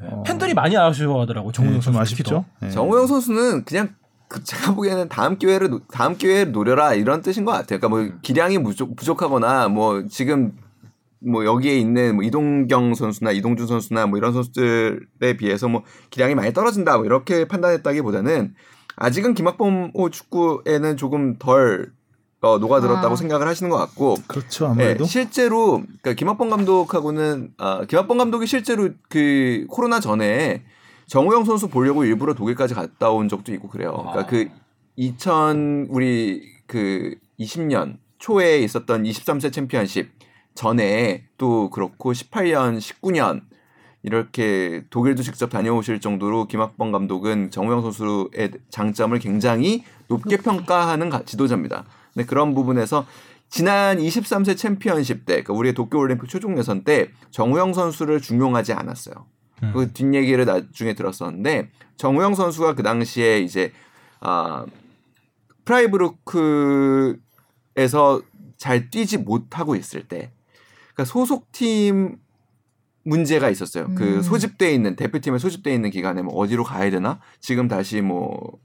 어, 0.02 0.22
팬들이 0.26 0.54
많이 0.54 0.76
아쉬워하더라고 0.76 1.52
정우영 1.52 1.74
네, 1.74 1.80
좀 1.80 1.92
선수 1.92 2.00
아쉽죠. 2.14 2.44
네. 2.60 2.70
정우영 2.70 3.06
선수는 3.06 3.64
그냥 3.64 3.94
그 4.28 4.42
제가 4.44 4.74
보기에는 4.74 5.08
다음 5.08 5.38
기회를 5.38 5.70
노- 5.70 5.80
다음 5.92 6.16
기회를 6.16 6.52
노려라 6.52 6.94
이런 6.94 7.20
뜻인 7.22 7.44
것 7.44 7.52
같아요. 7.52 7.78
그러니까 7.80 7.88
뭐 7.88 8.08
기량이 8.22 8.62
부족, 8.62 8.94
부족하거나 8.96 9.68
뭐 9.68 10.04
지금 10.08 10.52
뭐 11.18 11.44
여기에 11.44 11.76
있는 11.78 12.14
뭐 12.14 12.24
이동경 12.24 12.94
선수나 12.94 13.32
이동준 13.32 13.66
선수나 13.66 14.06
뭐 14.06 14.16
이런 14.18 14.32
선수들에 14.32 15.36
비해서 15.36 15.68
뭐 15.68 15.82
기량이 16.10 16.34
많이 16.34 16.52
떨어진다 16.52 16.96
뭐 16.96 17.04
이렇게 17.04 17.44
판단했다기보다는 17.46 18.54
아직은 18.96 19.34
김학범 19.34 19.92
호 19.94 20.10
축구에는 20.10 20.96
조금 20.96 21.36
덜 21.38 21.92
어, 22.42 22.58
녹아들었다고 22.58 23.12
아. 23.12 23.16
생각을 23.16 23.46
하시는 23.46 23.68
것 23.70 23.76
같고 23.76 24.16
그렇죠 24.26 24.68
아무래도 24.68 25.04
네, 25.04 25.10
실제로 25.10 25.82
그러니까 25.82 26.14
김학범 26.14 26.48
감독하고는 26.48 27.52
아, 27.58 27.84
김학범 27.84 28.16
감독이 28.18 28.46
실제로 28.46 28.88
그 29.08 29.66
코로나 29.68 30.00
전에 30.00 30.62
정우영 31.06 31.44
선수 31.44 31.68
보려고 31.68 32.04
일부러 32.04 32.34
독일까지 32.34 32.74
갔다 32.74 33.10
온 33.10 33.28
적도 33.28 33.52
있고 33.52 33.68
그래요. 33.68 33.92
그러니까 33.92 34.26
그 34.26 34.48
2000 34.96 35.88
우리 35.90 36.42
그 36.66 37.14
20년 37.38 37.98
초에 38.18 38.60
있었던 38.60 39.02
23세 39.02 39.52
챔피언십 39.52 40.10
전에 40.54 41.24
또 41.36 41.68
그렇고 41.70 42.12
18년, 42.12 42.78
19년 42.78 43.42
이렇게 44.02 44.84
독일도 44.90 45.22
직접 45.22 45.50
다녀오실 45.50 46.00
정도로 46.00 46.46
김학범 46.46 46.92
감독은 46.92 47.50
정우영 47.50 47.82
선수의 47.82 48.52
장점을 48.70 49.18
굉장히 49.18 49.84
높게 50.08 50.36
평가하는 50.38 51.10
가- 51.10 51.22
지도자입니다. 51.24 51.84
근데 52.14 52.26
그런 52.26 52.54
부분에서 52.54 53.06
지난 53.48 53.98
23세 53.98 54.56
챔피언십 54.56 55.26
때, 55.26 55.42
그러니까 55.42 55.54
우리의 55.54 55.74
도쿄올림픽 55.74 56.28
최종 56.28 56.56
예선 56.58 56.84
때 56.84 57.10
정우영 57.30 57.72
선수를 57.74 58.20
중용하지 58.20 58.72
않았어요. 58.72 59.26
음. 59.62 59.72
그 59.74 59.92
뒷얘기를 59.92 60.44
나중에 60.44 60.94
들었었는데 60.94 61.70
정우영 61.96 62.34
선수가 62.34 62.74
그 62.76 62.82
당시에 62.82 63.40
이제 63.40 63.72
아 64.20 64.64
프라이브루크에서 65.64 67.18
잘 68.56 68.90
뛰지 68.90 69.18
못하고 69.18 69.74
있을 69.74 70.06
때, 70.06 70.32
그러니까 70.94 71.04
소속팀 71.04 72.18
문제가 73.04 73.48
있었어요. 73.48 73.88
그 73.94 74.16
음. 74.16 74.22
소집돼 74.22 74.72
있는 74.72 74.94
대표팀에 74.94 75.38
소집돼 75.38 75.74
있는 75.74 75.90
기간에 75.90 76.22
뭐 76.22 76.34
어디로 76.36 76.64
가야 76.64 76.90
되나? 76.90 77.20
지금 77.40 77.66
다시 77.66 78.00
뭐 78.00 78.58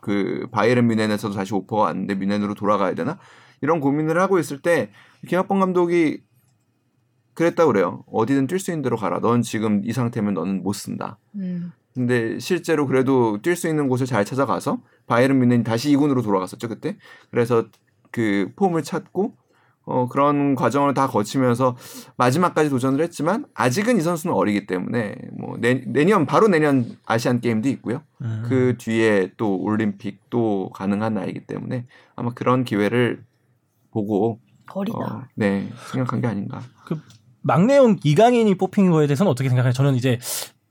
그 0.00 0.46
바이에른 0.50 0.86
뮌헨에서도 0.86 1.34
다시 1.34 1.54
오퍼가 1.54 1.82
왔는데 1.84 2.14
뮌헨으로 2.14 2.54
돌아가야 2.54 2.94
되나? 2.94 3.18
이런 3.60 3.80
고민을 3.80 4.20
하고 4.20 4.38
있을 4.38 4.60
때 4.60 4.90
김학범 5.26 5.60
감독이 5.60 6.22
그랬다 7.34 7.66
그래요. 7.66 8.04
어디든 8.10 8.46
뛸 8.46 8.58
수 8.58 8.70
있는 8.70 8.82
대로 8.82 8.96
가라. 8.96 9.20
넌 9.20 9.42
지금 9.42 9.82
이 9.84 9.92
상태면 9.92 10.34
너는 10.34 10.62
못 10.62 10.72
쓴다. 10.72 11.18
음. 11.36 11.72
근데 11.94 12.38
실제로 12.38 12.86
그래도 12.86 13.38
뛸 13.42 13.56
수 13.56 13.68
있는 13.68 13.88
곳을 13.88 14.06
잘 14.06 14.24
찾아가서 14.24 14.82
바이에른 15.06 15.38
뮌헨이 15.38 15.64
다시 15.64 15.94
2군으로 15.96 16.22
돌아갔었죠 16.22 16.68
그때. 16.68 16.96
그래서 17.30 17.66
그 18.10 18.50
폼을 18.56 18.82
찾고 18.82 19.34
어 19.90 20.08
그런 20.08 20.54
과정을 20.54 20.94
다 20.94 21.06
거치면서 21.06 21.76
마지막까지 22.16 22.70
도전을 22.70 23.00
했지만 23.02 23.46
아직은 23.54 23.98
이 23.98 24.00
선수는 24.00 24.34
어리기 24.34 24.66
때문에 24.66 25.16
뭐 25.32 25.56
내, 25.58 25.82
내년 25.86 26.26
바로 26.26 26.48
내년 26.48 26.96
아시안 27.04 27.40
게임도 27.40 27.68
있고요. 27.70 28.02
음. 28.22 28.44
그 28.46 28.76
뒤에 28.78 29.32
또 29.36 29.56
올림픽도 29.56 30.70
가능한 30.74 31.14
나이기 31.14 31.46
때문에 31.46 31.86
아마 32.16 32.32
그런 32.32 32.64
기회를 32.64 33.24
보고 33.90 34.38
어리다. 34.72 34.98
어, 34.98 35.22
네 35.34 35.68
생각한 35.92 36.20
게 36.20 36.26
아닌가. 36.28 36.60
막내형 37.42 37.96
이강인이 38.04 38.54
뽑힌 38.56 38.90
거에 38.90 39.06
대해서는 39.06 39.30
어떻게 39.30 39.48
생각해요? 39.48 39.72
저는 39.72 39.94
이제 39.94 40.18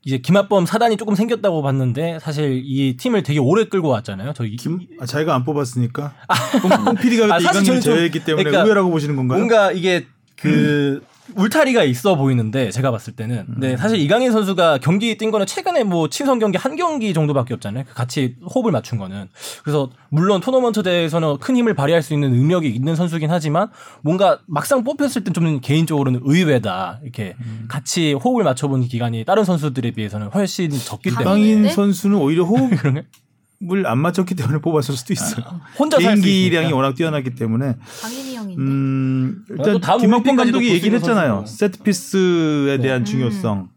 이제 0.04 0.18
김학범 0.18 0.64
사단이 0.64 0.96
조금 0.96 1.14
생겼다고 1.14 1.60
봤는데 1.62 2.18
사실 2.20 2.62
이 2.64 2.96
팀을 2.96 3.22
되게 3.22 3.38
오래 3.38 3.64
끌고 3.64 3.88
왔잖아요. 3.88 4.32
저 4.34 4.44
이- 4.44 4.56
김 4.56 4.80
아, 4.98 5.04
자기가 5.04 5.34
안 5.34 5.44
뽑았으니까 5.44 6.14
뽕 6.62 6.94
PD가 6.96 7.34
아, 7.34 7.38
저는 7.38 7.64
좀- 7.64 7.80
제외했기 7.80 8.24
때문에 8.24 8.44
그러니까 8.44 8.62
의외라고 8.62 8.90
보시는 8.90 9.16
건가요? 9.16 9.38
뭔가 9.38 9.72
이게 9.72 10.06
그 10.36 11.02
울타리가 11.36 11.84
있어 11.84 12.16
보이는데 12.16 12.70
제가 12.70 12.90
봤을 12.90 13.14
때는 13.14 13.46
음. 13.48 13.54
네 13.58 13.76
사실 13.76 13.98
이강인 13.98 14.32
선수가 14.32 14.78
경기 14.78 15.16
뛴 15.16 15.30
거는 15.30 15.46
최근에 15.46 15.84
뭐 15.84 16.08
친선 16.08 16.38
경기 16.38 16.58
한 16.58 16.76
경기 16.76 17.12
정도밖에 17.14 17.54
없잖아요 17.54 17.84
그 17.88 17.94
같이 17.94 18.36
호흡을 18.42 18.72
맞춘 18.72 18.98
거는 18.98 19.28
그래서 19.62 19.90
물론 20.10 20.40
토너먼트 20.40 20.82
대회에서는 20.82 21.38
큰 21.38 21.56
힘을 21.56 21.74
발휘할 21.74 22.02
수 22.02 22.14
있는 22.14 22.32
능력이 22.32 22.68
있는 22.68 22.96
선수긴 22.96 23.30
하지만 23.30 23.68
뭔가 24.02 24.40
막상 24.46 24.84
뽑혔을 24.84 25.24
땐 25.24 25.30
좀 25.32 25.60
개인적으로는 25.60 26.20
의외다 26.24 27.00
이렇게 27.02 27.36
음. 27.40 27.66
같이 27.68 28.12
호흡을 28.14 28.44
맞춰본 28.44 28.82
기간이 28.82 29.24
다른 29.24 29.44
선수들에 29.44 29.92
비해서는 29.92 30.28
훨씬 30.28 30.70
적기 30.70 31.10
때문에 31.10 31.22
이강인 31.22 31.62
네? 31.62 31.68
선수는 31.70 32.16
오히려 32.18 32.44
호흡 32.44 32.70
을? 33.70 33.86
안 33.86 33.98
맞췄기 33.98 34.34
때문에 34.34 34.58
뽑았을 34.62 34.96
수도 34.96 35.12
있어요. 35.12 35.44
혼자 35.78 36.00
살수 36.00 36.22
개인기량이. 36.22 36.72
워낙 36.72 36.94
뛰어나기 36.94 37.34
때문에 37.34 37.76
강인이 38.02 38.36
형인데. 38.36 38.62
음, 38.62 39.44
또 39.48 39.54
일단 39.54 39.80
다음 39.80 40.00
김학범 40.00 40.36
감독이 40.36 40.70
얘기를 40.70 40.98
했잖아요. 40.98 41.44
세트피스에 41.46 42.76
네. 42.78 42.82
대한 42.82 43.02
음. 43.02 43.04
중요성. 43.04 43.68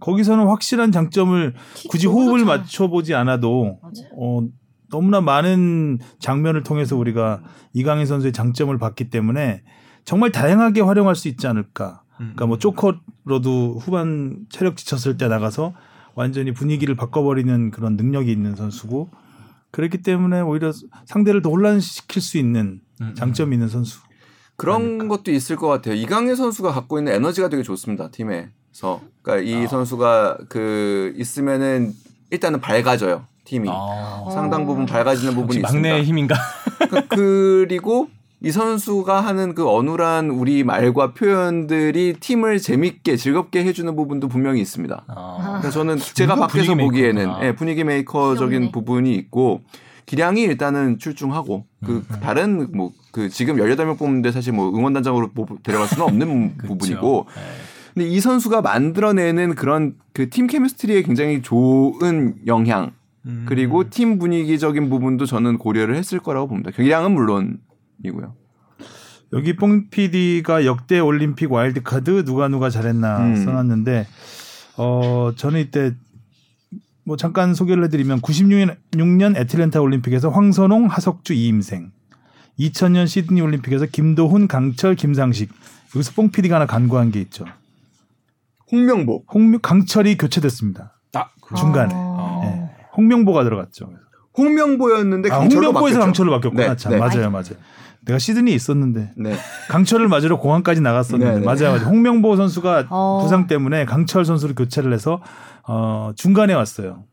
거기서는 0.00 0.46
확실한 0.46 0.92
장점을 0.92 1.54
굳이 1.88 2.06
호흡을 2.06 2.40
좋잖아. 2.40 2.58
맞춰보지 2.58 3.14
않아도 3.14 3.78
맞아. 3.82 4.02
어, 4.18 4.40
너무나 4.90 5.20
많은 5.20 5.98
장면을 6.18 6.62
통해서 6.62 6.96
우리가 6.96 7.42
이강인 7.72 8.06
선수의 8.06 8.32
장점을 8.32 8.76
봤기 8.78 9.10
때문에 9.10 9.62
정말 10.04 10.30
다양하게 10.32 10.82
활용할 10.82 11.14
수 11.16 11.28
있지 11.28 11.46
않을까. 11.46 12.02
그러니까 12.16 12.46
뭐 12.46 12.56
조커로도 12.58 13.78
후반 13.80 14.46
체력 14.48 14.76
지쳤을 14.76 15.16
때 15.18 15.28
나가서 15.28 15.74
완전히 16.14 16.52
분위기를 16.52 16.94
바꿔버리는 16.94 17.70
그런 17.70 17.96
능력이 17.96 18.30
있는 18.32 18.54
선수고 18.54 19.10
그렇기 19.76 19.98
때문에 19.98 20.40
오히려 20.40 20.72
상대를 21.04 21.42
더 21.42 21.50
혼란시킬 21.50 22.22
수 22.22 22.38
있는 22.38 22.80
음, 23.02 23.14
장점이 23.14 23.56
있는 23.56 23.68
선수. 23.68 23.98
그런 24.56 25.06
것도 25.06 25.30
있을 25.30 25.56
것 25.56 25.68
같아요. 25.68 25.92
이강인 25.92 26.34
선수가 26.34 26.72
갖고 26.72 26.96
있는 26.96 27.12
에너지가 27.12 27.50
되게 27.50 27.62
좋습니다. 27.62 28.10
팀에서. 28.10 29.02
그러니까 29.20 29.46
이 29.46 29.64
아. 29.64 29.68
선수가 29.68 30.38
그 30.48 31.12
있으면은 31.18 31.92
일단은 32.30 32.62
밝아져요. 32.62 33.26
팀이. 33.44 33.68
아, 33.70 34.24
상당 34.32 34.64
부분 34.64 34.86
밝아지는 34.86 35.34
부분이 35.34 35.60
역시 35.60 35.74
막내의 35.74 36.00
있습니다. 36.00 36.08
힘인가? 36.08 36.36
그러니까 36.88 37.14
그리고 37.14 38.08
이 38.42 38.50
선수가 38.50 39.20
하는 39.22 39.54
그 39.54 39.66
어눌한 39.68 40.30
우리 40.30 40.62
말과 40.62 41.14
표현들이 41.14 42.16
팀을 42.20 42.58
재밌게 42.58 43.16
즐겁게 43.16 43.64
해주는 43.64 43.96
부분도 43.96 44.28
분명히 44.28 44.60
있습니다. 44.60 45.04
아. 45.08 45.58
그래서 45.60 45.78
저는 45.80 45.96
제가 45.98 46.34
분위기 46.34 46.52
밖에서 46.68 46.74
보기에는. 46.74 47.30
예, 47.42 47.54
분위기 47.54 47.82
메이커적인 47.82 48.50
귀엽네. 48.58 48.72
부분이 48.72 49.14
있고 49.14 49.62
기량이 50.04 50.42
일단은 50.42 50.98
출중하고 50.98 51.64
그 51.84 52.04
음. 52.10 52.16
다른 52.20 52.70
뭐 52.72 52.92
그 53.16 53.30
지금 53.30 53.56
18명 53.56 53.96
뽑는데 53.98 54.30
사실 54.30 54.52
뭐 54.52 54.68
응원단장으로 54.76 55.30
뽑- 55.32 55.62
데려갈 55.62 55.88
수는 55.88 56.02
없는. 56.04 56.58
부분이고 56.68 57.26
네. 57.34 57.42
근데 57.94 58.08
이 58.10 58.20
선수가 58.20 58.60
만들어내는 58.60 59.54
그런 59.54 59.94
그 60.12 60.28
팀 60.28 60.46
케미스트리에 60.48 61.00
굉장히 61.00 61.40
좋은 61.40 62.34
영향 62.46 62.90
음. 63.24 63.46
그리고 63.48 63.88
팀 63.88 64.18
분위기적인 64.18 64.90
부분도 64.90 65.24
저는 65.24 65.56
고려를 65.56 65.96
했을 65.96 66.18
거라고 66.18 66.46
봅니다. 66.48 66.70
기량은 66.72 67.12
물론 67.12 67.56
이고요. 68.04 68.34
여기 69.32 69.56
뽕 69.56 69.88
PD가 69.90 70.64
역대 70.64 70.98
올림픽 70.98 71.50
와일드카드 71.50 72.24
누가 72.24 72.48
누가 72.48 72.70
잘했나 72.70 73.18
음. 73.18 73.44
써놨는데 73.44 74.06
어 74.78 75.32
저는 75.36 75.60
이때 75.60 75.94
뭐 77.04 77.16
잠깐 77.16 77.54
소개를 77.54 77.84
해드리면 77.84 78.20
96년 78.20 78.76
6년 78.92 79.36
애틀랜타 79.36 79.80
올림픽에서 79.80 80.30
황선홍, 80.30 80.86
하석주, 80.86 81.34
이임생 81.34 81.92
2000년 82.58 83.06
시드니 83.06 83.40
올림픽에서 83.40 83.86
김도훈, 83.86 84.48
강철, 84.48 84.94
김상식 84.94 85.50
여기서 85.94 86.12
뽕 86.14 86.30
PD가 86.30 86.56
하나 86.56 86.66
간과한 86.66 87.10
게 87.10 87.20
있죠. 87.22 87.44
홍명보 88.70 89.24
홍 89.32 89.58
강철이 89.58 90.16
교체됐습니다. 90.16 90.98
아, 91.14 91.30
중간에. 91.56 91.92
어. 91.94 92.42
예. 92.44 92.86
홍명보가 92.96 93.44
들어갔죠. 93.44 93.90
홍명보였는데 94.36 95.30
아, 95.30 95.38
강철로 95.38 95.66
홍명보에서. 95.68 96.00
강철로 96.00 96.32
바뀌었구나. 96.32 96.68
네, 96.68 96.76
참 96.76 96.92
네. 96.92 96.98
맞아요, 96.98 97.30
맞아요. 97.30 97.54
내가 98.02 98.18
시드니에 98.18 98.54
있었는데 98.54 99.12
네. 99.16 99.34
강철을 99.68 100.06
맞으러 100.08 100.38
공항까지 100.38 100.80
나갔었는데 100.80 101.32
네, 101.34 101.40
네. 101.40 101.44
맞아요, 101.44 101.72
맞아요. 101.76 101.86
홍명보 101.88 102.36
선수가 102.36 102.86
어. 102.90 103.20
부상 103.22 103.46
때문에 103.48 103.84
강철 103.84 104.24
선수를 104.24 104.54
교체를 104.54 104.92
해서 104.92 105.20
어, 105.66 106.12
중간에 106.16 106.54
왔어요. 106.54 107.04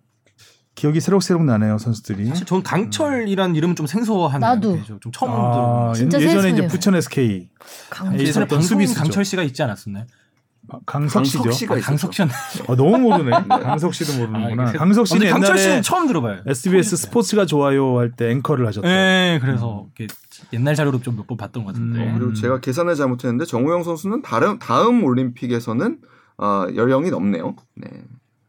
기억이 0.75 0.99
새록새록 1.01 1.43
나네요, 1.45 1.77
선수들이. 1.77 2.25
사실 2.27 2.45
전 2.47 2.63
강철이란 2.63 3.55
이름은 3.55 3.75
좀 3.75 3.85
생소하네요. 3.85 4.39
나도. 4.49 4.75
네, 4.75 4.83
좀- 4.83 4.99
좀 4.99 5.11
처음 5.11 5.31
아, 5.31 5.35
들어요. 5.53 5.93
진짜 5.95 6.17
예전에 6.19 6.37
이제 6.39 6.47
생소해요. 6.47 6.67
부천 6.67 6.95
SK 6.95 7.49
강. 7.91 8.13
예, 8.19 8.23
예전에 8.23 8.47
수비수죠. 8.61 8.99
강철 8.99 9.23
씨가 9.25 9.43
있지 9.43 9.61
않았었나요? 9.63 10.05
강석 10.85 11.25
씨죠. 11.25 11.39
강석 11.43 11.53
씨가 11.59 11.75
아. 11.75 11.79
강석 11.79 12.13
씨였나? 12.13 12.33
어, 12.67 12.75
너무 12.75 12.97
모르네. 12.97 13.31
강석 13.47 13.93
씨도 13.93 14.13
모르는구나. 14.17 14.69
아, 14.69 14.71
강석 14.71 15.07
씨는 15.07 15.29
강철 15.29 15.49
옛날에 15.51 15.61
씨는 15.61 15.81
처음 15.81 16.07
들어봐요. 16.07 16.41
SBS 16.47 16.95
스포츠가 16.95 17.45
좋아요 17.45 17.97
할 17.99 18.11
때 18.15 18.31
앵커를 18.31 18.65
하셨던. 18.67 18.89
네, 18.89 19.39
그래서 19.41 19.87
이렇게 19.99 20.13
옛날 20.53 20.75
자료로 20.75 21.01
좀 21.01 21.15
몇 21.17 21.27
번 21.27 21.37
봤던 21.37 21.63
것 21.65 21.73
같은데. 21.73 21.99
음. 22.07 22.17
그리고 22.17 22.33
제가 22.33 22.59
계산을 22.59 22.95
잘못했는데 22.95 23.45
정우영 23.45 23.83
선수는 23.83 24.21
다른 24.21 24.57
다음 24.59 25.03
올림픽에서는 25.03 25.97
어, 26.37 26.65
연령이 26.75 27.11
넘네요. 27.11 27.55
네. 27.75 27.87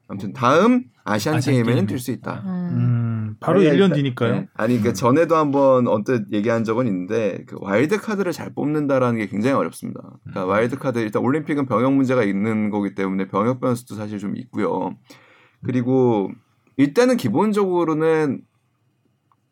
아무튼 0.08 0.32
다음 0.32 0.84
아시안, 1.04 1.38
게임에는 1.40 1.86
게임에. 1.86 1.86
뛸수 1.86 2.12
있다. 2.18 2.42
음. 2.46 2.48
음, 2.48 3.36
바로 3.40 3.60
아니, 3.60 3.68
1년 3.68 3.74
일단- 3.74 3.92
뒤니까요. 3.92 4.32
네. 4.34 4.48
아니 4.54 4.80
그 4.80 4.92
전에도 4.94 5.36
한번 5.36 5.86
언뜻 5.86 6.26
얘기한 6.32 6.64
적은 6.64 6.86
있는데 6.86 7.44
그 7.46 7.56
와일드 7.60 7.98
카드를 8.00 8.32
잘 8.32 8.54
뽑는다라는 8.54 9.18
게 9.18 9.26
굉장히 9.26 9.54
어렵습니다. 9.56 10.00
그러니까 10.22 10.46
와일드 10.46 10.78
카드 10.78 10.98
일단 10.98 11.22
올림픽은 11.22 11.66
병역 11.66 11.92
문제가 11.92 12.24
있는 12.24 12.70
거기 12.70 12.94
때문에 12.94 13.28
병역 13.28 13.60
변수도 13.60 13.94
사실 13.96 14.18
좀 14.18 14.36
있고요. 14.36 14.96
그리고 15.62 16.30
일단은 16.76 17.16
기본적으로는 17.18 18.42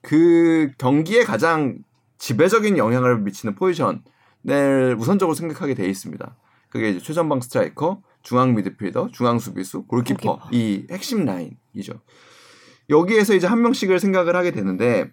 그 0.00 0.70
경기에 0.78 1.24
가장 1.24 1.78
지배적인 2.18 2.78
영향을 2.78 3.20
미치는 3.20 3.55
포지션을 3.57 4.96
우선적으로 4.98 5.34
생각하게 5.34 5.74
돼 5.74 5.86
있습니다. 5.88 6.36
그게 6.70 6.90
이제 6.90 6.98
최전방 7.00 7.40
스트라이커, 7.40 8.03
중앙 8.22 8.54
미드필더, 8.54 9.10
중앙 9.12 9.38
수비수, 9.38 9.84
골키퍼, 9.86 10.36
골키퍼. 10.36 10.48
이 10.52 10.86
핵심 10.90 11.24
라인이죠. 11.24 12.00
여기에서 12.90 13.34
이제 13.34 13.46
한 13.46 13.62
명씩을 13.62 13.98
생각을 14.00 14.36
하게 14.36 14.50
되는데 14.50 15.10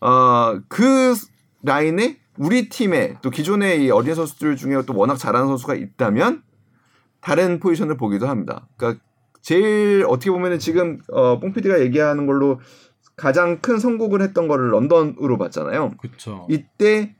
어, 0.00 0.60
그 0.68 1.14
라인에 1.62 2.18
우리 2.38 2.68
팀에 2.68 3.16
또 3.22 3.30
기존의 3.30 3.84
이 3.84 3.90
어린 3.90 4.14
선수들 4.14 4.56
중에 4.56 4.82
또 4.86 4.96
워낙 4.96 5.16
잘하는 5.16 5.46
선수가 5.48 5.74
있다면 5.74 6.42
다른 7.20 7.60
포지션을 7.60 7.96
보기도 7.96 8.28
합니다. 8.28 8.66
그러니까 8.76 9.02
제일 9.42 10.04
어떻게 10.08 10.30
보면은 10.30 10.58
지금 10.58 11.00
어, 11.12 11.38
뽕피디가 11.38 11.80
얘기하는 11.80 12.26
걸로 12.26 12.60
가장 13.16 13.60
큰 13.60 13.78
성공을 13.78 14.22
했던 14.22 14.48
거를 14.48 14.72
런던으로 14.72 15.36
봤잖아요. 15.36 15.92
그렇죠. 16.00 16.46
이때 16.48 17.14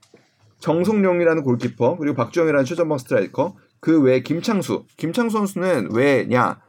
정성룡이라는 0.61 1.43
골키퍼 1.43 1.97
그리고 1.99 2.15
박주영이라는 2.17 2.65
최전방 2.65 2.99
스트라이커 2.99 3.57
그 3.81 4.01
외에 4.01 4.21
김창수 4.21 4.85
김창수 4.97 5.37
선수는 5.39 5.91
왜냐 5.93 6.61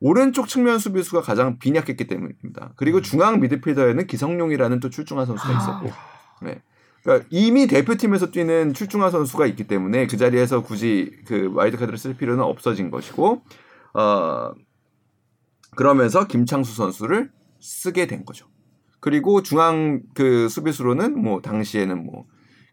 오른쪽 0.00 0.48
측면 0.48 0.78
수비수가 0.78 1.22
가장 1.22 1.58
빈약했기 1.58 2.06
때문입니다. 2.06 2.72
그리고 2.76 3.00
중앙 3.00 3.40
미드필더에는 3.40 4.06
기성용이라는 4.06 4.80
또 4.80 4.90
출중한 4.90 5.26
선수가 5.26 5.52
있었고 5.52 5.90
네. 6.42 6.62
그러니까 7.02 7.26
이미 7.30 7.66
대표팀에서 7.66 8.30
뛰는 8.30 8.74
출중한 8.74 9.10
선수가 9.10 9.46
있기 9.46 9.66
때문에 9.66 10.06
그 10.06 10.16
자리에서 10.16 10.62
굳이 10.62 11.12
그 11.26 11.50
와일드카드를 11.52 11.98
쓸 11.98 12.14
필요는 12.14 12.42
없어진 12.42 12.90
것이고 12.90 13.42
어 13.94 14.52
그러면서 15.74 16.26
김창수 16.26 16.74
선수를 16.74 17.30
쓰게 17.60 18.06
된 18.06 18.24
거죠. 18.24 18.46
그리고 19.00 19.42
중앙 19.42 20.02
그 20.14 20.48
수비수로는 20.48 21.20
뭐 21.20 21.40
당시에는 21.40 22.04
뭐 22.04 22.26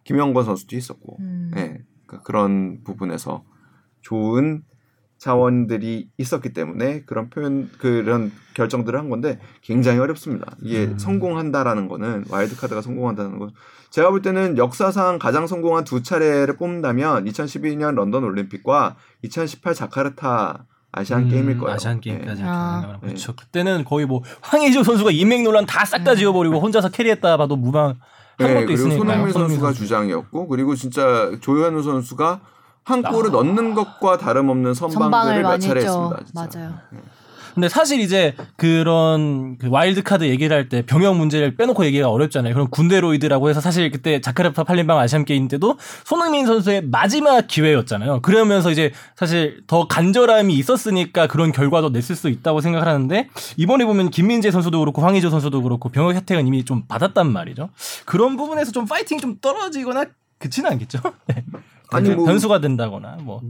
김영권 0.06 0.44
선수도 0.46 0.76
있었고, 0.76 1.18
음. 1.20 1.52
예, 1.56 1.80
그런 2.24 2.84
부분에서 2.84 3.44
좋은 4.06 4.62
자원들이 5.18 6.10
있었기 6.18 6.54
때문에 6.54 7.02
그런 7.06 7.30
표현 7.30 7.70
그런 7.80 8.32
결정들을 8.54 8.98
한 9.00 9.10
건데 9.10 9.40
굉장히 9.62 9.98
어렵습니다. 10.00 10.56
이게 10.62 10.86
음. 10.86 11.00
성공한다라는 11.00 11.88
거는 11.88 12.26
와일드 12.30 12.56
카드가 12.58 12.82
성공한다는 12.82 13.40
건 13.40 13.52
제가 13.90 14.12
볼 14.12 14.22
때는 14.22 14.58
역사상 14.58 15.18
가장 15.18 15.48
성공한 15.48 15.84
두 15.84 16.04
차례를 16.04 16.58
뽑는다면 16.58 17.26
2012년 17.26 17.96
런던 17.96 18.24
올림픽과 18.24 18.98
2018 19.24 19.74
자카르타 19.74 20.66
아시안 20.92 21.28
게임일 21.28 21.58
거예요. 21.58 21.72
음, 21.72 21.76
아시안 21.76 21.98
예. 21.98 22.12
게임까지 22.12 22.44
아. 22.46 22.82
생각하면 22.82 23.00
그렇죠. 23.02 23.36
그때는 23.36 23.84
거의 23.86 24.06
뭐 24.06 24.22
황의조 24.42 24.84
선수가 24.84 25.12
인맥 25.12 25.42
논란 25.42 25.66
다 25.66 25.86
싹다 25.86 26.16
지워버리고 26.16 26.60
혼자서 26.60 26.90
carry했다 26.90 27.38
봐도 27.38 27.56
무방 27.56 27.96
한 28.38 28.48
네, 28.48 28.54
것도 28.54 28.66
그리고 28.66 28.74
있으니까. 28.74 28.98
손흥민 28.98 29.34
선수가 29.34 29.74
주장이었고 29.74 30.48
그리고 30.50 30.76
진짜 30.76 31.32
조현우 31.42 31.82
선수가 31.82 32.42
한 32.86 33.02
골을 33.02 33.32
넣는 33.32 33.74
것과 33.74 34.18
다름없는 34.18 34.74
선방들을 34.76 35.42
몇 35.42 35.58
차례 35.60 35.82
했죠. 35.82 36.14
했습니다. 36.20 36.48
진짜. 36.50 36.60
맞아요. 36.60 36.80
근데 37.56 37.70
사실 37.70 38.02
이제 38.02 38.36
그런 38.58 39.58
그 39.58 39.70
와일드 39.70 40.04
카드 40.04 40.26
얘기를 40.26 40.56
할 40.56 40.68
때 40.68 40.86
병역 40.86 41.16
문제를 41.16 41.56
빼놓고 41.56 41.86
얘기가 41.86 42.10
어렵잖아요. 42.10 42.54
그럼 42.54 42.68
군대로이드라고 42.70 43.50
해서 43.50 43.62
사실 43.62 43.90
그때 43.92 44.20
자카르타 44.20 44.66
팔렘방 44.66 45.00
아시안 45.00 45.24
게임 45.24 45.48
때도 45.48 45.78
손흥민 46.04 46.46
선수의 46.48 46.82
마지막 46.84 47.48
기회였잖아요. 47.48 48.22
그러면서 48.24 48.72
이제 48.72 48.92
사실 49.16 49.64
더 49.68 49.88
간절함이 49.88 50.54
있었으니까 50.54 51.28
그런 51.28 51.54
결과도 51.54 51.90
냈을 51.92 52.18
수 52.18 52.28
있다고 52.30 52.60
생각을 52.60 52.88
하는데 52.90 53.30
이번에 53.56 53.86
보면 53.86 54.10
김민재 54.12 54.52
선수도 54.52 54.80
그렇고 54.80 55.02
황의조 55.02 55.30
선수도 55.30 55.62
그렇고 55.64 55.88
병역 55.90 56.14
혜택은 56.14 56.46
이미 56.48 56.66
좀 56.66 56.84
받았단 56.90 57.32
말이죠. 57.32 57.70
그런 58.06 58.36
부분에서 58.36 58.74
좀 58.74 58.86
파이팅 58.86 59.18
좀 59.18 59.38
떨어지거나 59.42 60.06
그치는 60.40 60.72
않겠죠. 60.74 61.00
네. 61.92 61.98
아니, 61.98 62.10
뭐- 62.16 62.26
변수가 62.26 62.60
된다거나 62.62 63.18
뭐 63.22 63.42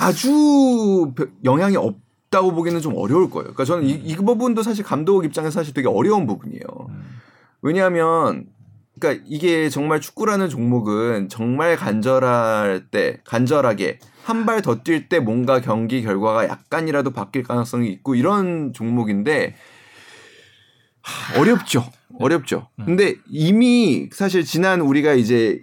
아주 0.00 1.12
벼- 1.16 1.26
영향이 1.44 1.76
없다고 1.76 2.52
보기는 2.52 2.80
좀 2.80 2.94
어려울 2.96 3.30
거예요. 3.30 3.52
그러니까 3.54 3.64
저는 3.64 3.84
이, 3.84 3.92
이 3.92 4.16
부분도 4.16 4.62
사실 4.62 4.84
감독 4.84 5.24
입장에서 5.24 5.60
사실 5.60 5.74
되게 5.74 5.88
어려운 5.88 6.26
부분이에요. 6.26 6.62
왜냐하면 7.62 8.46
그러니까 8.98 9.24
이게 9.28 9.68
정말 9.68 10.00
축구라는 10.00 10.48
종목은 10.48 11.28
정말 11.28 11.76
간절할 11.76 12.86
때 12.90 13.20
간절하게 13.24 13.98
한 14.24 14.46
발 14.46 14.62
더 14.62 14.82
뛸 14.82 15.08
때 15.08 15.18
뭔가 15.20 15.60
경기 15.60 16.00
결과가 16.02 16.48
약간이라도 16.48 17.10
바뀔 17.10 17.42
가능성이 17.42 17.90
있고 17.90 18.14
이런 18.14 18.72
종목인데 18.72 19.54
하, 21.02 21.40
어렵죠. 21.40 21.84
어렵죠. 22.18 22.68
근데 22.84 23.16
이미 23.28 24.08
사실 24.12 24.44
지난 24.44 24.80
우리가 24.80 25.12
이제 25.14 25.60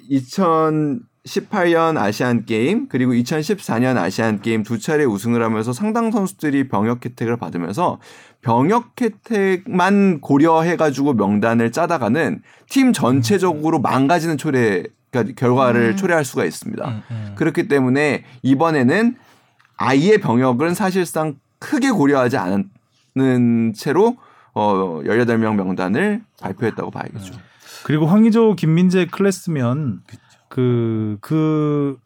2018년 1.26 1.98
아시안 1.98 2.46
게임 2.46 2.88
그리고 2.88 3.14
2014년 3.14 3.98
아시안 3.98 4.42
게임 4.42 4.64
두 4.64 4.80
차례 4.80 5.04
우승을 5.04 5.44
하면서 5.44 5.72
상당 5.74 6.12
선수들이 6.12 6.68
병역 6.68 7.06
혜택을 7.06 7.38
받으면서 7.38 8.00
병역 8.42 9.00
혜택만 9.00 10.20
고려해 10.22 10.78
가지고 10.78 11.14
명단을 11.14 11.72
짜다가는 11.72 12.42
팀 12.70 12.94
전체적으로 12.94 13.80
망가지는 13.80 14.38
초래 14.38 14.84
그러니까 15.12 15.36
결과를 15.36 15.98
초래할 15.98 16.24
수가 16.26 16.46
있습니다. 16.46 16.88
음, 16.88 17.02
음. 17.12 17.34
그렇기 17.36 17.68
때문에 17.68 18.24
이번에는 18.42 19.18
아예 19.78 20.18
병역은 20.18 20.74
사실상 20.74 21.36
크게 21.60 21.92
고려하지 21.92 22.38
않는 22.38 23.74
채로 23.76 24.18
어 24.54 25.02
18명 25.04 25.56
명단을 25.56 26.24
발표했다고 26.42 26.92
봐야겠죠. 26.92 27.34
그리고 27.84 28.06
황의조, 28.06 28.56
김민재 28.56 29.08
클래스면 29.08 30.02
그, 30.52 31.18
그, 31.22 31.98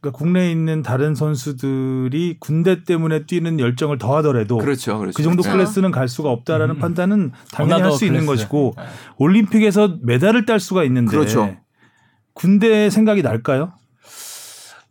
그러니까 0.00 0.18
국내에 0.18 0.50
있는 0.50 0.82
다른 0.82 1.14
선수들이 1.14 2.38
군대 2.40 2.84
때문에 2.84 3.26
뛰는 3.26 3.60
열정을 3.60 3.98
더하더라도 3.98 4.56
그 4.56 4.64
그렇죠. 4.64 4.98
그렇죠. 4.98 5.22
정도 5.22 5.42
네. 5.42 5.52
클래스는 5.52 5.90
갈 5.90 6.08
수가 6.08 6.30
없다라는 6.30 6.76
음. 6.76 6.80
판단은 6.80 7.32
당연히 7.52 7.82
할 7.82 7.92
수 7.92 8.06
있는. 8.06 8.24
것이고 8.24 8.74
네. 8.76 8.82
올림픽에서 9.18 9.98
메달을 10.02 10.46
딸 10.46 10.58
수가 10.58 10.84
있는데 10.84 11.10
그렇죠. 11.10 11.54
군대 12.32 12.88
생각이 12.88 13.20
날까요? 13.22 13.74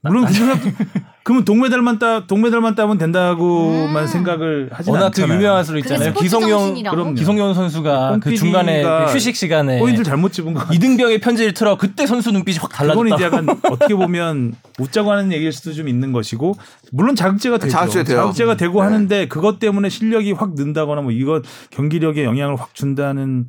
물론 0.04 0.26
그 0.26 0.34
생각 0.34 0.60
그러면 1.24 1.45
동메달만 1.45 1.99
따 1.99 2.26
동메달만 2.26 2.74
따면 2.74 2.97
된다고만 2.97 4.04
음. 4.04 4.08
생각을 4.08 4.72
워낙 4.88 4.99
그 4.99 5.22
않잖아요. 5.22 5.38
유명한 5.38 5.64
소리 5.64 5.80
있잖아요. 5.82 6.14
기성용. 6.16 7.14
기성용 7.14 7.54
선수가 7.54 8.20
그 8.24 8.36
중간에 8.36 8.82
뽕피디가 8.82 9.06
그 9.06 9.14
휴식 9.14 9.36
시간에 9.36 9.78
포인트를 9.78 10.04
잘못 10.04 10.34
집은 10.34 10.56
거. 10.56 10.74
이등병의 10.74 11.20
편지를 11.20 11.54
틀어 11.54 11.78
그때 11.78 12.08
선수 12.08 12.32
눈빛이 12.32 12.58
확 12.58 12.72
그건 12.72 12.88
달라졌다. 12.88 13.16
이제 13.16 13.24
약간 13.26 13.47
어떻게 13.70 13.93
보면 13.93 14.56
웃자고 14.80 15.12
하는 15.12 15.32
얘기일 15.32 15.52
수도 15.52 15.74
좀 15.74 15.88
있는 15.88 16.12
것이고 16.12 16.56
물론 16.91 17.16
자극제가 17.16 17.60
되죠. 17.60 17.72
자극제 17.72 18.04
돼요. 18.04 18.18
자극제가 18.18 18.58
되고 18.58 18.82
네. 18.82 18.86
하는데 18.86 19.28
그것 19.28 19.60
때문에 19.60 19.89
실력이 19.89 20.32
확 20.32 20.56
는다거나 20.56 21.02
뭐 21.04 21.12
이거 21.12 21.43
경기력에 21.70 22.24
영향을 22.24 22.56
확 22.56 22.74
준다는 22.74 23.47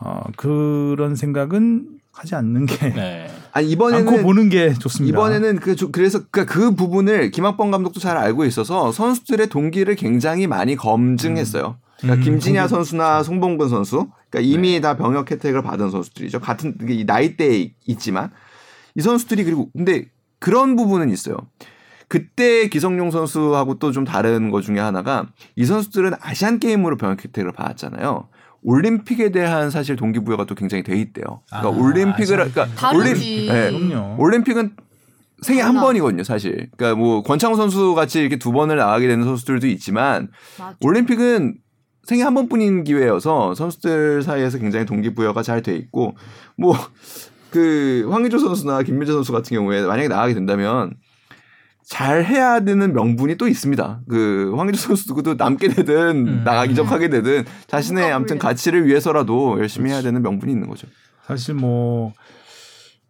어 0.00 0.22
그런 0.36 1.14
생각은 1.14 1.86
하지 2.14 2.34
않는 2.36 2.66
게 2.66 2.76
네. 2.94 3.26
아니 3.52 3.68
이번에는 3.70 4.22
보는 4.22 4.48
게 4.48 4.72
좋습니다. 4.74 5.10
이번에는 5.16 5.56
그 5.56 5.74
조- 5.76 5.90
그래서 5.92 6.20
그, 6.30 6.46
그 6.46 6.74
부분을 6.74 7.30
김학범 7.30 7.70
감독도 7.70 8.00
잘 8.00 8.16
알고 8.16 8.44
있어서 8.44 8.92
선수들의 8.92 9.48
동기를 9.48 9.96
굉장히 9.96 10.46
많이 10.46 10.76
검증했어요. 10.76 11.76
그러니까 12.00 12.20
음, 12.20 12.24
김진야 12.24 12.68
선수나 12.68 13.22
송봉근 13.22 13.68
선수, 13.68 14.08
그러니까 14.30 14.40
이미 14.40 14.80
다 14.80 14.96
병역 14.96 15.30
혜택을 15.30 15.62
받은 15.62 15.90
선수들이죠. 15.90 16.40
같은 16.40 16.76
나이대에 17.06 17.72
있지만 17.86 18.30
이 18.94 19.00
선수들이 19.00 19.44
그리고 19.44 19.70
근데 19.76 20.06
그런 20.38 20.76
부분은 20.76 21.10
있어요. 21.10 21.36
그때 22.08 22.68
기성용 22.68 23.10
선수하고 23.10 23.78
또 23.78 23.90
좀 23.90 24.04
다른 24.04 24.50
것 24.50 24.60
중에 24.62 24.78
하나가 24.78 25.26
이 25.56 25.64
선수들은 25.64 26.12
아시안 26.20 26.58
게임으로 26.60 26.96
병역 26.96 27.24
혜택을 27.24 27.52
받았잖아요. 27.52 28.28
올림픽에 28.64 29.30
대한 29.30 29.70
사실 29.70 29.94
동기부여가 29.96 30.46
또 30.46 30.54
굉장히 30.54 30.82
돼 30.82 30.96
있대요. 30.96 31.42
그러니까 31.48 31.68
아, 31.68 31.70
올림픽을 31.70 32.40
아시안 32.40 32.52
그러니까 32.52 32.66
다르지. 32.74 33.46
네. 33.48 33.70
그럼요. 33.70 34.16
올림픽은 34.18 34.74
생애 35.42 35.60
한. 35.60 35.74
번이거든요, 35.74 36.24
사실. 36.24 36.70
그러니까 36.76 36.98
뭐 36.98 37.22
권창훈 37.22 37.56
선수 37.56 37.94
같이 37.94 38.20
이렇게 38.20 38.36
두 38.36 38.52
번을 38.52 38.76
나가게 38.76 39.06
되는 39.06 39.24
선수들도 39.24 39.66
있지만 39.68 40.28
맞아. 40.58 40.76
올림픽은 40.80 41.58
생애 42.04 42.22
한 42.22 42.34
번뿐인 42.34 42.84
기회여서 42.84 43.54
선수들 43.54 44.22
사이에서 44.22 44.58
굉장히 44.58 44.86
동기부여가 44.86 45.42
잘 45.42 45.62
돼 45.62 45.76
있고 45.76 46.16
뭐 46.56 46.74
그 47.54 48.08
황의조 48.10 48.40
선수나 48.40 48.82
김민재 48.82 49.12
선수 49.12 49.30
같은 49.30 49.54
경우에 49.56 49.86
만약에 49.86 50.08
나가게 50.08 50.34
된다면 50.34 50.90
잘 51.86 52.24
해야 52.24 52.60
되는 52.60 52.94
명분이 52.94 53.36
또 53.36 53.46
있습니다. 53.46 54.00
그 54.08 54.52
황의조 54.56 54.78
선수도 54.78 55.34
남게 55.34 55.68
되든 55.68 56.26
음. 56.26 56.42
나가 56.44 56.64
이적하게 56.64 57.10
되든 57.10 57.44
자신의 57.66 58.10
아무튼. 58.10 58.38
가치를 58.38 58.86
위해서라도 58.86 59.58
열심히 59.60 59.90
해야 59.90 60.00
되는 60.00 60.22
명분이 60.22 60.50
있는 60.50 60.68
거죠. 60.68 60.86
사실 61.26 61.54
뭐 61.54 62.12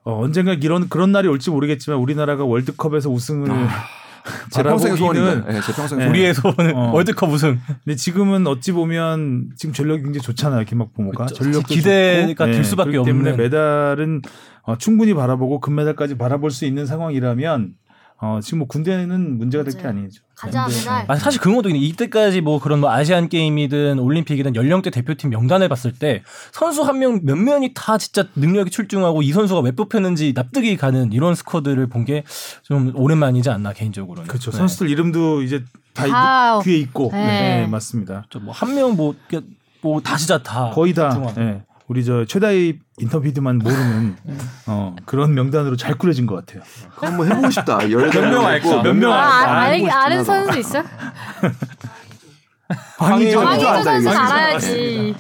어, 0.03 0.20
언젠가 0.22 0.53
이런 0.55 0.89
그런 0.89 1.12
날이 1.12 1.29
올지 1.29 1.51
모르겠지만 1.51 1.99
우리나라가 1.99 2.45
월드컵에서 2.45 3.11
우승을 3.11 3.49
제 4.51 4.62
평생 4.62 4.97
소원입니다. 4.97 5.53
네, 5.53 5.61
제 5.61 5.72
평생 5.72 5.99
소원. 5.99 6.09
우리의 6.09 6.35
소원은 6.35 6.75
어. 6.75 6.93
월드컵 6.93 7.31
우승. 7.31 7.59
근데 7.85 7.95
지금은 7.95 8.47
어찌 8.47 8.72
보면 8.72 9.51
지금 9.57 9.72
전력이 9.72 10.03
굉장히 10.03 10.22
좋잖아요 10.22 10.64
김학범호가 10.64 11.27
그렇죠. 11.27 11.35
전력도 11.45 11.68
기대가 11.68 12.47
좋고. 12.47 12.53
될 12.55 12.64
수밖에 12.64 12.91
그렇기 12.91 13.07
때문에. 13.07 13.33
메달은 13.37 14.22
어, 14.62 14.77
충분히 14.79 15.14
바라보고 15.14 15.61
금메달까지 15.61 16.16
바라볼 16.18 16.51
수 16.51 16.64
있는 16.64 16.87
상황이라면 16.87 17.75
어, 18.21 18.41
지금 18.43 18.59
뭐 18.61 18.69
군대는 18.69 19.39
문제가 19.39 19.65
될 19.65 19.77
게. 19.77 19.87
아니죠. 19.87 20.23
가자 20.37 20.67
메달. 20.67 21.05
아, 21.09 21.17
사실 21.17 21.41
그런 21.41 21.57
것도 21.57 21.69
있는데 21.69 21.87
이때까지 21.87 22.41
뭐 22.41 22.59
그런 22.61 22.81
뭐 22.81 22.91
아시안 22.91 23.29
게임이든 23.29 23.99
올림픽이든 23.99 24.55
연령대 24.57 24.91
대표팀 24.91 25.31
명단을 25.31 25.69
봤을 25.69 25.93
때 25.93 26.23
선수 26.53 26.83
한 26.83 26.99
명 26.99 27.21
몇 27.23 27.37
명이 27.37 27.73
다 27.75 27.99
진짜 27.99 28.27
능력이 28.35 28.71
출중하고 28.71 29.23
이 29.23 29.33
선수가 29.33 29.61
왜 29.61 29.73
뽑혔는지 29.73 30.33
납득이 30.35 30.77
가는 30.77 31.12
이런 31.12 31.35
스쿼드를 31.35 31.87
본 31.89 32.05
게 32.05 32.25
좀 32.62 32.93
오랜만이지 32.95 33.51
않나 33.51 33.73
개인적으로는. 33.73 34.27
그렇죠. 34.29 34.51
네. 34.51 34.57
선수들 34.59 34.89
이름도 34.91 35.43
이제 35.43 35.62
다다 35.93 36.61
귀에 36.62 36.77
있고 36.79 37.11
네. 37.12 37.27
네, 37.27 37.67
맞습니다. 37.67 38.27
뭐 38.43 38.53
한 38.55 38.75
명뭐뭐다 38.75 40.17
진짜 40.17 40.43
다 40.43 40.71
거의 40.73 40.95
다. 40.95 41.21
예, 41.39 41.62
우리 41.87 42.03
저 42.05 42.24
최다희 42.24 42.78
인터뷰드만 42.99 43.59
모르는 43.59 44.16
어, 44.66 44.97
그런 45.05 45.35
명단으로 45.35 45.76
잘 45.76 45.97
꾸려진 45.97 46.24
것 46.26 46.35
같아요. 46.37 46.62
한번 46.91 47.30
해보고 47.30 47.51
싶다. 47.51 47.78
몇명 47.78 48.45
할까? 48.45 48.82
몇명 48.82 49.12
아? 49.12 49.16
아, 49.16 49.61
알고 49.62 49.87
알, 49.87 49.93
아는 49.93 50.24
선수 50.24 50.59
있어? 50.59 50.82
앉아 52.99 53.82
선수. 53.82 54.09
알아야지. 54.09 55.14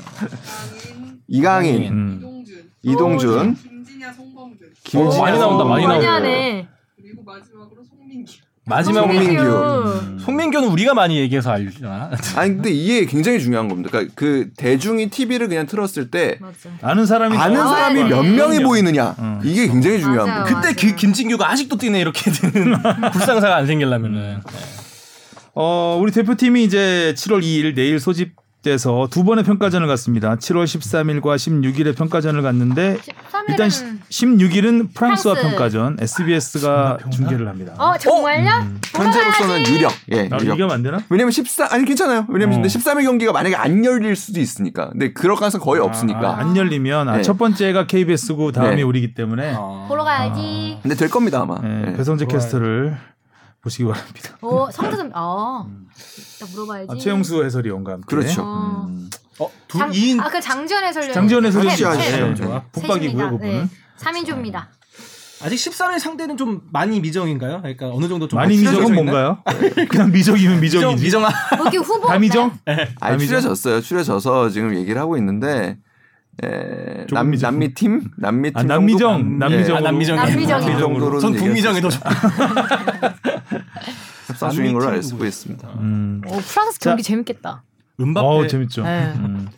이강인, 1.28 1.92
음. 1.92 2.16
이동준, 2.20 2.70
이동준, 2.82 3.54
김진야, 3.54 4.12
송범근 4.12 4.58
김진야, 4.84 5.04
어, 5.04 5.22
많이 5.22 5.38
나온다, 5.38 5.64
많이 5.64 5.86
많이 5.86 6.04
나온다. 6.04 6.68
그리고 6.96 7.22
마지막으로 7.24 7.82
송민규. 7.82 8.32
마지막으로 8.66 9.12
송민규. 9.12 9.44
송민규. 9.44 10.18
송민규는 10.24 10.68
우리가 10.68 10.94
많이 10.94 11.18
얘기해서 11.18 11.50
알잖아. 11.50 12.10
아니 12.36 12.54
근데 12.54 12.70
이게 12.70 13.04
굉장히 13.04 13.38
중요한 13.40 13.68
겁니다. 13.68 13.90
그러니까 13.90 14.12
그 14.16 14.48
대중이 14.56 15.10
TV를 15.10 15.48
그냥 15.48 15.66
틀었을 15.66 16.10
때 16.10 16.38
맞아. 16.40 16.54
아는 16.80 17.04
사람이 17.04 17.36
아는 17.36 17.54
나와야 17.56 17.74
사람이 17.76 18.02
돼. 18.04 18.08
몇 18.08 18.22
명이 18.22 18.56
그럼요. 18.56 18.68
보이느냐 18.68 19.14
음. 19.18 19.40
이게 19.44 19.66
굉장히 19.66 20.00
중요한. 20.00 20.44
겁니다. 20.44 20.60
그때 20.62 20.74
그 20.88 20.94
김진규가 20.96 21.50
아직도 21.50 21.76
뛰네 21.76 22.00
이렇게 22.00 22.30
되는 22.30 22.74
불상사가 23.12 23.56
안 23.56 23.66
생기려면은. 23.66 24.40
어, 25.56 25.98
우리 26.00 26.10
대표팀이 26.10 26.64
이제 26.64 27.14
7월 27.16 27.40
2일 27.42 27.74
내일 27.76 28.00
소집 28.00 28.32
돼서 28.64 29.06
두 29.10 29.22
번의 29.24 29.44
평가전을 29.44 29.86
갔습니다. 29.86 30.34
7월 30.36 30.64
13일과 30.64 31.36
16일에 31.36 31.96
평가전을 31.96 32.42
갔는데 32.42 32.96
13일은 32.96 33.50
일단 33.50 33.68
16일은 33.68 34.94
프랑스와 34.94 35.34
프랑스. 35.34 35.50
평가전 35.56 35.96
SBS가? 36.00 36.98
중계를 37.12 37.46
합니다. 37.46 37.74
어 37.78 37.96
정말요? 37.98 38.50
현재로서는 38.96 39.66
유력. 39.68 39.92
예, 40.12 40.28
아, 40.32 40.38
유력. 40.40 40.58
이게 40.58 40.64
안 40.72 40.82
되나? 40.82 40.98
왜냐면 41.10 41.30
14 41.30 41.68
아니 41.70 41.84
괜찮아요. 41.84 42.26
왜냐면 42.28 42.58
어. 42.58 42.62
근데 42.62 42.68
13일 42.68 43.04
경기가 43.04 43.32
만약에 43.32 43.54
안 43.54 43.84
열릴 43.84 44.16
수도 44.16 44.40
있으니까. 44.40 44.88
근데 44.90 45.12
그럴 45.12 45.36
가능성 45.36 45.60
거의 45.60 45.80
아, 45.82 45.84
없으니까. 45.84 46.20
아, 46.20 46.38
안 46.38 46.56
열리면 46.56 47.08
아, 47.08 47.16
네. 47.18 47.22
첫 47.22 47.36
번째가 47.38 47.86
KBS고 47.86 48.52
다음이 48.52 48.76
네. 48.76 48.82
우리기 48.82 49.14
때문에 49.14 49.54
보러 49.88 50.04
가야지. 50.04 50.78
근데 50.82 50.96
될 50.96 51.10
겁니다 51.10 51.42
아마. 51.42 51.60
네, 51.60 51.84
예. 51.88 51.92
배성재. 51.92 52.26
캐스터를 52.26 52.96
보시기 53.64 53.84
바랍니다. 53.84 54.36
어, 54.42 54.70
성대선 54.70 55.10
아, 55.14 55.66
딱 56.38 56.50
물어봐야지. 56.50 56.88
아, 56.90 56.94
최영수 56.96 57.42
해설위원과 57.44 57.92
함께. 57.92 58.06
그렇죠. 58.06 58.42
어. 58.42 58.86
음. 58.88 59.08
어, 59.40 59.50
두 59.66 59.78
장, 59.78 59.90
2인 59.90 60.20
아그 60.20 60.40
장지현 60.40 60.84
해설위원. 60.84 61.14
장지현 61.14 61.46
해설위원. 61.46 61.98
네, 61.98 62.34
좋아. 62.34 62.62
북박이고요, 62.72 63.30
그분은. 63.30 63.70
3인조입니다. 63.98 64.66
아직 65.42 65.56
13일 65.56 65.98
상대는 65.98 66.36
좀 66.36 66.60
많이 66.72 67.00
미정인가요? 67.00 67.58
그러니까 67.62 67.90
어느 67.90 68.06
정도 68.06 68.28
좀 68.28 68.38
많이 68.38 68.56
미정은? 68.56 68.94
뭔가요? 68.94 69.38
그냥 69.88 70.12
미정이면 70.12 70.60
미정이지. 70.60 71.02
미정 71.02 71.24
여기 71.64 71.76
후보 71.78 72.06
다 72.06 72.18
미정? 72.18 72.52
아니 72.66 72.86
남이죠? 73.00 73.26
추려졌어요. 73.26 73.80
추려져서 73.80 74.50
지금 74.50 74.74
얘기를 74.76 75.00
하고 75.00 75.16
있는데 75.16 75.78
에, 76.42 77.06
조금 77.06 77.14
남 77.14 77.30
미정. 77.30 77.50
남미 77.50 77.74
팀 77.74 78.02
남미 78.16 78.50
팀 78.50 78.58
아, 78.58 78.62
남미정, 78.62 78.98
정도? 78.98 79.36
남미정. 79.38 79.76
아, 79.76 79.80
남미정이 79.80 80.16
남미정이. 80.18 80.66
그 80.74 80.78
정도로 80.80 81.20
전 81.20 81.32
북미정에 81.34 81.80
더 81.80 81.88
협상 84.26 84.50
중인 84.50 84.72
걸로 84.72 84.84
남미 84.86 84.96
알팀 84.96 85.08
수가 85.10 85.26
있습니다. 85.26 85.68
음. 85.80 86.22
어, 86.26 86.38
프랑스 86.38 86.78
경기 86.78 87.02
재밌겠다. 87.02 87.62
은바페 88.00 88.26
어, 88.26 88.46
재밌죠. 88.46 88.82
네. 88.82 89.12
음. 89.16 89.48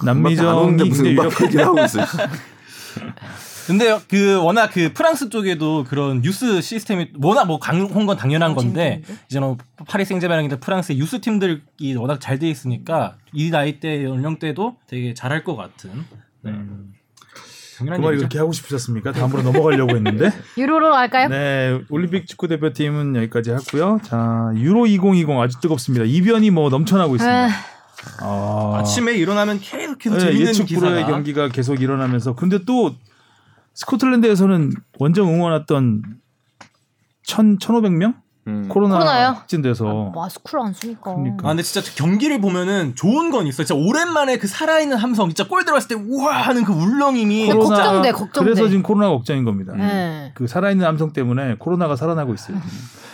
안 0.00 0.06
남미정이 0.06 0.58
오는데 0.58 0.84
무슨 0.84 1.06
얘기를 1.06 1.64
하고 1.66 1.84
있어요. 1.84 2.04
근데 3.66 3.98
그 4.08 4.36
워낙 4.42 4.70
그 4.72 4.92
프랑스 4.92 5.30
쪽에도 5.30 5.84
그런 5.84 6.22
유스 6.24 6.60
시스템이 6.60 7.12
워낙 7.22 7.46
뭐 7.46 7.58
강한 7.58 8.06
건 8.06 8.16
당연한 8.16 8.52
어, 8.52 8.54
건데? 8.54 9.02
이제 9.26 9.40
뭐 9.40 9.56
파리 9.88 10.04
생제르맹이나 10.04 10.56
프랑스의 10.56 10.98
유스 10.98 11.20
팀들이 11.22 11.62
워낙 11.96 12.20
잘 12.20 12.38
돼 12.38 12.48
있으니까 12.50 13.16
이 13.32 13.50
나이 13.50 13.80
대 13.80 14.04
연령대도 14.04 14.76
되게 14.86 15.14
잘할 15.14 15.44
것 15.44 15.56
같은 15.56 15.90
네. 16.42 16.50
음. 16.50 16.93
그 17.74 17.78
당연한 17.78 18.00
말이 18.00 18.14
얘기죠. 18.14 18.28
그렇게 18.28 18.38
하고 18.38 18.52
싶으셨습니까? 18.52 19.12
다음으로 19.12 19.42
넘어가려고 19.42 19.96
했는데. 19.96 20.30
유로로 20.56 20.94
할까요? 20.94 21.28
네, 21.28 21.80
올림픽 21.90 22.26
축구 22.26 22.48
대표팀은 22.48 23.16
여기까지 23.16 23.50
하고요. 23.50 24.00
자, 24.04 24.52
유로 24.54 24.86
2020 24.86 25.30
아주 25.30 25.60
뜨겁습니다. 25.60 26.04
이변이 26.04 26.50
뭐 26.50 26.70
넘쳐나고 26.70 27.16
있습니다. 27.16 27.46
에, 27.46 27.50
아, 28.20 28.76
아침에 28.78 29.14
일어나면 29.14 29.60
계속해서 29.60 30.16
네, 30.16 30.20
재밌는 30.20 30.48
예측 30.48 30.66
불허의 30.66 30.94
기사가 30.94 31.12
경기가 31.12 31.48
계속 31.48 31.80
일어나면서 31.80 32.34
근데 32.34 32.58
또 32.64 32.94
스코틀랜드에서는 33.74 34.70
원정 34.98 35.28
응원 35.28 35.52
왔던 35.52 36.02
1 37.26 37.58
1,500명 37.58 38.14
음. 38.46 38.66
코로나 38.68 38.94
코로나요? 38.98 39.28
확진돼서 39.28 40.12
마스크를 40.14 40.60
안 40.64 40.72
쓰니까. 40.74 41.14
그러니까. 41.14 41.46
아 41.46 41.48
근데 41.48 41.62
진짜 41.62 41.90
경기를 41.96 42.40
보면은 42.40 42.94
좋은 42.94 43.30
건 43.30 43.46
있어요. 43.46 43.66
진짜 43.66 43.74
오랜만에 43.80 44.36
그 44.38 44.46
살아있는 44.46 44.96
함성, 44.96 45.28
진짜 45.28 45.48
골 45.48 45.64
들어갔을 45.64 45.88
때 45.88 45.94
우와 45.94 46.34
하는 46.42 46.64
그 46.64 46.72
울렁임이 46.72 47.46
코로나- 47.52 47.76
걱정돼, 47.84 48.12
걱정돼. 48.12 48.40
그래서 48.50 48.68
지금 48.68 48.82
코로나가 48.82 49.12
걱정인 49.16 49.44
겁니다. 49.44 49.72
네. 49.76 50.32
그 50.34 50.46
살아있는 50.46 50.84
암성 50.86 51.12
때문에 51.12 51.56
코로나가 51.58 51.96
살아나고 51.96 52.34
있어요. 52.34 52.58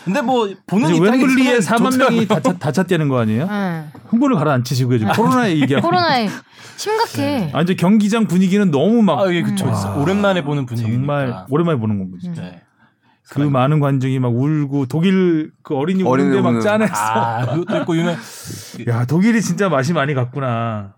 근데 0.05 0.23
뭐 0.23 0.49
보는 0.67 0.95
웸블리에 0.95 1.59
4만 1.59 1.91
좋더라고요. 1.93 1.99
명이 1.99 2.27
다차, 2.29 2.53
다찼다는 2.59 3.09
거 3.09 3.19
아니에요? 3.19 3.47
네. 3.47 3.85
흥분을 4.09 4.37
가라앉히시고요. 4.37 4.99
지금 4.99 5.13
코로나 5.13 5.49
얘기하고. 5.51 5.87
코로나에 5.87 6.29
심각해. 6.77 7.51
아, 7.53 7.61
이제 7.61 7.75
경기장 7.75 8.27
분위기는 8.27 8.71
너무 8.71 9.03
막 9.03 9.21
아, 9.21 9.33
예, 9.33 9.43
그쵸. 9.43 9.67
진짜 9.71 9.95
오랜만에 9.97 10.43
보는 10.43 10.65
분위기. 10.67 10.91
정말 10.91 11.45
오랜만에 11.51 11.79
보는 11.79 11.99
겁니다. 11.99 12.19
진짜. 12.23 12.41
네. 12.43 12.63
그 13.31 13.41
많은 13.41 13.79
관중이 13.81 14.19
막 14.19 14.29
울고 14.35 14.87
독일 14.87 15.53
그 15.63 15.75
어린이 15.77 16.03
어린이 16.03 16.31
우는데 16.31 16.51
막. 16.51 16.61
짠했어. 16.61 16.95
아, 16.95 17.47
그것도 17.55 17.81
있고 17.83 17.97
유명. 17.97 18.17
야 18.89 19.05
독일이 19.07 19.41
진짜 19.41 19.69
맛이 19.69 19.93
많이 19.93 20.15
갔구나. 20.15 20.95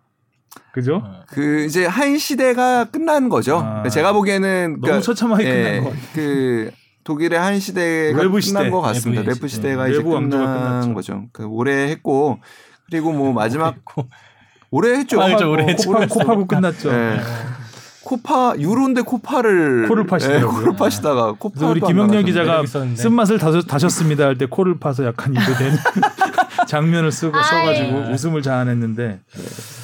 그죠? 0.73 1.03
그 1.29 1.65
이제 1.65 1.85
한 1.85 2.17
시대가 2.17 2.85
끝난 2.87 3.29
거죠. 3.29 3.59
아. 3.59 3.87
제가 3.89 4.13
보기에는 4.15 4.81
너무 4.81 5.03
처참하게 5.03 5.45
끝난 5.45 5.85
것 5.85 5.91
같아요. 5.91 6.05
그 6.15 6.71
독일의 7.05 7.39
한 7.39 7.61
시대가 7.61 8.19
끝난 8.19 8.41
시대. 8.41 8.71
것 8.71 8.81
같습니다. 8.81 9.35
시대. 9.35 9.49
시대가 9.49 9.89
이제 9.89 9.99
외부 9.99 10.11
왕조가 10.15 10.43
끝난 10.45 10.71
끝났죠. 10.71 10.95
거죠. 10.95 11.25
그 11.33 11.45
올해 11.45 11.89
했고 11.89 12.39
그리고 12.91 13.13
뭐 13.13 13.33
마지막. 13.35 13.77
올해 14.71 14.97
했죠. 14.99 15.21
아, 15.21 15.27
그렇죠. 15.27 15.51
올해 15.51 15.65
뭐 15.65 15.71
했죠. 15.71 15.93
코파, 15.93 16.07
코파고 16.07 16.47
끝났죠. 16.47 16.91
예. 16.91 17.21
코파 18.05 18.55
유로인데 18.59 19.03
코파를 19.03 19.87
코를 19.89 20.07
파시더라고요. 20.07 20.49
예, 20.49 20.53
코를 20.61 20.77
파시다가 20.77 21.33
코파 21.39 21.55
그래서 21.55 21.71
우리 21.71 21.81
김영렬 21.81 22.25
기자가. 22.25 22.63
쓴 22.67 23.13
맛을 23.15 23.39
다셨, 23.39 23.63
다셨습니다 23.67 24.25
할 24.25 24.37
때 24.37 24.47
코를 24.47 24.79
파서 24.79 25.05
약간 25.07 25.33
입에 25.33 25.43
대는 25.59 25.77
장면을 26.67 27.13
쓰고 27.13 27.37
아이. 27.37 27.45
써가지고 27.45 28.13
웃음을 28.13 28.43
자아냈는데 28.43 29.21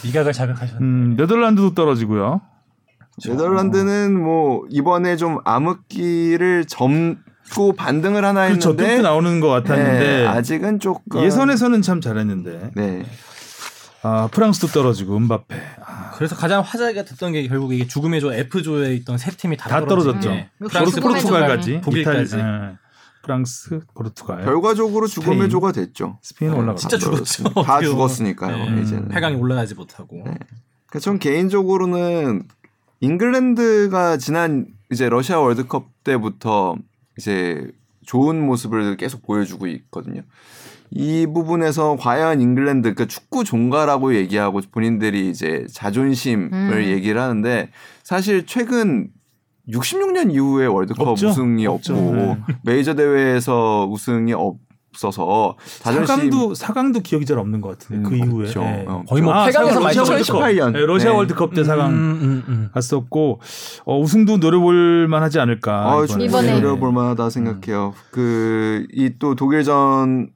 미각을 0.05 0.33
자극하셨네. 0.33 0.79
음, 0.81 1.14
네덜란드도 1.16 1.75
떨어지고요. 1.75 2.41
네덜란드는 3.27 4.21
뭐 4.21 4.64
이번에 4.71 5.16
좀 5.16 5.39
암흑기를 5.45 6.66
접고 6.66 7.73
반등을 7.77 8.25
하나 8.25 8.49
그렇죠. 8.49 8.71
했는데 8.71 8.91
뚫고 8.97 9.03
나오는 9.03 9.41
것 9.41 9.49
같았는데 9.49 10.23
예, 10.23 10.27
아직은 10.27 10.81
조금 10.81 11.23
예선에서는 11.23 11.83
참 11.83 12.01
잘했는데 12.01 12.71
네. 12.75 13.05
아, 14.03 14.28
프랑스도 14.30 14.68
떨어지고 14.68 15.16
은바페 15.16 15.55
아, 15.84 16.12
그래서 16.16 16.36
가장 16.36 16.61
화제가 16.62 17.05
됐던 17.05 17.32
게 17.32 17.46
결국 17.49 17.72
이게 17.72 17.86
죽음의 17.86 18.20
조 18.20 18.32
F조에 18.32 18.94
있던 18.96 19.18
세 19.18 19.30
팀이 19.32 19.57
다, 19.57 19.68
다 19.68 19.84
떨어졌죠. 19.86 20.30
네. 20.30 20.51
프랑스, 20.59 20.94
죽음의 20.94 21.20
포르투갈까지 21.20 21.80
독일까지. 21.80 22.36
이탈- 22.36 22.70
예. 22.72 22.76
프랑스, 23.22 23.80
포르투갈. 23.94 24.44
결과적으로 24.44 25.07
죽음의. 25.07 25.51
조가 25.51 25.72
됐죠. 25.72 26.18
스페인 26.22 26.53
올라갔죠. 26.53 26.88
진짜 26.88 26.96
죽었죠. 26.99 27.44
다. 27.62 27.80
죽었으니까요. 27.82 28.70
네. 28.74 28.82
이제는. 28.82 29.09
8강에 29.09 29.38
올라가지 29.38 29.74
못하고. 29.74 30.24
그전 30.86 31.18
개인적으로는 31.18 32.44
잉글랜드가 33.01 34.16
지난 34.16 34.66
이제 34.90 35.09
러시아 35.09 35.40
월드컵 35.40 35.88
때부터 36.05 36.76
이제 37.18 37.70
좋은 38.07 38.40
모습을 38.46 38.96
계속 38.96 39.22
보여주고 39.26 39.66
있거든요. 39.66 40.22
이 40.91 41.26
부분에서 41.26 41.97
과연 41.97 42.41
잉글랜드 42.41 42.95
그 42.95 43.07
축구 43.07 43.45
종가라고 43.45 44.14
얘기하고 44.14 44.61
본인들이 44.70 45.28
이제 45.30 45.66
자존심을 45.72 46.51
음. 46.53 46.82
얘기를 46.84 47.20
하는데 47.20 47.70
사실 48.03 48.47
최근 48.47 49.09
66년 49.68 50.32
이후에 50.32 50.66
월드컵 50.66 51.09
없죠. 51.09 51.28
우승이 51.28 51.66
없죠. 51.66 51.95
없고 51.95 52.14
네. 52.14 52.39
메이저 52.62 52.95
대회에서 52.95 53.86
우승이 53.91 54.32
없어서 54.32 55.57
자존심 55.80 56.30
4강도 56.30 56.55
4강도 56.59 57.03
기억이 57.03 57.26
잘 57.26 57.39
없는 57.39 57.61
것 57.61 57.78
같은데 57.78 58.09
그 58.09 58.14
음, 58.14 58.24
이후에. 58.24 58.47
없죠. 58.47 58.62
예. 58.62 58.84
어. 58.89 59.03
거의 59.07 59.22
뭐 59.22 59.34
아, 59.34 59.47
8강에서 59.47 59.53
러시아 59.61 59.80
많이 59.80 59.99
월드컵. 59.99 60.16
쳤죠. 60.24 60.32
2018년. 60.39 60.72
네, 60.72 60.86
러시아 60.86 61.11
네. 61.11 61.16
월드컵 61.18 61.55
때 61.55 61.62
4강 61.64 61.86
음, 61.91 61.93
음, 61.93 62.45
음. 62.49 62.68
갔었고 62.72 63.41
어, 63.84 64.01
우승도 64.01 64.39
노려볼 64.39 65.07
만하지 65.09 65.39
않을까. 65.39 65.93
아, 65.93 66.07
이번에. 66.18 66.55
노려볼 66.61 66.93
만하다 66.93 67.28
생각해요. 67.28 67.93
그 68.11 68.86
이 68.95 69.11
또 69.18 69.34
독일전 69.34 70.30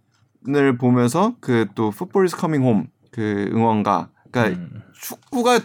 을 0.49 0.77
보면서 0.77 1.35
그 1.41 1.67
또 1.75 1.91
football 1.91 2.27
is 2.27 2.37
coming 2.37 2.63
home 2.65 2.87
그 3.13 3.49
응원가 3.53 4.09
그러니까 4.31 4.61
음. 4.61 4.83
축구가 5.01 5.61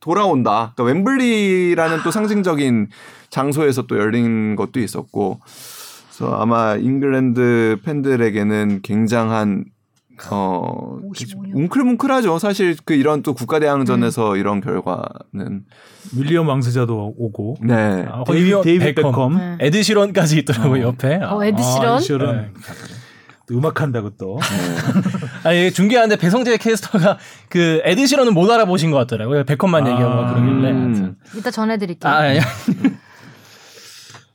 돌아온다. 0.00 0.72
그러니까 0.74 0.98
웸블리라는 0.98 1.98
또 2.02 2.10
상징적인 2.10 2.88
장소에서 3.28 3.82
또 3.82 3.98
열린 3.98 4.56
것도 4.56 4.80
있었고 4.80 5.40
그래서 5.42 6.34
아마 6.36 6.74
잉글랜드 6.76 7.80
팬들에게는 7.84 8.80
굉장한 8.82 9.66
어 10.30 10.98
55년. 11.02 11.54
뭉클뭉클하죠. 11.54 12.38
사실 12.38 12.76
그 12.84 12.94
이런 12.94 13.22
또 13.22 13.34
국가대항전에서 13.34 14.36
이런 14.36 14.60
결과는 14.60 15.64
윌리엄 16.16 16.48
왕세자도 16.48 17.14
오고. 17.16 17.56
네. 17.62 18.06
아, 18.08 18.24
데이비, 18.26 18.50
거의 18.52 18.62
데이비 18.64 18.94
베컴. 18.94 19.12
베컴. 19.12 19.36
네. 19.36 19.56
에드시런까지 19.66 20.38
있더라고 20.40 20.78
요 20.78 20.88
옆에. 20.88 21.16
어, 21.16 21.42
에드시런? 21.44 21.86
아, 21.92 21.96
에드시런. 21.96 22.36
네. 22.36 22.50
또 23.50 23.58
음악한다고 23.58 24.10
또. 24.16 24.38
아니 25.44 25.60
이게 25.60 25.70
중계하는데 25.70 26.16
배성재 26.16 26.56
캐스터가 26.58 27.18
그 27.48 27.80
에드시런은 27.84 28.34
못 28.34 28.50
알아보신 28.50 28.90
것 28.90 28.96
같더라고요. 28.98 29.44
베컴만 29.44 29.86
아. 29.86 29.90
얘기하고 29.90 30.14
막 30.22 30.34
그러길래. 30.34 30.72
하여튼. 30.72 31.16
이따 31.36 31.50
전해드릴게요. 31.50 32.10
아, 32.12 32.16
아니. 32.16 32.38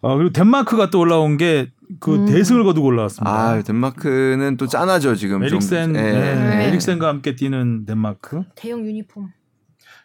아, 0.02 0.16
그리고 0.16 0.32
덴마크가 0.34 0.90
또 0.90 1.00
올라온 1.00 1.38
게 1.38 1.70
그 2.00 2.16
음. 2.16 2.26
대승을 2.26 2.64
거두고 2.64 2.88
올라왔습니다. 2.88 3.32
아 3.32 3.62
덴마크는 3.62 4.58
또 4.58 4.68
짠하죠 4.68 5.16
지금 5.16 5.40
좀. 5.40 5.46
에릭센, 5.46 5.96
예. 5.96 6.02
네. 6.02 6.36
네. 6.36 6.68
에릭센과 6.68 7.08
함께 7.08 7.36
뛰는 7.36 7.86
덴마크. 7.86 8.44
대형 8.56 8.86
유니폼. 8.86 9.30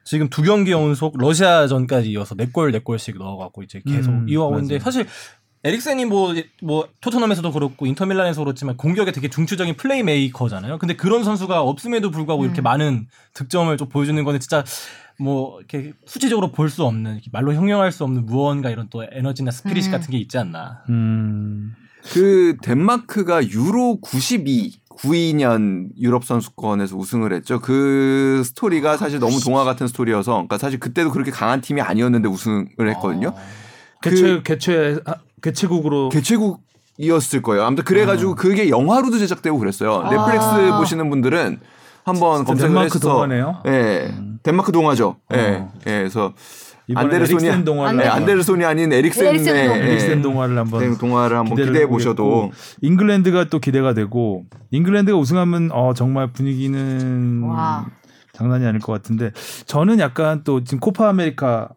지금 0.05 0.29
두 0.29 0.43
경기 0.43 0.73
연속 0.73 1.17
러시아전까지 1.19 2.11
이어서 2.11 2.35
네 2.35 2.48
골 2.48 2.67
네 2.67 2.81
골씩 2.81 3.19
넣어갖고 3.19 3.63
이제 3.63 3.81
계속 3.87 4.11
음, 4.11 4.27
이어가고 4.29 4.57
있는데. 4.59 4.79
사실 4.79 5.07
에릭센이 5.63 6.07
뭐, 6.07 6.35
뭐, 6.63 6.89
토트넘에서도 7.03 7.53
그렇고 7.53 7.87
인터밀란에서 7.87 8.43
그렇지만 8.43 8.77
공격에 8.77 9.13
되게 9.13 9.29
중추적인 9.29 9.77
플레이 9.77 10.03
메이커잖아요. 10.03 10.79
근데 10.79 10.97
그런 10.97 11.23
선수가 11.23 11.61
없음에도 11.61 12.11
불구하고 12.11 12.45
이렇게 12.45 12.63
음. 12.63 12.65
많은 12.65 13.09
득점을 13.35 13.77
좀 13.77 13.89
보여주는 13.89 14.23
거는 14.25 14.41
진짜 14.41 14.65
뭐, 15.19 15.59
이렇게 15.59 15.93
수치적으로 16.07 16.51
볼 16.51 16.71
수 16.71 16.85
없는, 16.85 17.13
이렇게 17.13 17.29
말로 17.31 17.53
형용할 17.53 17.93
수 17.93 18.05
없는 18.05 18.25
무언가 18.25 18.71
이런 18.71 18.89
또 18.89 19.05
에너지나 19.05 19.51
spirit 19.51 19.87
음. 19.87 19.91
같은 19.91 20.11
게 20.11 20.17
있지 20.19 20.39
않나. 20.39 20.83
음. 20.89 21.75
그 22.13 22.57
덴마크가 22.63 23.47
유로 23.47 23.99
92 24.01 24.81
92년 25.01 25.89
유럽 25.99 26.25
선수권에서 26.25 26.97
우승을 26.97 27.33
했죠. 27.33 27.59
그 27.61 28.43
스토리가 28.45 28.97
사실 28.99 29.19
너무 29.19 29.41
동화 29.41 29.65
같은 29.65 29.87
스토리여서, 29.89 30.33
그러니까 30.33 30.59
사실 30.59 30.79
그때도 30.79 31.11
그렇게 31.11 31.31
강한 31.31 31.61
팀이 31.61 31.81
아니었는데 31.81 32.29
우승을 32.29 32.89
했거든요. 32.91 33.29
어. 33.29 33.39
그 34.03 34.11
개최 34.11 34.43
개최 34.43 35.01
아, 35.07 35.15
개최국으로 35.43 36.09
개최국 36.11 36.61
이었을 36.99 37.43
거예요. 37.43 37.65
아무튼 37.65 37.85
그래가지고 37.85 38.35
그게 38.35 38.69
영화로도 38.69 39.19
제작되고 39.19 39.59
그랬어요. 39.59 40.03
아. 40.05 40.11
넷플릭스 40.11 40.77
보시는 40.79 41.09
분들은 41.11 41.61
한번 42.05 42.45
검색을 42.45 42.69
덴마크 42.75 42.85
해서 42.87 42.99
동화네요? 42.99 43.63
예, 43.67 44.15
덴마크 44.43 44.73
동화죠. 44.73 45.17
예, 45.35 45.37
어. 45.39 45.73
예, 45.87 45.99
그래서 45.99 46.33
안데르손이 46.93 47.45
에릭센 47.47 47.65
동화를 47.65 47.99
네, 47.99 48.05
안데르- 48.05 48.13
안데르손이 48.17 48.65
아닌 48.65 48.93
에릭센의 48.93 49.31
에릭센 49.31 49.55
동화. 49.67 49.79
예, 49.79 49.83
에릭센 49.85 50.23
동화를 50.23 50.59
한번 50.59 50.81
된 50.81 50.99
동화를 50.99 51.37
한번 51.39 51.57
기대해 51.57 51.87
보셔도 51.87 52.51
잉글랜드가 52.83 53.45
또 53.45 53.61
기대가 53.61 53.95
되고 53.95 54.45
잉글랜드가 54.73 55.17
우승하면 55.17 55.71
어, 55.73 55.95
정말 55.95 56.33
분위기는 56.33 57.43
와. 57.45 57.87
장난이 58.33 58.67
아닐 58.67 58.81
것 58.81 58.93
같은데 58.93 59.31
저는 59.67 60.01
약간 60.01 60.43
또 60.45 60.65
지금 60.65 60.81
코파 60.81 61.09
아메리카 61.11 61.69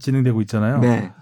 진행되고 0.00 0.40
있잖아요. 0.42 0.78
네. 0.80 1.12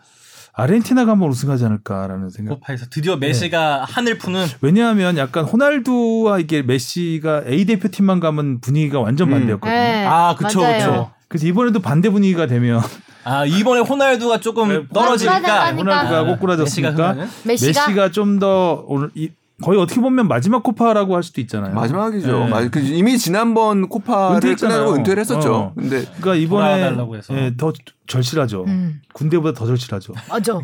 아르헨티나가 0.61 1.13
한번 1.13 1.29
우승하지 1.31 1.65
않을까라는 1.65 2.31
생각. 2.31 2.55
코파에서 2.55 2.87
드디어 2.91 3.17
메시가 3.17 3.85
한을 3.85 4.19
푸는 4.19 4.47
왜냐하면 4.61 5.17
약간 5.17 5.45
호날두와 5.45 6.39
이게 6.39 6.63
메시가 6.63 7.45
A 7.47 7.65
대표팀만 7.65 8.21
가면 8.21 8.61
분위기가 8.61 9.01
완전 9.01 9.29
음. 9.29 9.33
반대였거든요. 9.33 9.75
네, 9.75 10.07
아, 10.07 10.35
그쵸, 10.37 10.61
맞아요. 10.61 10.79
그쵸. 10.79 11.11
그래서 11.29 11.47
이번에도 11.47 11.81
반대 11.81 12.11
분위기가 12.11 12.47
되면 12.47 12.81
아 13.23 13.45
이번에 13.45 13.81
호날두가 13.83 14.41
조금 14.41 14.69
네, 14.69 14.83
떨어지니까 14.93 15.73
호날두가 15.73 16.25
꼬꾸라졌으니까? 16.25 17.15
메시가, 17.45 17.87
메시가 17.87 18.11
좀 18.11 18.39
더 18.41 18.85
오늘 18.89 19.11
이, 19.15 19.31
거의 19.63 19.79
어떻게 19.81 20.01
보면 20.01 20.27
마지막 20.29 20.63
코파라고 20.63 21.15
할 21.17 21.23
수도 21.23 21.41
있잖아요. 21.41 21.75
마지막이죠. 21.75 22.39
네. 22.45 22.49
마- 22.49 22.69
그 22.69 22.81
이미 22.81 23.19
지난번 23.19 23.89
코파를 23.89 24.37
은퇴했잖아요. 24.37 24.79
끝내고 24.81 24.97
은퇴를 24.97 25.21
했었죠. 25.21 25.55
어. 25.55 25.73
근데 25.75 26.05
그러니까 26.21 26.35
이번에. 26.35 26.97
예, 27.31 27.57
더 27.57 27.73
절실하죠. 28.07 28.65
음, 28.67 29.01
군대보다 29.13 29.59
더 29.59 29.67
절실하죠. 29.67 30.15
맞아. 30.29 30.61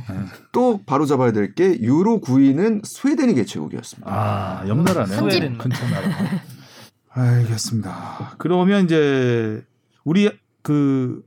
또 0.53 0.80
바로 0.86 1.07
잡아야 1.07 1.32
될 1.32 1.55
게 1.55 1.78
유로 1.80 2.20
9위는 2.20 2.84
스웨덴이 2.84 3.34
개최국이었습니다. 3.34 4.11
아, 4.11 4.64
옆나라네. 4.68 5.14
편집. 5.16 5.59
큰천 5.59 5.90
나라. 5.90 6.09
알겠습니다. 7.11 8.34
그러면 8.38 8.84
이제 8.84 9.62
우리 10.05 10.30
그 10.62 11.22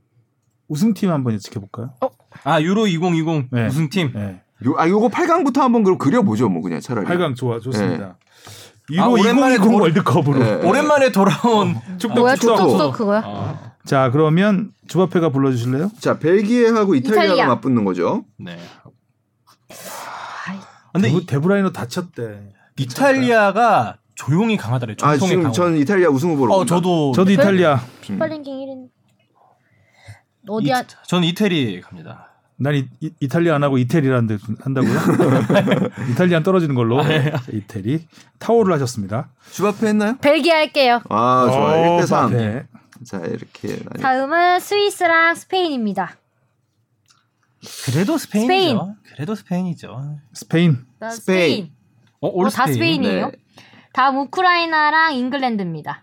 우승팀 0.68 1.10
한번 1.10 1.38
지켜볼까요? 1.38 1.94
아 2.44 2.60
유로 2.62 2.86
2020 2.86 3.48
네. 3.50 3.66
우승팀 3.66 4.12
네. 4.14 4.42
요, 4.66 4.74
아 4.78 4.88
요거 4.88 5.08
8강부터 5.08 5.58
한번 5.60 5.82
그럼 5.84 5.98
그려보죠. 5.98 6.48
뭐 6.48 6.62
그냥 6.62 6.80
차라리. 6.80 7.06
8강 7.06 7.34
좋아 7.36 7.58
좋습니다. 7.60 8.04
아, 8.04 8.14
이거 8.90 9.08
오랜만에 9.08 9.54
2020 9.54 9.70
돌- 9.72 9.80
월드컵으로. 9.82 10.38
네. 10.38 10.54
오랜만에 10.68 11.12
돌아온 11.12 11.74
뭐야 12.14 12.34
축구. 12.36 12.56
축덕도 12.56 12.92
그거야? 12.92 13.22
아, 13.24 13.72
자 13.84 14.10
그러면 14.10 14.70
주바페가 14.88 15.30
불러주실래요? 15.30 15.90
자 15.98 16.18
벨기에하고 16.18 16.94
이탈리아가 16.96 17.24
이탈리아. 17.26 17.46
맞붙는 17.46 17.84
거죠. 17.84 18.24
네. 18.38 18.58
아이, 20.48 20.58
근데 20.92 21.08
데브, 21.08 21.20
이, 21.20 21.26
데브라위너 21.26 21.70
다쳤대. 21.70 22.52
이탈리아가 22.78 23.96
조용히 24.14 24.56
강하더래. 24.56 24.96
아 25.02 25.16
지금 25.16 25.36
강하고. 25.36 25.52
전 25.54 25.76
이탈리아 25.76 26.08
우승 26.10 26.30
후보로. 26.32 26.52
어 26.52 26.56
봅니다. 26.58 26.74
저도 26.76 27.12
저도 27.14 27.30
이탈리아. 27.30 27.80
피파 28.02 28.18
랭킹 28.18 28.54
1위 28.54 28.88
어디야? 30.48 30.80
이, 30.80 30.84
저는 31.06 31.28
이태리 31.28 31.80
갑니다. 31.80 32.29
난 32.62 32.74
이, 32.74 32.86
이, 33.00 33.10
이탈리아 33.20 33.54
안 33.54 33.62
하고 33.62 33.78
이태리라는 33.78 34.26
데 34.26 34.36
한다고요? 34.60 34.92
이탈리안 36.12 36.42
떨어지는 36.42 36.74
걸로 36.74 37.02
자, 37.02 37.40
이태리 37.50 38.06
타올을 38.38 38.74
하셨습니다. 38.74 39.30
주바페 39.50 39.86
했나요? 39.86 40.18
벨기에 40.20 40.52
할게요. 40.52 41.00
아 41.08 41.48
좋아요. 41.50 42.00
1대 42.00 42.06
3. 42.06 42.32
네. 42.32 42.66
자 43.06 43.18
이렇게 43.24 43.78
다음은 44.02 44.60
스위스랑 44.60 45.34
스페인입니다. 45.36 46.18
그래도 47.86 48.18
스페인이죠. 48.18 48.52
스페인. 48.52 48.78
그래도 49.14 49.34
스페인이죠. 49.34 50.18
스페인. 50.34 50.84
나 50.98 51.10
스페인. 51.10 51.50
스페인. 51.50 51.72
어, 52.20 52.28
올 52.28 52.46
어, 52.46 52.50
다 52.50 52.66
스페인이에요? 52.66 53.26
네. 53.30 53.32
다음 53.94 54.18
우크라이나랑 54.18 55.14
잉글랜드입니다. 55.14 56.02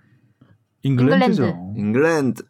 잉글랜드죠. 0.82 1.74
잉글랜드. 1.78 2.44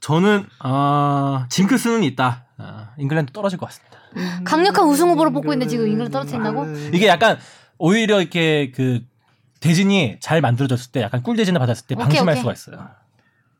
저는 0.00 0.44
아 0.58 1.46
징크스는 1.48 2.02
있다. 2.02 2.44
아, 2.92 2.94
잉글랜드 2.98 3.32
떨어질 3.32 3.58
것 3.58 3.66
같습니다. 3.66 3.98
강력한 4.44 4.86
우승 4.86 5.08
후보로 5.10 5.30
뽑고 5.32 5.52
있는데 5.54 5.68
지금 5.70 5.86
잉글랜드 5.86 6.12
떨어뜨린다고? 6.12 6.66
이게 6.92 7.06
약간 7.06 7.38
오히려 7.78 8.20
이렇게 8.20 8.70
그 8.74 9.00
대진이 9.60 10.18
잘 10.20 10.40
만들어졌을 10.40 10.92
때 10.92 11.02
약간 11.02 11.22
꿀 11.22 11.36
대진을 11.36 11.58
받았을 11.58 11.86
때 11.86 11.94
오케이, 11.94 12.04
방심할 12.06 12.32
오케이. 12.34 12.40
수가 12.40 12.52
있어요. 12.52 12.88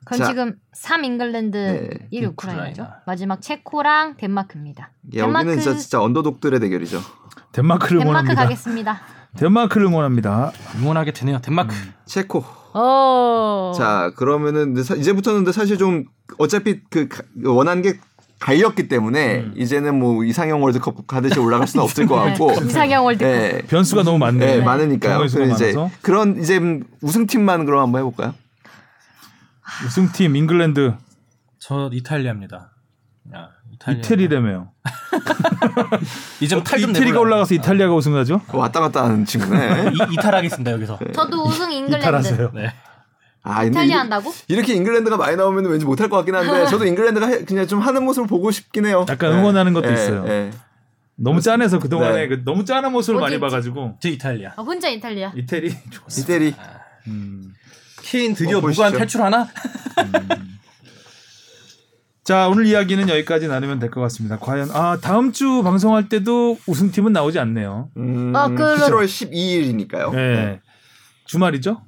그럼 0.04 0.18
자. 0.18 0.26
지금 0.26 0.56
3 0.72 1.04
잉글랜드, 1.04 1.56
네, 1.56 2.08
1 2.10 2.26
우크라이나죠. 2.26 2.70
우크라이나. 2.82 3.02
마지막 3.06 3.40
체코랑 3.40 4.16
덴마크입니다. 4.16 4.90
여기는 5.14 5.26
덴마크- 5.44 5.60
진짜, 5.60 5.78
진짜 5.78 6.02
언더독들의 6.02 6.58
대결이죠. 6.58 7.00
덴마크를 7.52 7.98
덴마크 8.00 8.02
응원합니다. 8.10 8.42
가겠습니다. 8.42 9.00
덴마크를 9.36 9.86
응원합니다. 9.86 10.52
응원하게 10.78 11.12
되네요. 11.12 11.38
덴마크. 11.40 11.74
체코. 12.04 12.44
오. 12.74 13.72
자 13.76 14.10
그러면은 14.16 14.76
이제부터는 14.76 15.40
근데 15.40 15.52
사실 15.52 15.78
좀 15.78 16.04
어차피 16.38 16.80
그 16.90 17.06
가- 17.08 17.22
원하는 17.44 17.82
게 17.82 17.98
갈렸기 18.42 18.88
때문에 18.88 19.46
이제는 19.56 19.98
뭐 19.98 20.24
이상형 20.24 20.62
월드컵 20.62 21.06
가듯이 21.06 21.38
올라갈 21.38 21.66
수는 21.68 21.84
없을 21.84 22.06
것 22.06 22.16
같고. 22.22 22.52
네, 22.60 22.66
이상형 22.66 23.04
월드컵. 23.04 23.30
네. 23.30 23.62
변수가 23.68 24.02
너무 24.02 24.18
많네. 24.18 24.56
네, 24.56 24.60
많으니까요. 24.62 25.18
그럼 25.28 25.50
이제 25.52 25.72
많아서. 25.72 25.90
그런 26.02 26.40
이제 26.40 26.60
우승팀만 27.00 27.64
그럼 27.64 27.82
한번 27.82 28.00
해볼까요? 28.00 28.34
우승팀 29.86 30.34
잉글랜드 30.36 30.94
저 31.60 31.88
이탈리아입니다. 31.92 32.72
야, 33.34 33.48
이탈리아. 33.72 33.98
이태리라며요. 34.00 34.68
이제 36.40 36.56
뭐 36.56 36.64
이태리가 36.64 37.20
올라가서 37.20 37.54
이탈리아가 37.54 37.94
우승하죠? 37.94 38.40
그 38.48 38.56
왔다 38.56 38.80
갔다 38.80 39.04
하는 39.04 39.24
친구네. 39.24 39.92
이, 39.92 40.12
이탈하겠습니다 40.14 40.72
여기서. 40.72 40.98
저도 41.14 41.44
우승 41.44 41.70
잉글랜드. 41.72 41.98
이탈하세요. 41.98 42.50
네. 42.54 42.72
아, 43.44 43.64
이탈리아 43.64 43.98
한다고? 44.00 44.32
이렇게 44.48 44.74
잉글랜드가 44.74 45.16
많이 45.16 45.36
나오면 45.36 45.66
왠지 45.66 45.84
못할 45.84 46.08
것 46.08 46.16
같긴 46.18 46.34
한데 46.34 46.66
저도 46.70 46.84
잉글랜드가 46.86 47.26
해- 47.26 47.44
그냥 47.44 47.66
좀 47.66 47.80
하는 47.80 48.04
모습을 48.04 48.28
보고 48.28 48.50
싶긴 48.50 48.86
해요. 48.86 49.04
약간 49.08 49.32
응원하는 49.32 49.72
것도 49.72 49.88
네, 49.88 49.94
있어요. 49.94 50.24
네. 50.24 50.50
너무 51.16 51.40
짠해서 51.40 51.78
그동안에 51.78 52.14
네. 52.14 52.28
그 52.28 52.42
너무 52.44 52.64
짠한 52.64 52.90
모습을 52.92 53.16
어디 53.22 53.32
많이? 53.32 53.40
봐가지고 53.40 53.98
저 54.00 54.08
이탈리아. 54.08 54.52
아, 54.56 54.62
혼자 54.62 54.88
이탈리아. 54.88 55.32
이태리 55.36 55.74
좋았어. 55.90 56.20
이태리. 56.22 56.54
음. 57.08 57.52
케인 58.02 58.34
드디어 58.34 58.58
어. 58.58 58.60
무관 58.60 58.92
탈출하나? 58.92 59.48
자 62.24 62.48
오늘 62.48 62.66
이야기는 62.66 63.08
여기까지 63.08 63.48
나누면 63.48 63.80
될 63.80 63.90
것 63.90 64.00
같습니다. 64.02 64.38
과연 64.38 64.70
아 64.72 64.96
다음 65.02 65.32
주 65.32 65.62
방송할 65.64 66.08
때도 66.08 66.56
우승팀은 66.68 67.12
나오지 67.12 67.38
않네요. 67.40 67.90
음, 67.96 68.32
아, 68.36 68.48
그- 68.48 68.54
7월 68.76 69.04
12일이니까요. 69.06 70.14
네. 70.14 70.60
주말이죠? 71.26 71.82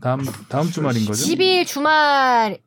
다음 0.00 0.20
다음 0.48 0.66
주말인 0.66 1.04
거죠? 1.04 1.24
12일 1.24 1.66
주말 1.66 2.58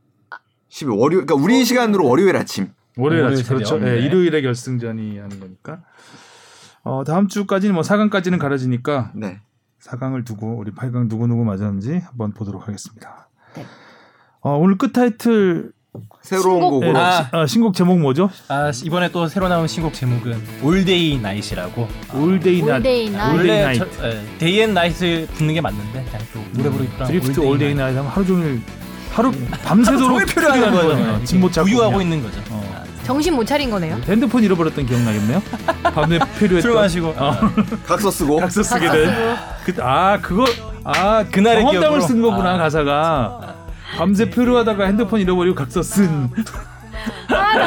12 0.70 0.92
월요 0.96 1.26
그러니까 1.26 1.36
우리 1.36 1.66
시간으로 1.66 2.08
월요일 2.08 2.36
아침. 2.36 2.72
월요일 2.98 3.24
월요일 3.24 3.40
아침 3.42 3.56
그렇죠. 3.56 3.80
네, 3.80 3.96
네. 3.96 4.06
일요일에 4.06 4.42
결승전이 4.42 5.18
하는 5.20 5.40
거니까. 5.40 5.82
어 6.84 7.04
다음 7.04 7.28
주까지는 7.28 7.74
뭐 7.76 7.84
4강까지는 7.84 8.40
가려지니까 8.40 9.12
네. 9.16 9.42
4강을 9.82 10.26
두고 10.26 10.58
우리 10.58 10.72
8강 10.72 11.10
누구 11.10 11.28
누구 11.28 11.44
맞았는지 11.44 11.98
한번 12.06 12.34
보도록 12.34 12.68
하겠습니다. 12.68 13.30
네. 13.56 13.66
어, 14.42 14.58
오늘 14.58 14.78
끝 14.78 14.94
타이틀 14.94 15.73
새로운 16.22 16.44
신곡. 16.62 16.70
곡으로 16.72 16.98
아. 16.98 17.12
시- 17.12 17.24
아, 17.32 17.46
신곡 17.46 17.74
제목 17.76 18.00
뭐죠? 18.00 18.30
아 18.48 18.72
이번에 18.84 19.10
또 19.12 19.28
새로 19.28 19.48
나온 19.48 19.68
신곡 19.68 19.94
제목은 19.94 20.42
all 20.64 20.92
day 20.92 21.20
night이라고. 21.20 21.88
all 22.16 22.39
day 22.39 22.62
나 22.64 22.76
all 22.78 22.94
day 22.94 23.10
night. 23.12 23.82
day 24.40 24.62
and 24.62 24.74
night을 24.74 25.28
붙는 25.28 25.54
게 25.54 25.62
맞는데 25.62 26.04
그냥 26.06 26.22
좀 26.32 26.50
노래 26.54 26.70
부르기랑 26.70 27.08
drift 27.08 27.40
all 27.40 27.58
day 27.58 27.76
night 27.76 27.96
하면 27.98 28.08
하루 28.12 28.26
종일 28.26 28.62
하루 29.12 29.32
밤새도록 29.64 30.26
표류한 30.26 30.72
거예요. 30.72 31.24
집 31.26 31.40
못 31.40 31.54
찾고 31.54 31.68
부유하고 31.68 31.98
그냥. 31.98 32.02
있는 32.02 32.24
거죠. 32.24 32.42
어. 32.50 32.64
정신 33.04 33.36
못 33.36 33.46
차린 33.46 33.70
거네요. 33.70 34.00
핸드폰 34.08 34.44
잃어버렸던 34.44 34.86
기억나겠네요? 34.86 35.44
밤에 35.94 36.18
표류했던 36.40 36.62
술 36.62 36.74
마시고 36.74 37.10
어, 37.18 37.34
각서 37.86 38.10
쓰고 38.10 38.38
각서 38.38 38.64
쓰게 38.64 38.88
각서 38.88 39.04
된. 39.04 39.14
쓰고. 39.14 39.36
그, 39.66 39.84
아 39.84 40.18
그거 40.22 40.46
아 40.86 41.24
그날의 41.30 41.64
경험담을 41.64 41.80
기억으로. 42.00 42.02
쓴 42.02 42.22
거구나 42.22 42.56
아. 42.56 42.58
가사가 42.58 43.56
밤새 43.98 44.30
표류하다가 44.30 44.86
핸드폰 44.86 45.20
잃어버리고 45.20 45.56
각서 45.56 45.82
쓴. 45.84 46.30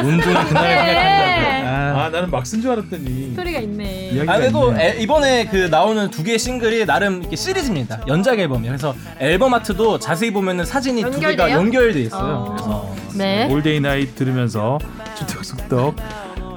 운동을 0.03 0.19
그날 0.23 0.47
생각한다고. 0.47 1.67
아. 1.67 1.77
아 2.05 2.09
나는 2.09 2.29
막 2.31 2.43
쓴 2.43 2.61
줄 2.61 2.71
알았더니 2.71 3.31
스토리가 3.31 3.59
있네. 3.59 4.23
아 4.27 4.37
그래도. 4.37 4.73
애- 4.79 4.97
이번에 4.99 5.45
그 5.45 5.67
나오는 5.69 6.09
두 6.11 6.23
개의 6.23 6.37
싱글이 6.39 6.85
나름 6.85 7.21
이렇게 7.21 7.35
시리즈입니다. 7.35 8.01
연작 8.07 8.39
앨범이에요. 8.39 8.71
그래서 8.71 8.95
앨범 9.19 9.53
아트도 9.53 9.99
자세히 9.99 10.31
보면은 10.31 10.65
사진이 10.65 11.01
두 11.03 11.11
개가 11.19 11.49
연결돼요? 11.51 11.57
연결돼 11.57 11.99
있어요. 12.01 12.33
어. 12.49 12.55
그래서 12.55 12.95
네. 13.17 13.47
all 13.51 13.65
day 13.65 13.79
night 13.79 14.15
들으면서 14.15 14.79
주택 15.17 15.43
속덕 15.43 15.95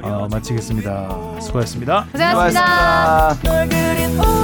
어, 0.02 0.28
마치겠습니다. 0.30 1.08
수고하셨습니다. 1.40 2.06
고생하셨습니다. 2.12 3.34
수고하셨습니다. 3.34 4.39